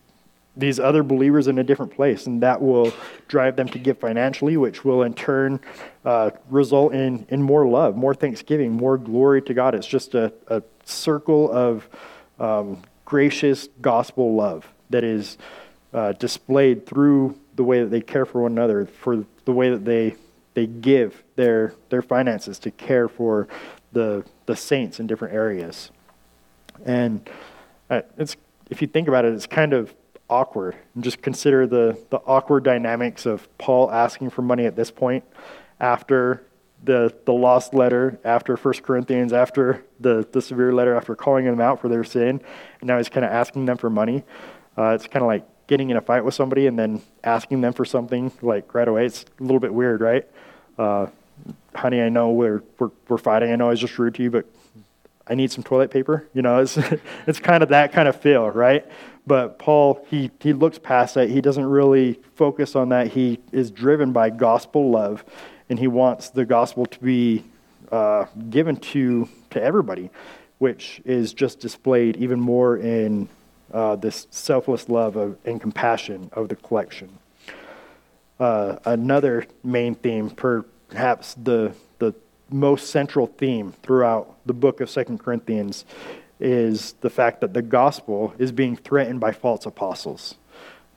these 0.56 0.80
other 0.80 1.04
believers 1.04 1.48
in 1.48 1.58
a 1.58 1.64
different 1.64 1.94
place. 1.94 2.26
And 2.26 2.42
that 2.42 2.62
will 2.62 2.94
drive 3.28 3.58
them 3.58 3.68
to 3.70 3.80
give 3.80 3.98
financially, 3.98 4.56
which 4.56 4.86
will 4.86 5.04
in 5.04 5.14
turn 5.14 5.60
uh, 6.06 6.30
result 6.50 6.94
in, 6.94 7.26
in 7.30 7.42
more 7.42 7.68
love, 7.68 7.98
more 7.98 8.14
thanksgiving, 8.14 8.72
more 8.72 8.98
glory 8.98 9.42
to 9.42 9.54
God. 9.54 9.76
It's 9.76 9.88
just 9.88 10.16
a, 10.16 10.32
a 10.48 10.64
circle 10.86 11.52
of 11.52 11.90
um, 12.40 12.82
gracious 13.14 13.70
gospel 13.80 14.34
love 14.34 14.68
that 14.90 15.04
is 15.04 15.38
uh, 15.94 16.14
displayed 16.14 16.84
through 16.84 17.40
the 17.56 17.64
way 17.64 17.80
that 17.80 17.92
they 17.92 18.02
care 18.02 18.26
for 18.26 18.42
one 18.42 18.52
another, 18.54 18.88
for 18.88 19.24
the 19.46 19.52
way 19.52 19.70
that 19.70 19.86
they 19.86 20.16
they 20.56 20.66
give 20.66 21.22
their 21.36 21.76
their 21.90 22.02
finances 22.02 22.58
to 22.58 22.72
care 22.72 23.08
for 23.08 23.48
the 23.92 24.26
the 24.48 24.56
saints 24.56 25.00
in 25.00 25.06
different 25.06 25.32
areas. 25.32 25.92
And 26.88 27.30
uh, 27.88 28.02
it's 28.18 28.36
if 28.72 28.82
you 28.82 28.88
think 28.88 29.08
about 29.08 29.26
it, 29.26 29.34
it's 29.36 29.46
kind 29.46 29.74
of 29.74 29.94
awkward. 30.28 30.76
And 30.96 31.04
just 31.04 31.22
consider 31.22 31.68
the 31.68 31.96
the 32.10 32.18
awkward 32.26 32.64
dynamics 32.64 33.28
of 33.28 33.48
Paul 33.60 33.92
asking 33.92 34.32
for 34.32 34.42
money 34.42 34.66
at 34.66 34.76
this 34.76 34.90
point, 34.90 35.24
after 35.80 36.42
the 36.84 37.14
the 37.26 37.34
lost 37.34 37.74
letter, 37.74 38.20
after 38.24 38.58
First 38.58 38.84
Corinthians, 38.84 39.34
after 39.34 39.86
the 40.00 40.28
the 40.32 40.42
severe 40.42 40.74
letter, 40.74 40.96
after 40.96 41.16
calling 41.16 41.46
them 41.46 41.62
out 41.62 41.80
for 41.82 41.90
their 41.90 42.04
sin, 42.04 42.42
and 42.80 42.88
now 42.88 42.98
he's 42.98 43.10
kind 43.10 43.26
of 43.26 43.32
asking 43.32 43.66
them 43.66 43.78
for 43.78 43.90
money. 43.90 44.24
Uh, 44.78 44.90
it's 44.90 45.08
kind 45.08 45.24
of 45.24 45.28
like 45.28 45.46
getting 45.68 45.90
in 45.90 45.98
a 45.98 46.02
fight 46.02 46.26
with 46.26 46.34
somebody 46.34 46.68
and 46.68 46.78
then 46.78 47.02
asking 47.24 47.62
them 47.62 47.74
for 47.74 47.86
something 47.86 48.32
like 48.42 48.74
right 48.74 48.88
away. 48.88 49.06
It's 49.06 49.26
a 49.40 49.44
little 49.44 49.60
bit 49.60 49.74
weird, 49.74 50.02
right? 50.02 50.28
Uh, 50.78 51.08
honey, 51.76 52.02
I 52.02 52.10
know 52.10 52.32
we're, 52.32 52.64
we're, 52.80 52.92
we're 53.08 53.18
fighting. 53.18 53.52
I 53.52 53.56
know 53.56 53.68
I 53.68 53.70
was 53.70 53.80
just 53.80 53.98
rude 53.98 54.16
to 54.16 54.24
you, 54.24 54.32
but 54.32 54.46
I 55.26 55.36
need 55.36 55.52
some 55.52 55.64
toilet 55.64 55.90
paper. 55.92 56.28
You 56.34 56.42
know, 56.42 56.60
it's, 56.60 56.78
it's 57.28 57.40
kind 57.40 57.64
of 57.64 57.70
that 57.70 57.94
kind 57.94 58.08
of 58.08 58.20
feel, 58.20 58.50
right? 58.50 58.86
But 59.26 59.58
Paul, 59.58 60.06
he, 60.10 60.32
he 60.42 60.52
looks 60.52 60.78
past 60.78 61.16
that. 61.16 61.30
He 61.30 61.40
doesn't 61.40 61.66
really 61.66 62.20
focus 62.36 62.76
on 62.76 62.90
that. 62.90 63.08
He 63.08 63.40
is 63.52 63.72
driven 63.72 64.12
by 64.12 64.30
gospel 64.30 64.92
love, 64.92 65.24
and 65.74 65.80
he 65.80 65.88
wants 65.88 66.30
the 66.30 66.46
gospel 66.46 66.86
to 66.86 67.00
be 67.00 67.44
uh, 67.92 68.26
given 68.52 68.78
to, 68.78 69.28
to 69.50 69.60
everybody, 69.60 70.12
which 70.60 71.02
is 71.04 71.34
just 71.34 71.60
displayed 71.60 72.16
even 72.18 72.40
more 72.40 72.78
in 72.78 73.28
uh, 73.72 73.96
this 73.96 74.28
selfless 74.30 74.88
love 74.88 75.16
of, 75.16 75.36
and 75.46 75.60
compassion 75.60 76.30
of 76.34 76.48
the 76.48 76.56
collection. 76.56 77.10
Uh, 78.40 78.76
another 78.86 79.48
main 79.64 79.96
theme, 79.96 80.30
perhaps 80.30 81.34
the, 81.42 81.74
the 81.98 82.14
most 82.52 82.92
central 82.92 83.26
theme 83.26 83.74
throughout 83.82 84.38
the 84.46 84.54
book 84.54 84.80
of 84.80 84.92
Second 84.92 85.18
Corinthians, 85.22 85.86
is 86.40 86.94
the 87.02 87.10
fact 87.10 87.42
that 87.42 87.56
the 87.56 87.64
gospel 87.64 88.32
is 88.38 88.52
being 88.52 88.76
threatened 88.76 89.20
by 89.20 89.32
false 89.32 89.66
apostles. 89.66 90.36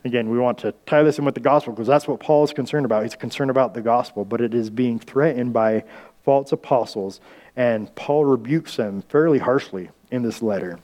Again, 0.07 0.31
we 0.31 0.39
want 0.39 0.59
to 0.59 0.73
tie 0.87 1.03
this 1.03 1.19
in 1.19 1.25
with 1.25 1.35
the 1.35 1.41
gospel 1.41 1.73
because 1.73 1.89
that's 1.89 2.07
what 2.07 2.21
Paul 2.21 2.45
is 2.45 2.53
concerned 2.53 2.87
about. 2.87 3.03
He's 3.03 3.17
concerned 3.17 3.51
about 3.51 3.75
the 3.75 3.81
gospel, 3.81 4.25
but 4.25 4.41
it 4.41 4.55
is 4.55 4.71
being 4.71 5.01
threatened 5.01 5.53
by 5.53 5.83
false 6.25 6.53
apostles, 6.53 7.21
and 7.57 7.93
Paul 7.97 8.25
rebukes 8.25 8.77
them 8.77 9.03
fairly 9.03 9.41
harshly 9.41 9.91
in 10.13 10.23
this 10.23 10.43
letter. 10.43 10.79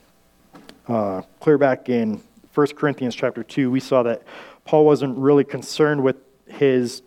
Uh, 0.89 1.23
clear 1.39 1.57
back 1.57 1.89
in 1.89 2.21
1 2.53 2.67
Corinthians 2.75 3.15
chapter 3.15 3.45
2, 3.45 3.71
we 3.71 3.79
saw 3.79 4.03
that 4.03 4.25
Paul 4.65 4.85
wasn't 4.85 5.17
really 5.17 5.45
concerned 5.45 6.03
with 6.03 6.17
his, 6.49 7.03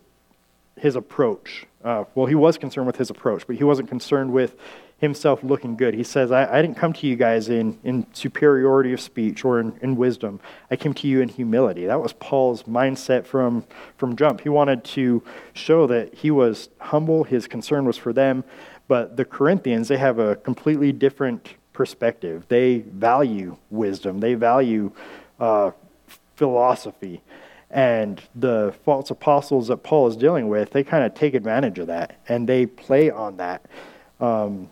his 0.78 0.96
approach. 0.96 1.66
Uh, 1.84 2.04
well, 2.14 2.26
he 2.26 2.34
was 2.34 2.56
concerned 2.56 2.86
with 2.86 2.96
his 2.96 3.10
approach, 3.10 3.46
but 3.46 3.56
he 3.56 3.64
wasn't 3.64 3.90
concerned 3.90 4.32
with 4.32 4.56
himself 4.98 5.44
looking 5.44 5.76
good. 5.76 5.94
He 5.94 6.02
says, 6.02 6.32
I, 6.32 6.58
I 6.58 6.62
didn't 6.62 6.76
come 6.76 6.92
to 6.94 7.06
you 7.06 7.16
guys 7.16 7.48
in, 7.48 7.78
in 7.84 8.06
superiority 8.14 8.92
of 8.92 9.00
speech 9.00 9.44
or 9.44 9.60
in, 9.60 9.78
in 9.82 9.96
wisdom. 9.96 10.40
I 10.70 10.76
came 10.76 10.94
to 10.94 11.06
you 11.06 11.20
in 11.20 11.28
humility. 11.28 11.84
That 11.84 12.00
was 12.00 12.14
Paul's 12.14 12.62
mindset 12.62 13.26
from, 13.26 13.64
from 13.98 14.16
jump. 14.16 14.40
He 14.40 14.48
wanted 14.48 14.84
to 14.84 15.22
show 15.52 15.86
that 15.88 16.14
he 16.14 16.30
was 16.30 16.70
humble, 16.78 17.24
his 17.24 17.46
concern 17.46 17.84
was 17.84 17.98
for 17.98 18.12
them. 18.12 18.42
But 18.88 19.16
the 19.16 19.24
Corinthians, 19.24 19.88
they 19.88 19.98
have 19.98 20.18
a 20.18 20.36
completely 20.36 20.92
different 20.92 21.54
perspective. 21.72 22.46
They 22.48 22.78
value 22.78 23.58
wisdom, 23.70 24.20
they 24.20 24.34
value 24.34 24.92
uh, 25.38 25.72
philosophy. 26.36 27.22
And 27.70 28.22
the 28.34 28.74
false 28.84 29.10
apostles 29.10 29.68
that 29.68 29.78
Paul 29.78 30.06
is 30.06 30.16
dealing 30.16 30.48
with, 30.48 30.70
they 30.70 30.84
kind 30.84 31.04
of 31.04 31.14
take 31.14 31.34
advantage 31.34 31.78
of 31.78 31.88
that 31.88 32.18
and 32.28 32.48
they 32.48 32.64
play 32.64 33.10
on 33.10 33.36
that, 33.38 33.66
um, 34.20 34.68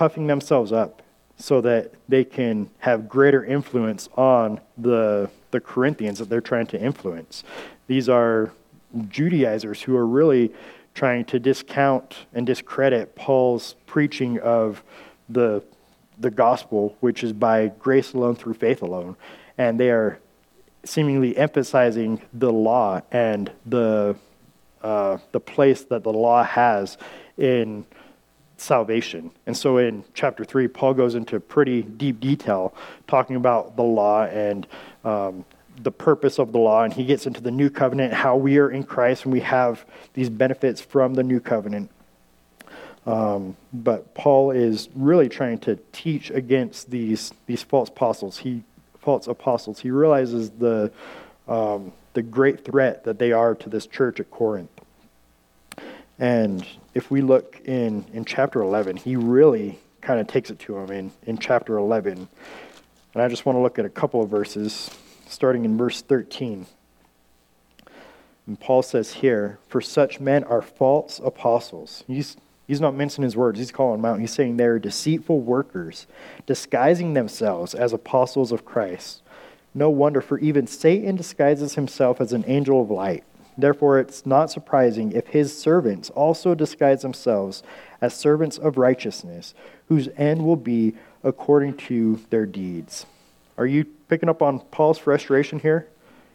puffing 0.00 0.28
themselves 0.28 0.72
up 0.72 1.02
so 1.36 1.60
that 1.60 1.92
they 2.08 2.24
can 2.24 2.70
have 2.78 3.06
greater 3.06 3.44
influence 3.44 4.08
on 4.16 4.58
the, 4.78 5.28
the 5.50 5.60
Corinthians 5.60 6.18
that 6.18 6.30
they're 6.30 6.40
trying 6.40 6.66
to 6.66 6.80
influence. 6.80 7.44
These 7.86 8.08
are 8.08 8.50
Judaizers 9.10 9.82
who 9.82 9.94
are 9.94 10.06
really 10.06 10.54
trying 10.94 11.26
to 11.26 11.38
discount 11.38 12.16
and 12.32 12.46
discredit 12.46 13.14
Paul's 13.14 13.74
preaching 13.86 14.38
of 14.38 14.82
the 15.28 15.62
the 16.18 16.30
gospel, 16.30 16.96
which 17.00 17.22
is 17.22 17.34
by 17.34 17.68
grace 17.78 18.14
alone 18.14 18.36
through 18.36 18.54
faith 18.54 18.80
alone. 18.80 19.16
And 19.58 19.78
they 19.78 19.90
are 19.90 20.18
seemingly 20.82 21.36
emphasizing 21.36 22.22
the 22.32 22.50
law 22.50 23.02
and 23.12 23.52
the, 23.66 24.16
uh, 24.82 25.18
the 25.32 25.40
place 25.40 25.84
that 25.84 26.04
the 26.04 26.12
law 26.12 26.42
has 26.42 26.96
in 27.36 27.84
salvation. 28.60 29.30
And 29.46 29.56
so 29.56 29.78
in 29.78 30.04
chapter 30.14 30.44
3, 30.44 30.68
Paul 30.68 30.94
goes 30.94 31.14
into 31.14 31.40
pretty 31.40 31.82
deep 31.82 32.20
detail 32.20 32.74
talking 33.06 33.36
about 33.36 33.76
the 33.76 33.82
law 33.82 34.24
and 34.24 34.66
um, 35.04 35.44
the 35.82 35.90
purpose 35.90 36.38
of 36.38 36.52
the 36.52 36.58
law. 36.58 36.82
And 36.84 36.92
he 36.92 37.04
gets 37.04 37.26
into 37.26 37.40
the 37.40 37.50
new 37.50 37.70
covenant, 37.70 38.12
how 38.12 38.36
we 38.36 38.58
are 38.58 38.70
in 38.70 38.84
Christ 38.84 39.24
and 39.24 39.32
we 39.32 39.40
have 39.40 39.84
these 40.14 40.28
benefits 40.28 40.80
from 40.80 41.14
the 41.14 41.22
new 41.22 41.40
covenant. 41.40 41.90
Um, 43.06 43.56
but 43.72 44.14
Paul 44.14 44.50
is 44.50 44.88
really 44.94 45.28
trying 45.28 45.58
to 45.60 45.76
teach 45.92 46.30
against 46.30 46.90
these 46.90 47.32
these 47.46 47.62
false 47.62 47.88
apostles. 47.88 48.38
He 48.38 48.62
false 49.00 49.26
apostles. 49.26 49.80
He 49.80 49.90
realizes 49.90 50.50
the 50.50 50.92
um, 51.48 51.92
the 52.12 52.22
great 52.22 52.62
threat 52.62 53.04
that 53.04 53.18
they 53.18 53.32
are 53.32 53.54
to 53.54 53.70
this 53.70 53.86
church 53.86 54.20
at 54.20 54.30
Corinth. 54.30 54.70
And 56.18 56.66
if 56.94 57.10
we 57.10 57.20
look 57.20 57.60
in 57.64 58.04
in 58.12 58.24
chapter 58.24 58.60
11, 58.60 58.96
he 58.96 59.16
really 59.16 59.78
kind 60.00 60.20
of 60.20 60.26
takes 60.26 60.50
it 60.50 60.58
to 60.60 60.78
him 60.78 60.90
in 60.90 61.12
in 61.26 61.38
chapter 61.38 61.76
11. 61.76 62.28
And 63.14 63.22
I 63.22 63.28
just 63.28 63.44
want 63.44 63.56
to 63.56 63.60
look 63.60 63.78
at 63.78 63.84
a 63.84 63.90
couple 63.90 64.22
of 64.22 64.30
verses, 64.30 64.90
starting 65.28 65.64
in 65.64 65.76
verse 65.76 66.02
13. 66.02 66.66
And 68.46 68.58
Paul 68.58 68.82
says 68.82 69.14
here, 69.14 69.58
"For 69.68 69.80
such 69.80 70.20
men 70.20 70.44
are 70.44 70.62
false 70.62 71.20
apostles." 71.22 72.04
He's 72.06 72.36
He's 72.70 72.80
not 72.80 72.94
mincing 72.94 73.24
his 73.24 73.36
words. 73.36 73.58
He's 73.58 73.72
calling 73.72 74.00
them 74.00 74.04
out. 74.04 74.20
He's 74.20 74.30
saying 74.30 74.56
they're 74.56 74.78
deceitful 74.78 75.40
workers, 75.40 76.06
disguising 76.46 77.14
themselves 77.14 77.74
as 77.74 77.92
apostles 77.92 78.52
of 78.52 78.64
Christ. 78.64 79.22
No 79.74 79.90
wonder, 79.90 80.20
for 80.20 80.38
even 80.38 80.68
Satan 80.68 81.16
disguises 81.16 81.74
himself 81.74 82.20
as 82.20 82.32
an 82.32 82.44
angel 82.46 82.80
of 82.80 82.88
light. 82.88 83.24
Therefore, 83.60 83.98
it's 83.98 84.26
not 84.26 84.50
surprising 84.50 85.12
if 85.12 85.28
his 85.28 85.56
servants 85.56 86.10
also 86.10 86.54
disguise 86.54 87.02
themselves 87.02 87.62
as 88.00 88.14
servants 88.14 88.58
of 88.58 88.78
righteousness, 88.78 89.54
whose 89.88 90.08
end 90.16 90.44
will 90.44 90.56
be 90.56 90.94
according 91.22 91.76
to 91.76 92.20
their 92.30 92.46
deeds. 92.46 93.06
Are 93.58 93.66
you 93.66 93.84
picking 94.08 94.28
up 94.28 94.42
on 94.42 94.60
Paul's 94.60 94.98
frustration 94.98 95.58
here? 95.58 95.88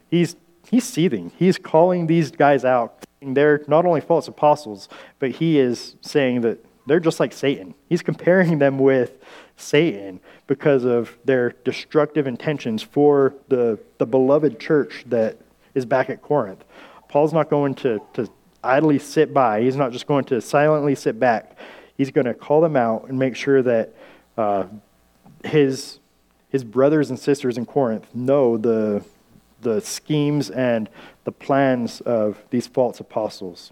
He's, 0.09 0.35
he's 0.69 0.83
seething. 0.83 1.31
He's 1.37 1.57
calling 1.57 2.07
these 2.07 2.31
guys 2.31 2.63
out 2.63 3.05
they're 3.33 3.63
not 3.67 3.85
only 3.85 4.01
false 4.01 4.27
apostles, 4.27 4.87
but 5.19 5.31
he 5.31 5.57
is 5.57 5.95
saying 6.01 6.41
that 6.41 6.63
they're 6.85 6.99
just 6.99 7.19
like 7.19 7.33
Satan. 7.33 7.73
He's 7.89 8.03
comparing 8.03 8.59
them 8.59 8.77
with 8.77 9.17
Satan 9.57 10.19
because 10.45 10.83
of 10.83 11.17
their 11.25 11.55
destructive 11.63 12.27
intentions 12.27 12.83
for 12.83 13.33
the, 13.47 13.79
the 13.97 14.05
beloved 14.05 14.59
church 14.59 15.03
that 15.07 15.37
is 15.73 15.85
back 15.85 16.09
at 16.09 16.21
Corinth. 16.21 16.63
Paul's 17.15 17.31
not 17.31 17.49
going 17.49 17.75
to, 17.75 18.01
to 18.11 18.29
idly 18.61 18.99
sit 18.99 19.33
by, 19.33 19.61
he's 19.61 19.77
not 19.77 19.93
just 19.93 20.05
going 20.05 20.25
to 20.25 20.41
silently 20.41 20.95
sit 20.95 21.17
back. 21.17 21.57
He's 21.97 22.11
going 22.11 22.25
to 22.25 22.33
call 22.33 22.59
them 22.59 22.75
out 22.75 23.05
and 23.07 23.17
make 23.17 23.37
sure 23.37 23.61
that 23.61 23.93
uh, 24.37 24.65
his, 25.45 25.99
his 26.49 26.65
brothers 26.65 27.09
and 27.09 27.17
sisters 27.17 27.57
in 27.57 27.65
Corinth 27.65 28.13
know 28.13 28.57
the, 28.57 29.01
the 29.61 29.79
schemes 29.79 30.49
and 30.49 30.89
the 31.23 31.31
plans 31.31 32.01
of 32.01 32.37
these 32.49 32.67
false 32.67 32.99
apostles. 32.99 33.71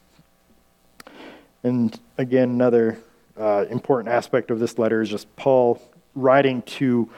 And 1.64 2.00
again, 2.18 2.50
another 2.50 2.98
uh, 3.38 3.66
important 3.70 4.08
aspect 4.08 4.52
of 4.52 4.60
this 4.60 4.80
letter 4.80 5.02
is 5.02 5.10
just 5.10 5.36
Paul 5.36 5.82
writing 6.16 6.62
to 6.62 7.10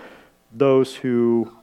those 0.51 0.95
who 0.95 1.55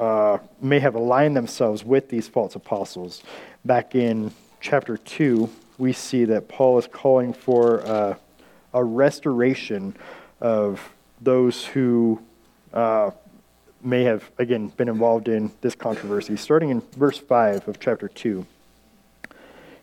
uh, 0.00 0.38
may 0.62 0.80
have 0.80 0.94
aligned 0.94 1.36
themselves 1.36 1.84
with 1.84 2.08
these 2.08 2.26
false 2.26 2.56
apostles. 2.56 3.22
Back 3.64 3.94
in 3.94 4.32
chapter 4.60 4.96
2, 4.96 5.48
we 5.76 5.92
see 5.92 6.24
that 6.24 6.48
Paul 6.48 6.78
is 6.78 6.86
calling 6.86 7.34
for 7.34 7.82
uh, 7.86 8.14
a 8.72 8.82
restoration 8.82 9.94
of 10.40 10.92
those 11.20 11.66
who 11.66 12.20
uh, 12.72 13.10
may 13.82 14.04
have, 14.04 14.30
again, 14.38 14.68
been 14.68 14.88
involved 14.88 15.28
in 15.28 15.52
this 15.60 15.74
controversy. 15.74 16.34
Starting 16.36 16.70
in 16.70 16.80
verse 16.96 17.18
5 17.18 17.68
of 17.68 17.78
chapter 17.78 18.08
2, 18.08 18.46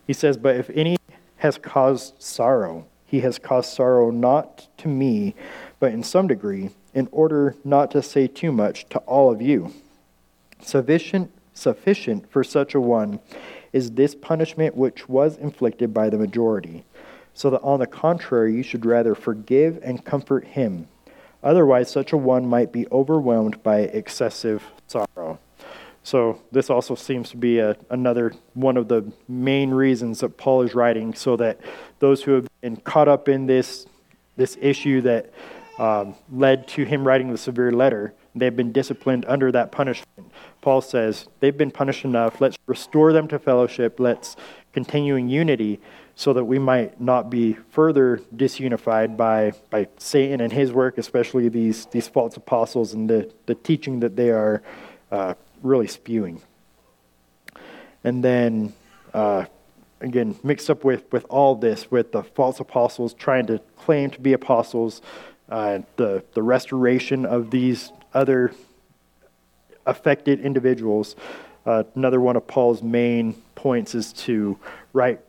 he 0.04 0.12
says, 0.12 0.36
But 0.36 0.56
if 0.56 0.68
any 0.70 0.96
has 1.36 1.58
caused 1.58 2.20
sorrow, 2.20 2.86
he 3.06 3.20
has 3.20 3.38
caused 3.38 3.72
sorrow 3.72 4.10
not 4.10 4.66
to 4.78 4.88
me, 4.88 5.36
but 5.78 5.92
in 5.92 6.02
some 6.02 6.26
degree, 6.26 6.70
in 6.92 7.08
order 7.12 7.54
not 7.64 7.92
to 7.92 8.02
say 8.02 8.26
too 8.26 8.50
much 8.50 8.88
to 8.88 8.98
all 9.00 9.30
of 9.30 9.40
you. 9.40 9.72
Sufficient, 10.60 11.30
sufficient 11.52 12.30
for 12.30 12.44
such 12.44 12.74
a 12.74 12.80
one 12.80 13.20
is 13.72 13.92
this 13.92 14.14
punishment 14.14 14.76
which 14.76 15.08
was 15.08 15.36
inflicted 15.36 15.92
by 15.92 16.08
the 16.08 16.18
majority, 16.18 16.84
so 17.34 17.50
that 17.50 17.60
on 17.60 17.80
the 17.80 17.86
contrary 17.86 18.54
you 18.54 18.62
should 18.62 18.84
rather 18.84 19.14
forgive 19.14 19.78
and 19.82 20.04
comfort 20.04 20.44
him. 20.44 20.88
Otherwise, 21.42 21.90
such 21.90 22.12
a 22.12 22.16
one 22.16 22.46
might 22.46 22.72
be 22.72 22.86
overwhelmed 22.90 23.62
by 23.62 23.80
excessive 23.80 24.64
sorrow. 24.86 25.38
So, 26.02 26.40
this 26.50 26.70
also 26.70 26.94
seems 26.94 27.30
to 27.30 27.36
be 27.36 27.58
a, 27.58 27.76
another 27.90 28.32
one 28.54 28.76
of 28.76 28.88
the 28.88 29.12
main 29.28 29.70
reasons 29.70 30.20
that 30.20 30.36
Paul 30.36 30.62
is 30.62 30.74
writing, 30.74 31.14
so 31.14 31.36
that 31.36 31.60
those 31.98 32.22
who 32.22 32.32
have 32.32 32.48
been 32.60 32.76
caught 32.76 33.08
up 33.08 33.28
in 33.28 33.46
this, 33.46 33.86
this 34.36 34.56
issue 34.60 35.02
that 35.02 35.30
um, 35.78 36.14
led 36.32 36.66
to 36.68 36.84
him 36.84 37.06
writing 37.06 37.30
the 37.30 37.38
severe 37.38 37.70
letter, 37.70 38.14
they've 38.40 38.56
been 38.56 38.72
disciplined 38.72 39.24
under 39.28 39.52
that 39.52 39.72
punishment. 39.72 40.30
Paul 40.60 40.80
says, 40.80 41.28
they've 41.40 41.56
been 41.56 41.70
punished 41.70 42.04
enough. 42.04 42.40
Let's 42.40 42.56
restore 42.66 43.12
them 43.12 43.28
to 43.28 43.38
fellowship. 43.38 44.00
Let's 44.00 44.36
continue 44.72 45.16
in 45.16 45.28
unity 45.28 45.80
so 46.14 46.32
that 46.32 46.44
we 46.44 46.58
might 46.58 47.00
not 47.00 47.30
be 47.30 47.52
further 47.70 48.18
disunified 48.34 49.16
by, 49.16 49.52
by 49.70 49.86
Satan 49.98 50.40
and 50.40 50.52
his 50.52 50.72
work, 50.72 50.98
especially 50.98 51.48
these, 51.48 51.86
these 51.86 52.08
false 52.08 52.36
apostles 52.36 52.92
and 52.92 53.08
the, 53.08 53.32
the 53.46 53.54
teaching 53.54 54.00
that 54.00 54.16
they 54.16 54.30
are 54.30 54.62
uh, 55.12 55.34
really 55.62 55.86
spewing. 55.86 56.42
And 58.02 58.24
then, 58.24 58.72
uh, 59.14 59.44
again, 60.00 60.36
mixed 60.42 60.68
up 60.70 60.82
with, 60.82 61.04
with 61.12 61.24
all 61.28 61.54
this, 61.54 61.90
with 61.90 62.10
the 62.10 62.22
false 62.24 62.58
apostles 62.58 63.14
trying 63.14 63.46
to 63.46 63.60
claim 63.76 64.10
to 64.10 64.20
be 64.20 64.32
apostles, 64.32 65.02
uh, 65.48 65.80
the, 65.96 66.24
the 66.34 66.42
restoration 66.42 67.24
of 67.24 67.50
these 67.50 67.92
other 68.14 68.52
affected 69.86 70.40
individuals. 70.40 71.16
Uh, 71.66 71.84
another 71.94 72.20
one 72.20 72.36
of 72.36 72.46
Paul's 72.46 72.82
main 72.82 73.34
points 73.54 73.94
is 73.94 74.12
to 74.12 74.58
write 74.92 75.20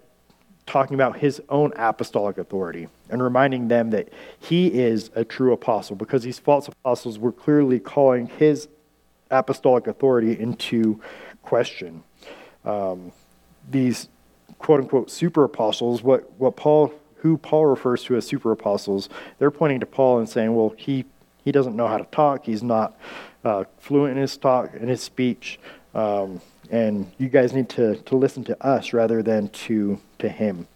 talking 0.66 0.94
about 0.94 1.18
his 1.18 1.42
own 1.50 1.74
apostolic 1.76 2.38
authority 2.38 2.88
and 3.10 3.24
reminding 3.24 3.68
them 3.68 3.90
that 3.90 4.10
he 4.40 4.68
is 4.68 5.10
a 5.16 5.26
true 5.26 5.52
apostle 5.52 5.96
because 5.96 6.22
these 6.22 6.38
false 6.38 6.68
apostles 6.68 7.18
were 7.18 7.32
clearly 7.32 7.80
calling 7.80 8.28
his 8.28 8.68
apostolic 9.32 9.88
authority 9.88 10.40
into 10.40 11.02
question. 11.42 12.04
Um, 12.66 13.12
these 13.70 14.10
quote 14.60 14.82
unquote 14.82 15.10
super 15.10 15.44
apostles, 15.44 16.04
what, 16.04 16.32
what 16.40 16.56
Paul, 16.56 16.94
who 17.16 17.38
Paul 17.38 17.66
refers 17.66 18.04
to 18.04 18.16
as 18.16 18.28
super 18.28 18.52
apostles, 18.52 19.10
they're 19.40 19.52
pointing 19.52 19.80
to 19.80 19.86
Paul 19.86 20.20
and 20.20 20.30
saying, 20.30 20.54
well, 20.54 20.74
he, 20.78 21.06
he 21.50 21.52
doesn't 21.52 21.76
know 21.76 21.88
how 21.88 21.98
to 21.98 22.06
talk. 22.12 22.46
He's 22.46 22.62
not 22.62 22.96
uh, 23.44 23.64
fluent 23.80 24.16
in 24.16 24.22
his 24.22 24.38
talk 24.38 24.72
and 24.76 24.88
his 24.88 25.02
speech. 25.02 25.60
Um, 25.96 26.42
and 26.70 27.12
you 27.18 27.28
guys 27.28 27.54
need 27.54 27.70
to, 27.70 27.96
to 27.96 28.16
listen 28.16 28.44
to 28.44 28.64
us 28.64 28.94
rather 28.94 29.24
than 29.24 29.50
to, 29.66 30.00
to 30.20 30.30
him. 30.30 30.68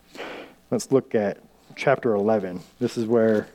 Let's 0.72 0.92
look 0.92 1.14
at 1.14 1.38
chapter 1.76 2.16
11. 2.16 2.62
This 2.80 2.98
is 2.98 3.06
where 3.06 3.50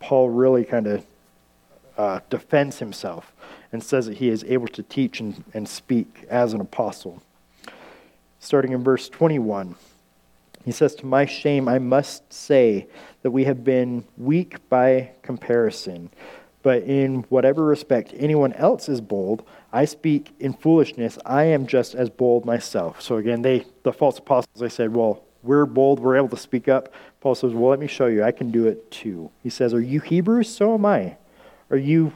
Paul 0.00 0.28
really 0.28 0.66
kind 0.66 0.86
of 0.86 1.06
uh, 1.96 2.20
defends 2.28 2.78
himself 2.78 3.32
and 3.72 3.82
says 3.82 4.04
that 4.04 4.18
he 4.18 4.28
is 4.28 4.44
able 4.44 4.68
to 4.68 4.82
teach 4.82 5.20
and, 5.20 5.44
and 5.54 5.66
speak 5.66 6.26
as 6.28 6.52
an 6.52 6.60
apostle. 6.60 7.22
Starting 8.38 8.72
in 8.72 8.84
verse 8.84 9.08
21, 9.08 9.76
he 10.68 10.72
says, 10.72 10.94
To 10.96 11.06
my 11.06 11.24
shame, 11.24 11.66
I 11.66 11.78
must 11.78 12.30
say 12.30 12.88
that 13.22 13.30
we 13.30 13.44
have 13.44 13.64
been 13.64 14.04
weak 14.18 14.68
by 14.68 15.12
comparison. 15.22 16.10
But 16.62 16.82
in 16.82 17.22
whatever 17.30 17.64
respect 17.64 18.12
anyone 18.14 18.52
else 18.52 18.86
is 18.86 19.00
bold, 19.00 19.44
I 19.72 19.86
speak 19.86 20.34
in 20.40 20.52
foolishness. 20.52 21.18
I 21.24 21.44
am 21.44 21.66
just 21.66 21.94
as 21.94 22.10
bold 22.10 22.44
myself. 22.44 23.00
So 23.00 23.16
again, 23.16 23.40
they 23.40 23.64
the 23.82 23.94
false 23.94 24.18
apostles 24.18 24.60
they 24.60 24.68
said, 24.68 24.94
well, 24.94 25.24
we're 25.42 25.64
bold, 25.64 26.00
we're 26.00 26.18
able 26.18 26.28
to 26.28 26.36
speak 26.36 26.68
up. 26.68 26.92
Paul 27.22 27.34
says, 27.34 27.54
well, 27.54 27.70
let 27.70 27.80
me 27.80 27.86
show 27.86 28.06
you. 28.06 28.22
I 28.22 28.32
can 28.32 28.50
do 28.50 28.66
it 28.66 28.90
too. 28.90 29.30
He 29.42 29.48
says, 29.48 29.72
are 29.72 29.80
you 29.80 30.00
Hebrews? 30.00 30.54
So 30.54 30.74
am 30.74 30.84
I. 30.84 31.16
Are 31.70 31.78
you 31.78 32.12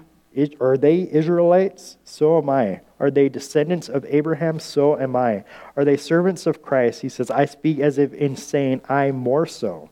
are 0.60 0.76
they 0.76 1.08
Israelites? 1.10 1.96
So 2.04 2.38
am 2.38 2.48
I. 2.48 2.80
Are 2.98 3.10
they 3.10 3.28
descendants 3.28 3.88
of 3.88 4.04
Abraham? 4.08 4.60
So 4.60 4.98
am 4.98 5.16
I. 5.16 5.44
Are 5.76 5.84
they 5.84 5.96
servants 5.96 6.46
of 6.46 6.62
Christ? 6.62 7.02
He 7.02 7.08
says, 7.08 7.30
I 7.30 7.44
speak 7.44 7.78
as 7.80 7.98
if 7.98 8.12
insane, 8.14 8.80
I 8.88 9.10
more 9.10 9.46
so. 9.46 9.90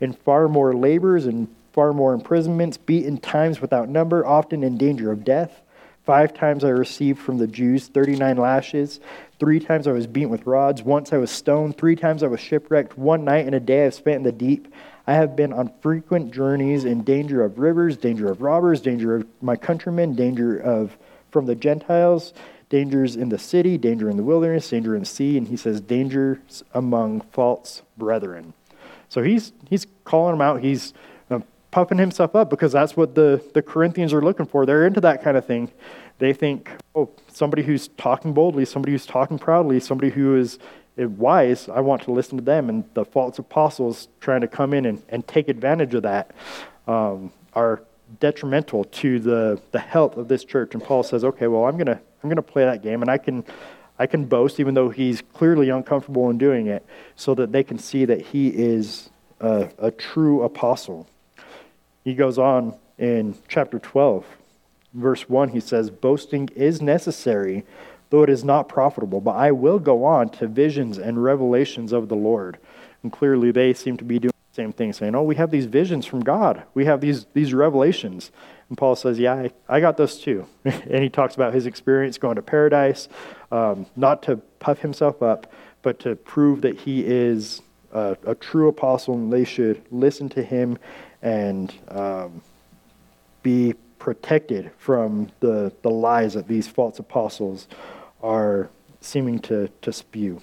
In 0.00 0.12
far 0.12 0.48
more 0.48 0.74
labors 0.74 1.26
and 1.26 1.54
far 1.72 1.92
more 1.92 2.12
imprisonments, 2.12 2.76
beaten 2.76 3.18
times 3.18 3.60
without 3.60 3.88
number, 3.88 4.26
often 4.26 4.64
in 4.64 4.76
danger 4.76 5.12
of 5.12 5.24
death. 5.24 5.62
Five 6.04 6.32
times 6.34 6.64
I 6.64 6.70
received 6.70 7.18
from 7.18 7.38
the 7.38 7.46
Jews 7.46 7.88
39 7.88 8.36
lashes. 8.36 9.00
Three 9.38 9.60
times 9.60 9.86
I 9.86 9.92
was 9.92 10.06
beaten 10.06 10.30
with 10.30 10.46
rods. 10.46 10.82
Once 10.82 11.12
I 11.12 11.18
was 11.18 11.30
stoned. 11.30 11.76
Three 11.76 11.96
times 11.96 12.22
I 12.22 12.26
was 12.26 12.40
shipwrecked. 12.40 12.96
One 12.96 13.24
night 13.24 13.46
and 13.46 13.54
a 13.54 13.60
day 13.60 13.82
I 13.82 13.84
have 13.84 13.94
spent 13.94 14.16
in 14.16 14.22
the 14.22 14.32
deep. 14.32 14.72
I 15.06 15.14
have 15.14 15.36
been 15.36 15.52
on 15.52 15.72
frequent 15.80 16.32
journeys 16.32 16.84
in 16.84 17.02
danger 17.02 17.42
of 17.42 17.58
rivers, 17.58 17.96
danger 17.96 18.30
of 18.30 18.42
robbers, 18.42 18.80
danger 18.80 19.16
of 19.16 19.26
my 19.42 19.56
countrymen, 19.56 20.14
danger 20.14 20.56
of 20.58 20.96
from 21.30 21.46
the 21.46 21.54
Gentiles, 21.54 22.32
dangers 22.68 23.16
in 23.16 23.28
the 23.28 23.38
city, 23.38 23.76
danger 23.76 24.08
in 24.08 24.16
the 24.16 24.22
wilderness, 24.22 24.68
danger 24.68 24.94
in 24.94 25.00
the 25.00 25.06
sea, 25.06 25.36
and 25.36 25.48
he 25.48 25.56
says 25.56 25.80
dangers 25.80 26.62
among 26.72 27.20
false 27.32 27.82
brethren. 27.98 28.52
So 29.08 29.22
he's 29.22 29.52
he's 29.68 29.86
calling 30.04 30.34
them 30.34 30.40
out. 30.40 30.60
He's 30.60 30.94
puffing 31.70 31.98
himself 31.98 32.34
up 32.34 32.50
because 32.50 32.72
that's 32.72 32.96
what 32.96 33.14
the, 33.14 33.42
the 33.54 33.62
Corinthians 33.62 34.12
are 34.12 34.22
looking 34.22 34.46
for. 34.46 34.66
They're 34.66 34.86
into 34.86 35.00
that 35.02 35.22
kind 35.22 35.36
of 35.36 35.44
thing. 35.44 35.70
They 36.18 36.32
think, 36.32 36.70
oh, 36.94 37.10
somebody 37.28 37.62
who's 37.62 37.88
talking 37.88 38.32
boldly, 38.32 38.64
somebody 38.64 38.92
who's 38.92 39.06
talking 39.06 39.38
proudly, 39.38 39.80
somebody 39.80 40.10
who 40.10 40.36
is 40.36 40.58
wise, 40.96 41.68
I 41.68 41.80
want 41.80 42.02
to 42.02 42.12
listen 42.12 42.36
to 42.38 42.44
them. 42.44 42.68
And 42.68 42.84
the 42.94 43.04
false 43.04 43.38
apostles 43.38 44.08
trying 44.20 44.42
to 44.42 44.48
come 44.48 44.74
in 44.74 44.84
and, 44.84 45.02
and 45.08 45.26
take 45.26 45.48
advantage 45.48 45.94
of 45.94 46.02
that 46.02 46.32
um, 46.86 47.32
are 47.54 47.82
detrimental 48.18 48.84
to 48.84 49.18
the, 49.20 49.60
the 49.70 49.78
health 49.78 50.16
of 50.16 50.28
this 50.28 50.44
church. 50.44 50.74
And 50.74 50.82
Paul 50.82 51.02
says, 51.02 51.24
okay, 51.24 51.46
well, 51.46 51.64
I'm 51.64 51.76
going 51.76 51.86
to 51.86 52.00
I'm 52.22 52.28
gonna 52.28 52.42
play 52.42 52.64
that 52.64 52.82
game 52.82 53.00
and 53.00 53.10
I 53.10 53.18
can. 53.18 53.44
I 53.98 54.06
can 54.06 54.24
boast, 54.24 54.58
even 54.60 54.72
though 54.72 54.88
he's 54.88 55.20
clearly 55.20 55.68
uncomfortable 55.68 56.30
in 56.30 56.38
doing 56.38 56.68
it, 56.68 56.86
so 57.16 57.34
that 57.34 57.52
they 57.52 57.62
can 57.62 57.78
see 57.78 58.06
that 58.06 58.22
he 58.22 58.48
is 58.48 59.10
a, 59.40 59.68
a 59.76 59.90
true 59.90 60.42
apostle. 60.42 61.06
He 62.04 62.14
goes 62.14 62.38
on 62.38 62.74
in 62.98 63.34
chapter 63.48 63.78
12, 63.78 64.24
verse 64.94 65.28
1, 65.28 65.50
he 65.50 65.60
says, 65.60 65.90
Boasting 65.90 66.48
is 66.54 66.82
necessary, 66.82 67.64
though 68.10 68.22
it 68.22 68.30
is 68.30 68.44
not 68.44 68.68
profitable, 68.68 69.20
but 69.20 69.32
I 69.32 69.50
will 69.52 69.78
go 69.78 70.04
on 70.04 70.28
to 70.30 70.46
visions 70.46 70.98
and 70.98 71.22
revelations 71.22 71.92
of 71.92 72.08
the 72.08 72.16
Lord. 72.16 72.58
And 73.02 73.12
clearly 73.12 73.50
they 73.50 73.72
seem 73.72 73.96
to 73.96 74.04
be 74.04 74.18
doing 74.18 74.32
the 74.50 74.54
same 74.54 74.72
thing, 74.72 74.92
saying, 74.92 75.14
Oh, 75.14 75.22
we 75.22 75.36
have 75.36 75.50
these 75.50 75.66
visions 75.66 76.04
from 76.06 76.20
God. 76.20 76.64
We 76.74 76.84
have 76.84 77.00
these, 77.00 77.26
these 77.32 77.54
revelations. 77.54 78.30
And 78.68 78.76
Paul 78.76 78.96
says, 78.96 79.18
Yeah, 79.18 79.34
I, 79.34 79.50
I 79.68 79.80
got 79.80 79.96
those 79.96 80.18
too. 80.18 80.46
and 80.64 81.02
he 81.02 81.08
talks 81.08 81.34
about 81.34 81.54
his 81.54 81.66
experience 81.66 82.18
going 82.18 82.36
to 82.36 82.42
paradise, 82.42 83.08
um, 83.50 83.86
not 83.96 84.22
to 84.24 84.36
puff 84.58 84.80
himself 84.80 85.22
up, 85.22 85.50
but 85.82 85.98
to 86.00 86.16
prove 86.16 86.60
that 86.62 86.80
he 86.80 87.04
is 87.06 87.62
a, 87.92 88.16
a 88.26 88.34
true 88.34 88.68
apostle 88.68 89.14
and 89.14 89.32
they 89.32 89.44
should 89.44 89.82
listen 89.90 90.28
to 90.30 90.42
him 90.42 90.78
and 91.22 91.72
um, 91.88 92.42
be 93.42 93.74
protected 93.98 94.70
from 94.78 95.30
the, 95.40 95.72
the 95.82 95.90
lies 95.90 96.34
that 96.34 96.48
these 96.48 96.66
false 96.66 96.98
apostles 96.98 97.68
are 98.22 98.70
seeming 99.00 99.38
to, 99.38 99.68
to 99.82 99.92
spew. 99.92 100.40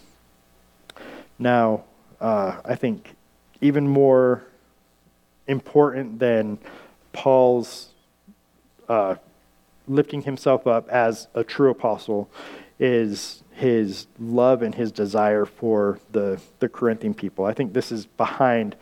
Now, 1.40 1.84
uh, 2.20 2.58
I 2.64 2.76
think 2.76 3.16
even 3.62 3.88
more 3.88 4.44
important 5.48 6.20
than 6.20 6.60
Paul's 7.14 7.90
uh, 8.88 9.16
lifting 9.88 10.22
himself 10.22 10.68
up 10.68 10.90
as 10.90 11.28
a 11.34 11.44
true 11.44 11.72
apostle 11.72 12.30
is 12.80 13.44
his 13.52 14.08
love 14.20 14.62
and 14.62 14.76
his 14.76 14.92
desire 14.92 15.46
for 15.46 16.00
the, 16.12 16.40
the 16.60 16.70
Corinthian 16.70 17.14
people. 17.14 17.46
I 17.46 17.54
think 17.54 17.74
this 17.74 17.92
is 17.92 18.06
behind 18.06 18.76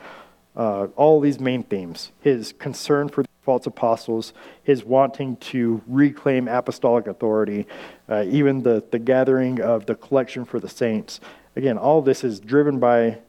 uh, 0.55 0.87
all 0.95 1.19
these 1.19 1.39
main 1.39 1.63
themes 1.63 2.11
his 2.21 2.53
concern 2.53 3.09
for 3.09 3.23
the 3.23 3.29
false 3.43 3.67
apostles, 3.67 4.33
his 4.63 4.83
wanting 4.83 5.37
to 5.37 5.81
reclaim 5.87 6.47
apostolic 6.47 7.05
authority, 7.05 7.67
uh, 8.09 8.23
even 8.27 8.63
the, 8.63 8.83
the 8.91 8.97
gathering 8.97 9.61
of 9.61 9.85
the 9.85 9.93
collection 9.93 10.43
for 10.45 10.59
the 10.59 10.69
saints. 10.69 11.19
Again, 11.55 11.77
all 11.77 12.01
this 12.01 12.23
is 12.23 12.39
driven 12.39 12.79
by 12.79 13.19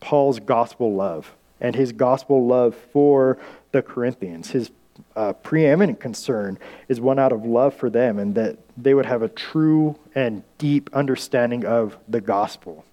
Paul's 0.00 0.40
gospel 0.40 0.94
love. 0.94 1.34
and 1.60 1.76
his 1.76 1.92
gospel 1.92 2.46
love 2.46 2.74
for 2.74 3.36
the 3.72 3.82
Corinthians. 3.82 4.50
His 4.50 4.70
uh, 5.14 5.34
preeminent 5.34 6.00
concern 6.00 6.58
is 6.88 7.00
one 7.00 7.18
out 7.18 7.32
of 7.32 7.44
love 7.44 7.74
for 7.74 7.90
them 7.90 8.18
and 8.18 8.34
that 8.34 8.56
they 8.76 8.94
would 8.94 9.06
have 9.06 9.22
a 9.22 9.28
true 9.28 9.98
and 10.14 10.42
deep 10.58 10.88
understanding 10.92 11.64
of 11.64 11.98
the 12.08 12.20
gospel. 12.20 12.84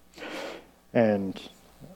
And 0.92 1.40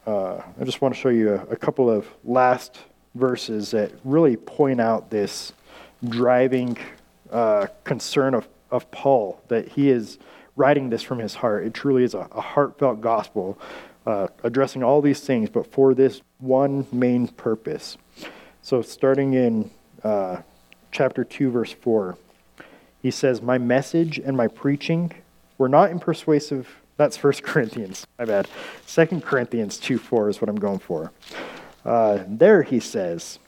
uh, 0.07 0.43
I 0.61 0.65
just 0.65 0.81
want 0.81 0.95
to 0.95 1.01
show 1.01 1.09
you 1.09 1.35
a, 1.35 1.45
a 1.47 1.57
couple 1.57 1.91
of 1.91 2.07
last 2.25 2.79
verses 3.15 3.71
that 3.73 3.93
really 4.05 4.37
point 4.37 4.81
out 4.81 5.11
this 5.11 5.53
driving 6.09 6.77
uh, 7.31 7.67
concern 7.85 8.35
of, 8.35 8.49
of 8.71 8.91
Paul, 8.91 9.41
that 9.49 9.69
he 9.69 9.91
is 9.91 10.19
writing 10.57 10.91
this 10.91 11.03
from 11.03 11.19
his 11.19 11.35
heart. 11.35 11.65
It 11.65 11.75
truly 11.75 12.05
is 12.05 12.15
a, 12.15 12.29
a 12.33 12.41
heartfelt 12.41 13.01
gospel 13.01 13.59
uh, 14.07 14.29
addressing 14.43 14.83
all 14.83 15.01
these 15.01 15.21
things, 15.21 15.49
but 15.49 15.71
for 15.71 15.95
this 15.95 16.21
one 16.39 16.87
main 16.93 17.29
purpose. 17.29 17.97
So, 18.63 18.83
starting 18.83 19.35
in 19.35 19.71
uh, 20.03 20.43
chapter 20.91 21.25
2, 21.25 21.51
verse 21.51 21.73
4, 21.73 22.17
he 23.01 23.11
says, 23.11 23.41
My 23.41 23.59
message 23.59 24.19
and 24.19 24.37
my 24.37 24.49
preaching 24.49 25.13
were 25.59 25.69
not 25.69 25.91
in 25.91 26.01
persuasive. 26.01 26.82
That's 26.97 27.17
First 27.17 27.43
Corinthians, 27.43 28.07
my 28.19 28.25
bad. 28.25 28.49
Second 28.87 29.25
Corinthians 29.25 29.79
2 29.79 29.99
4 29.99 30.31
is 30.31 30.41
what 30.41 30.49
I'm 30.49 30.59
going 30.59 30.79
for. 30.79 31.13
Uh, 31.85 32.25
there 32.27 32.63
he 32.63 32.81
says, 32.81 33.39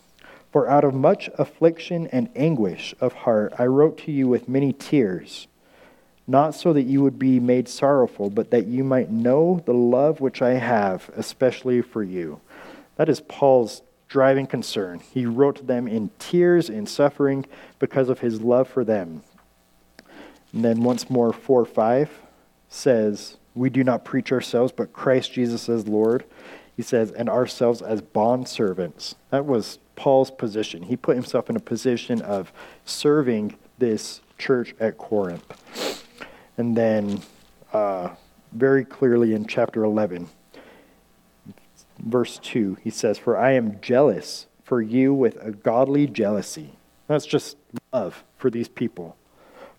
For 0.50 0.68
out 0.68 0.84
of 0.84 0.94
much 0.94 1.30
affliction 1.38 2.06
and 2.08 2.30
anguish 2.34 2.94
of 3.00 3.12
heart 3.12 3.54
I 3.58 3.66
wrote 3.66 3.98
to 3.98 4.12
you 4.12 4.28
with 4.28 4.48
many 4.48 4.72
tears, 4.72 5.46
not 6.26 6.54
so 6.54 6.72
that 6.72 6.82
you 6.82 7.02
would 7.02 7.18
be 7.18 7.38
made 7.38 7.68
sorrowful, 7.68 8.30
but 8.30 8.50
that 8.50 8.66
you 8.66 8.82
might 8.82 9.10
know 9.10 9.62
the 9.66 9.74
love 9.74 10.20
which 10.20 10.40
I 10.40 10.54
have, 10.54 11.10
especially 11.16 11.82
for 11.82 12.02
you. 12.02 12.40
That 12.96 13.08
is 13.08 13.20
Paul's 13.20 13.82
driving 14.08 14.46
concern. 14.46 15.00
He 15.00 15.26
wrote 15.26 15.56
to 15.56 15.64
them 15.64 15.86
in 15.86 16.10
tears 16.18 16.70
and 16.70 16.88
suffering 16.88 17.44
because 17.78 18.08
of 18.08 18.20
his 18.20 18.40
love 18.40 18.68
for 18.68 18.84
them. 18.84 19.22
And 20.52 20.64
then 20.64 20.82
once 20.82 21.10
more, 21.10 21.32
4 21.32 21.66
5 21.66 22.23
says, 22.74 23.36
We 23.54 23.70
do 23.70 23.84
not 23.84 24.04
preach 24.04 24.32
ourselves, 24.32 24.72
but 24.72 24.92
Christ 24.92 25.32
Jesus 25.32 25.68
as 25.68 25.86
Lord 25.86 26.24
he 26.76 26.82
says, 26.82 27.12
and 27.12 27.28
ourselves 27.28 27.82
as 27.82 28.02
bond 28.02 28.48
servants. 28.48 29.14
That 29.30 29.46
was 29.46 29.78
Paul's 29.96 30.30
position. 30.30 30.82
He 30.82 30.96
put 30.96 31.14
himself 31.14 31.48
in 31.48 31.56
a 31.56 31.60
position 31.60 32.20
of 32.22 32.52
serving 32.84 33.56
this 33.78 34.20
church 34.38 34.74
at 34.80 34.98
Corinth. 34.98 36.04
And 36.56 36.76
then, 36.76 37.22
uh, 37.72 38.10
very 38.52 38.84
clearly 38.84 39.34
in 39.34 39.46
chapter 39.46 39.84
11, 39.84 40.28
verse 42.00 42.38
2, 42.38 42.78
he 42.82 42.90
says, 42.90 43.18
For 43.18 43.36
I 43.36 43.52
am 43.52 43.80
jealous 43.80 44.46
for 44.64 44.82
you 44.82 45.14
with 45.14 45.36
a 45.40 45.52
godly 45.52 46.06
jealousy. 46.06 46.70
That's 47.06 47.26
just 47.26 47.56
love 47.92 48.24
for 48.36 48.50
these 48.50 48.68
people. 48.68 49.16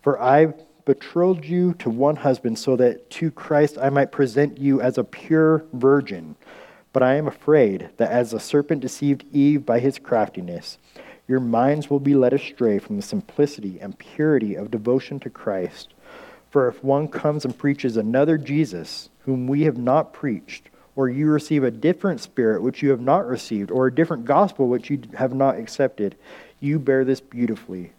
For 0.01 0.21
I 0.21 0.53
betrothed 0.85 1.45
you 1.45 1.73
to 1.73 1.89
one 1.89 2.15
husband 2.17 2.57
so 2.57 2.75
that 2.75 3.09
to 3.09 3.31
Christ 3.31 3.77
I 3.81 3.89
might 3.89 4.11
present 4.11 4.59
you 4.59 4.79
as 4.79 4.97
a 4.97 5.03
pure 5.03 5.65
virgin. 5.73 6.35
But 6.93 7.03
I 7.03 7.15
am 7.15 7.27
afraid 7.27 7.89
that 7.97 8.11
as 8.11 8.31
the 8.31 8.39
serpent 8.39 8.81
deceived 8.81 9.25
Eve 9.33 9.65
by 9.65 9.79
his 9.79 9.99
craftiness, 9.99 10.77
your 11.27 11.39
minds 11.39 11.89
will 11.89 11.99
be 11.99 12.15
led 12.15 12.33
astray 12.33 12.79
from 12.79 12.95
the 12.95 13.01
simplicity 13.01 13.79
and 13.81 13.97
purity 13.97 14.55
of 14.55 14.71
devotion 14.71 15.19
to 15.21 15.29
Christ. 15.29 15.93
For 16.51 16.67
if 16.69 16.83
one 16.83 17.07
comes 17.07 17.43
and 17.43 17.57
preaches 17.57 17.97
another 17.97 18.37
Jesus, 18.37 19.09
whom 19.25 19.47
we 19.47 19.63
have 19.63 19.77
not 19.77 20.13
preached, 20.13 20.69
or 20.95 21.09
you 21.09 21.27
receive 21.27 21.63
a 21.63 21.71
different 21.71 22.21
spirit 22.21 22.61
which 22.61 22.81
you 22.81 22.91
have 22.91 23.01
not 23.01 23.27
received, 23.27 23.71
or 23.71 23.87
a 23.87 23.93
different 23.93 24.23
gospel 24.23 24.69
which 24.69 24.89
you 24.89 25.01
have 25.15 25.33
not 25.33 25.57
accepted, 25.57 26.15
you 26.61 26.79
bear 26.79 27.03
this 27.03 27.19
beautifully. 27.19 27.91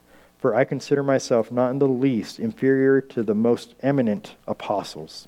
For 0.47 0.55
I 0.55 0.63
consider 0.63 1.03
myself 1.03 1.51
not 1.51 1.73
in 1.73 1.81
the 1.81 1.89
least 1.89 2.39
inferior 2.39 3.01
to 3.01 3.25
the 3.25 3.35
most 3.35 3.75
eminent 3.83 4.37
apostles. 4.47 5.27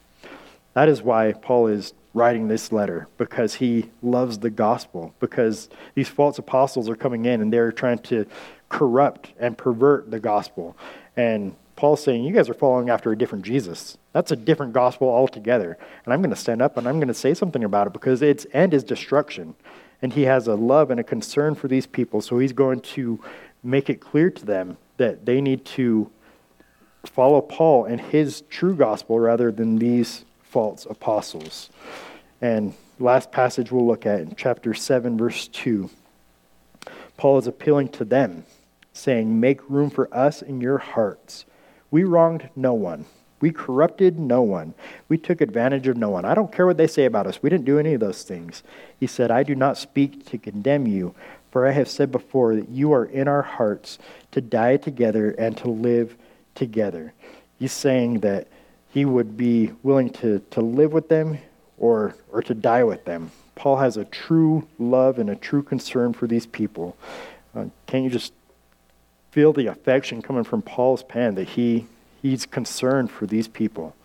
That 0.74 0.88
is 0.88 1.02
why 1.02 1.32
Paul 1.32 1.66
is 1.66 1.92
writing 2.14 2.46
this 2.46 2.70
letter 2.70 3.08
because 3.18 3.54
he 3.54 3.90
loves 4.00 4.38
the 4.38 4.50
gospel, 4.50 5.12
because 5.18 5.70
these 5.96 6.08
false 6.08 6.38
apostles 6.38 6.88
are 6.88 6.94
coming 6.94 7.24
in 7.24 7.40
and 7.40 7.52
they're 7.52 7.72
trying 7.72 7.98
to 7.98 8.26
corrupt 8.68 9.32
and 9.40 9.58
pervert 9.58 10.08
the 10.12 10.20
gospel. 10.20 10.76
And 11.16 11.56
Paul's 11.74 12.04
saying, 12.04 12.22
You 12.22 12.32
guys 12.32 12.48
are 12.48 12.54
following 12.54 12.88
after 12.88 13.10
a 13.10 13.18
different 13.18 13.44
Jesus. 13.44 13.98
That's 14.12 14.30
a 14.30 14.36
different 14.36 14.72
gospel 14.72 15.08
altogether. 15.08 15.76
And 16.04 16.14
I'm 16.14 16.20
going 16.22 16.30
to 16.30 16.36
stand 16.36 16.62
up 16.62 16.76
and 16.76 16.86
I'm 16.86 16.98
going 16.98 17.08
to 17.08 17.12
say 17.12 17.34
something 17.34 17.64
about 17.64 17.88
it 17.88 17.92
because 17.92 18.22
its 18.22 18.46
end 18.52 18.72
is 18.72 18.84
destruction. 18.84 19.56
And 20.00 20.12
he 20.12 20.22
has 20.22 20.46
a 20.46 20.54
love 20.54 20.92
and 20.92 21.00
a 21.00 21.02
concern 21.02 21.56
for 21.56 21.66
these 21.66 21.88
people. 21.88 22.20
So 22.20 22.38
he's 22.38 22.52
going 22.52 22.82
to 22.82 23.18
make 23.62 23.90
it 23.90 24.00
clear 24.00 24.30
to 24.30 24.44
them 24.44 24.76
that 24.96 25.26
they 25.26 25.40
need 25.40 25.64
to 25.64 26.10
follow 27.04 27.40
Paul 27.40 27.84
and 27.84 28.00
his 28.00 28.42
true 28.50 28.74
gospel 28.74 29.18
rather 29.18 29.50
than 29.50 29.76
these 29.76 30.24
false 30.42 30.86
apostles. 30.88 31.70
And 32.40 32.74
last 32.98 33.30
passage 33.32 33.70
we'll 33.70 33.86
look 33.86 34.06
at 34.06 34.20
in 34.20 34.34
chapter 34.36 34.74
7, 34.74 35.16
verse 35.16 35.48
2. 35.48 35.90
Paul 37.16 37.38
is 37.38 37.46
appealing 37.46 37.88
to 37.90 38.04
them, 38.04 38.44
saying, 38.92 39.40
Make 39.40 39.68
room 39.68 39.90
for 39.90 40.12
us 40.14 40.42
in 40.42 40.60
your 40.60 40.78
hearts. 40.78 41.44
We 41.90 42.04
wronged 42.04 42.48
no 42.54 42.74
one. 42.74 43.06
We 43.40 43.50
corrupted 43.52 44.18
no 44.18 44.42
one. 44.42 44.74
We 45.08 45.16
took 45.16 45.40
advantage 45.40 45.86
of 45.86 45.96
no 45.96 46.10
one. 46.10 46.24
I 46.24 46.34
don't 46.34 46.52
care 46.52 46.66
what 46.66 46.76
they 46.76 46.88
say 46.88 47.04
about 47.04 47.26
us. 47.26 47.40
We 47.40 47.50
didn't 47.50 47.66
do 47.66 47.78
any 47.78 47.94
of 47.94 48.00
those 48.00 48.24
things. 48.24 48.62
He 48.98 49.06
said, 49.06 49.30
I 49.30 49.42
do 49.44 49.54
not 49.54 49.78
speak 49.78 50.26
to 50.26 50.38
condemn 50.38 50.86
you, 50.86 51.14
for 51.50 51.66
I 51.66 51.72
have 51.72 51.88
said 51.88 52.12
before 52.12 52.56
that 52.56 52.68
you 52.68 52.92
are 52.92 53.04
in 53.04 53.28
our 53.28 53.42
hearts 53.42 53.98
to 54.32 54.40
die 54.40 54.76
together 54.76 55.30
and 55.30 55.56
to 55.58 55.68
live 55.68 56.16
together. 56.54 57.12
He's 57.58 57.72
saying 57.72 58.20
that 58.20 58.48
he 58.90 59.04
would 59.04 59.36
be 59.36 59.72
willing 59.82 60.10
to, 60.10 60.40
to 60.50 60.60
live 60.60 60.92
with 60.92 61.08
them 61.08 61.38
or, 61.78 62.14
or 62.32 62.42
to 62.42 62.54
die 62.54 62.84
with 62.84 63.04
them. 63.04 63.30
Paul 63.54 63.76
has 63.76 63.96
a 63.96 64.04
true 64.04 64.68
love 64.78 65.18
and 65.18 65.28
a 65.28 65.36
true 65.36 65.62
concern 65.62 66.12
for 66.12 66.26
these 66.26 66.46
people. 66.46 66.96
Uh, 67.54 67.66
can't 67.86 68.04
you 68.04 68.10
just 68.10 68.32
feel 69.30 69.52
the 69.52 69.66
affection 69.66 70.22
coming 70.22 70.44
from 70.44 70.62
Paul's 70.62 71.02
pen 71.02 71.34
that 71.34 71.48
he, 71.48 71.86
he's 72.22 72.46
concerned 72.46 73.10
for 73.10 73.26
these 73.26 73.48
people? 73.48 73.96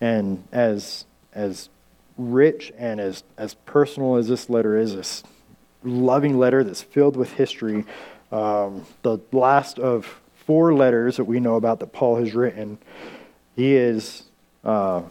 And 0.00 0.44
as, 0.52 1.04
as 1.32 1.68
rich 2.16 2.72
and 2.78 3.00
as, 3.00 3.24
as 3.36 3.54
personal 3.66 4.16
as 4.16 4.28
this 4.28 4.48
letter 4.48 4.76
is, 4.76 4.94
this 4.94 5.24
loving 5.84 6.38
letter 6.38 6.64
that's 6.64 6.82
filled 6.82 7.16
with 7.16 7.32
history, 7.34 7.84
um, 8.32 8.84
the 9.02 9.18
last 9.32 9.78
of 9.78 10.20
four 10.34 10.74
letters 10.74 11.16
that 11.16 11.24
we 11.24 11.40
know 11.40 11.56
about 11.56 11.80
that 11.80 11.92
Paul 11.92 12.16
has 12.16 12.34
written, 12.34 12.78
he 13.56 13.74
is 13.74 14.24
uh, 14.64 15.02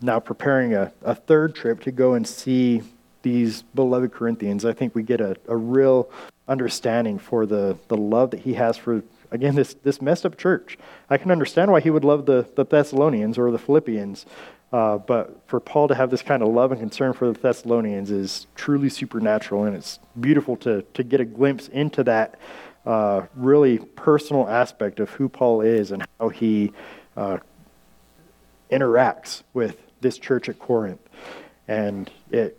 now 0.00 0.20
preparing 0.20 0.74
a, 0.74 0.92
a 1.02 1.14
third 1.14 1.54
trip 1.54 1.80
to 1.82 1.90
go 1.90 2.14
and 2.14 2.26
see 2.26 2.82
these 3.22 3.62
beloved 3.74 4.12
Corinthians. 4.12 4.64
I 4.64 4.72
think 4.72 4.94
we 4.94 5.02
get 5.02 5.20
a, 5.20 5.36
a 5.48 5.56
real 5.56 6.08
understanding 6.46 7.18
for 7.18 7.46
the, 7.46 7.76
the 7.88 7.96
love 7.96 8.30
that 8.30 8.40
he 8.40 8.54
has 8.54 8.76
for, 8.76 9.02
again, 9.30 9.54
this, 9.54 9.74
this 9.82 10.00
messed 10.00 10.24
up 10.24 10.38
church. 10.38 10.78
I 11.10 11.18
can 11.18 11.30
understand 11.30 11.70
why 11.72 11.80
he 11.80 11.90
would 11.90 12.04
love 12.04 12.26
the, 12.26 12.46
the 12.54 12.64
Thessalonians 12.64 13.36
or 13.36 13.50
the 13.50 13.58
Philippians, 13.58 14.24
uh, 14.72 14.98
but 14.98 15.40
for 15.46 15.60
Paul 15.60 15.88
to 15.88 15.94
have 15.94 16.10
this 16.10 16.22
kind 16.22 16.42
of 16.42 16.48
love 16.48 16.72
and 16.72 16.80
concern 16.80 17.12
for 17.12 17.32
the 17.32 17.38
Thessalonians 17.38 18.10
is 18.10 18.46
truly 18.54 18.90
supernatural, 18.90 19.64
and 19.64 19.74
it's 19.74 19.98
beautiful 20.20 20.56
to, 20.58 20.82
to 20.94 21.02
get 21.02 21.20
a 21.20 21.24
glimpse 21.24 21.68
into 21.68 22.04
that 22.04 22.38
uh, 22.84 23.26
really 23.34 23.78
personal 23.78 24.48
aspect 24.48 25.00
of 25.00 25.10
who 25.10 25.28
Paul 25.28 25.62
is 25.62 25.90
and 25.90 26.04
how 26.18 26.28
he 26.28 26.72
uh, 27.16 27.38
interacts 28.70 29.42
with 29.52 29.78
this 30.00 30.18
church 30.18 30.48
at 30.48 30.58
Corinth. 30.58 31.00
And 31.66 32.10
it, 32.30 32.58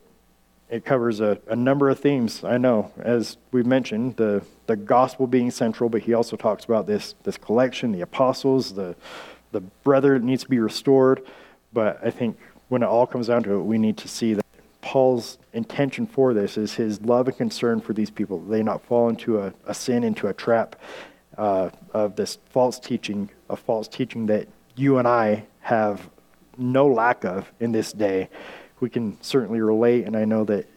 it 0.70 0.86
covers 0.86 1.20
a, 1.20 1.40
a 1.48 1.56
number 1.56 1.90
of 1.90 2.00
themes, 2.00 2.44
I 2.44 2.58
know, 2.58 2.92
as 3.00 3.38
we've 3.52 3.66
mentioned, 3.66 4.18
the, 4.18 4.44
the 4.68 4.76
gospel 4.76 5.26
being 5.26 5.50
central, 5.52 5.90
but 5.90 6.02
he 6.02 6.14
also 6.14 6.36
talks 6.36 6.66
about 6.66 6.86
this, 6.86 7.16
this 7.24 7.38
collection, 7.38 7.92
the 7.92 8.02
apostles, 8.02 8.74
the, 8.74 8.96
the 9.52 9.62
brother 9.62 10.14
that 10.14 10.24
needs 10.24 10.44
to 10.44 10.50
be 10.50 10.60
restored. 10.60 11.26
But 11.74 12.00
I 12.04 12.10
think 12.10 12.38
when 12.70 12.84
it 12.84 12.88
all 12.88 13.08
comes 13.08 13.28
down 13.28 13.44
to 13.44 13.54
it, 13.54 13.62
we 13.62 13.78
need 13.78 13.98
to 13.98 14.08
see 14.08 14.34
that 14.34 14.46
Paul's 14.82 15.38
intention 15.54 16.08
for 16.08 16.34
this 16.34 16.58
is 16.58 16.76
his 16.76 17.02
love 17.02 17.28
and 17.28 17.38
concern 17.38 17.82
for 17.82 17.94
these 17.94 18.10
people. 18.10 18.40
They 18.40 18.64
not 18.64 18.82
fall 18.82 19.10
into 19.10 19.40
a, 19.40 19.54
a 19.66 19.74
sin, 19.74 20.04
into 20.04 20.28
a 20.28 20.34
trap 20.34 20.76
uh, 21.38 21.70
of 21.94 22.16
this 22.16 22.38
false 22.50 22.80
teaching, 22.80 23.30
a 23.50 23.56
false 23.56 23.88
teaching 23.88 24.26
that 24.28 24.48
you 24.76 24.98
and 24.98 25.08
I 25.08 25.46
have 25.62 26.10
no 26.58 26.88
lack 26.88 27.24
of 27.24 27.52
in 27.60 27.72
this 27.72 27.92
day. 27.92 28.30
We 28.80 28.90
can 28.90 29.22
certainly 29.22 29.62
relate, 29.62 30.06
and 30.06 30.16
I 30.16 30.26
know 30.26 30.44
that 30.46 30.68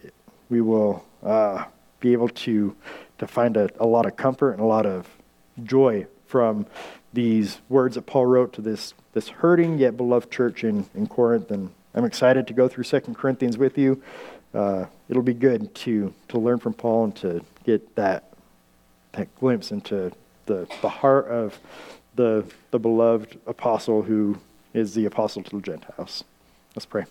we 0.49 0.61
will 0.61 1.05
uh, 1.23 1.65
be 2.01 2.13
able 2.13 2.29
to, 2.29 2.77
to 3.19 3.27
find 3.27 3.57
a, 3.57 3.71
a 3.79 3.87
lot 3.87 4.07
of 4.07 4.17
comfort 4.17 4.53
and 4.53 4.61
a 4.61 4.67
lot 4.67 4.87
of 4.87 5.09
joy 5.63 6.07
from 6.33 6.65
these 7.13 7.61
words 7.69 7.97
that 7.97 8.07
Paul 8.07 8.25
wrote 8.25 8.55
to 8.55 8.63
this, 8.63 8.95
this 9.13 9.29
hurting 9.29 9.77
yet 9.77 9.99
beloved 9.99 10.31
church 10.31 10.65
in, 10.65 10.87
in 10.95 11.07
Corinth 11.07 11.51
and 11.51 11.71
I'm 11.95 12.07
excited 12.07 12.47
to 12.47 12.55
go 12.55 12.69
through 12.69 12.85
Second 12.85 13.19
Corinthians 13.19 13.59
with 13.59 13.77
you. 13.77 14.03
Uh, 14.55 14.87
it'll 15.11 15.23
be 15.23 15.35
good 15.35 15.75
to, 15.75 16.15
to 16.29 16.39
learn 16.39 16.59
from 16.59 16.73
Paul 16.73 17.05
and 17.05 17.17
to 17.17 17.45
get 17.67 17.95
that, 17.97 18.33
that 19.13 19.35
glimpse 19.39 19.73
into 19.73 20.11
the, 20.47 20.67
the 20.81 20.89
heart 20.89 21.29
of 21.29 21.61
the, 22.17 22.47
the 22.71 22.79
beloved 22.79 23.39
apostle 23.47 24.01
who 24.01 24.39
is 24.73 24.95
the 24.95 25.05
apostle 25.05 25.43
to 25.43 25.57
the 25.57 25.63
Gentiles. 25.63 26.25
Let's 26.75 26.87
pray. 26.87 27.05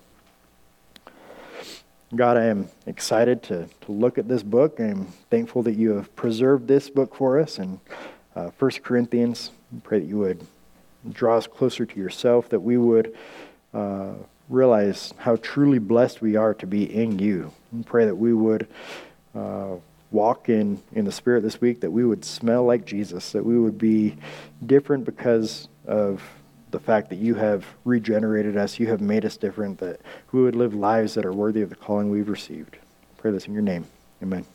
God, 2.15 2.37
I 2.37 2.45
am 2.45 2.69
excited 2.87 3.43
to, 3.43 3.69
to 3.81 3.91
look 3.91 4.17
at 4.17 4.27
this 4.27 4.41
book. 4.41 4.79
I 4.79 4.85
am 4.85 5.05
thankful 5.29 5.61
that 5.61 5.75
you 5.75 5.91
have 5.91 6.15
preserved 6.15 6.67
this 6.67 6.89
book 6.89 7.15
for 7.15 7.39
us 7.39 7.59
in 7.59 7.79
uh, 8.35 8.49
1 8.57 8.71
Corinthians. 8.83 9.51
Pray 9.83 9.99
that 9.99 10.05
you 10.05 10.17
would 10.19 10.45
draw 11.11 11.37
us 11.37 11.47
closer 11.47 11.85
to 11.85 11.99
yourself, 11.99 12.49
that 12.49 12.59
we 12.59 12.77
would 12.77 13.15
uh, 13.73 14.13
realize 14.49 15.13
how 15.17 15.37
truly 15.37 15.79
blessed 15.79 16.21
we 16.21 16.35
are 16.35 16.53
to 16.55 16.67
be 16.67 16.83
in 16.83 17.19
you. 17.19 17.51
And 17.71 17.85
pray 17.85 18.05
that 18.05 18.15
we 18.15 18.33
would 18.33 18.67
uh, 19.33 19.75
walk 20.11 20.49
in, 20.49 20.81
in 20.93 21.05
the 21.05 21.11
Spirit 21.11 21.41
this 21.41 21.61
week, 21.61 21.81
that 21.81 21.91
we 21.91 22.05
would 22.05 22.23
smell 22.25 22.63
like 22.63 22.85
Jesus, 22.85 23.31
that 23.31 23.45
we 23.45 23.57
would 23.57 23.77
be 23.77 24.17
different 24.65 25.05
because 25.05 25.69
of 25.87 26.21
the 26.71 26.79
fact 26.79 27.09
that 27.09 27.17
you 27.17 27.35
have 27.35 27.65
regenerated 27.83 28.55
us, 28.55 28.79
you 28.79 28.87
have 28.87 29.01
made 29.01 29.25
us 29.25 29.37
different, 29.37 29.79
that 29.79 29.99
we 30.31 30.41
would 30.41 30.55
live 30.55 30.73
lives 30.73 31.13
that 31.15 31.25
are 31.25 31.33
worthy 31.33 31.61
of 31.61 31.69
the 31.69 31.75
calling 31.75 32.09
we've 32.09 32.29
received. 32.29 32.77
Pray 33.17 33.31
this 33.31 33.45
in 33.45 33.53
your 33.53 33.61
name. 33.61 33.85
Amen. 34.21 34.45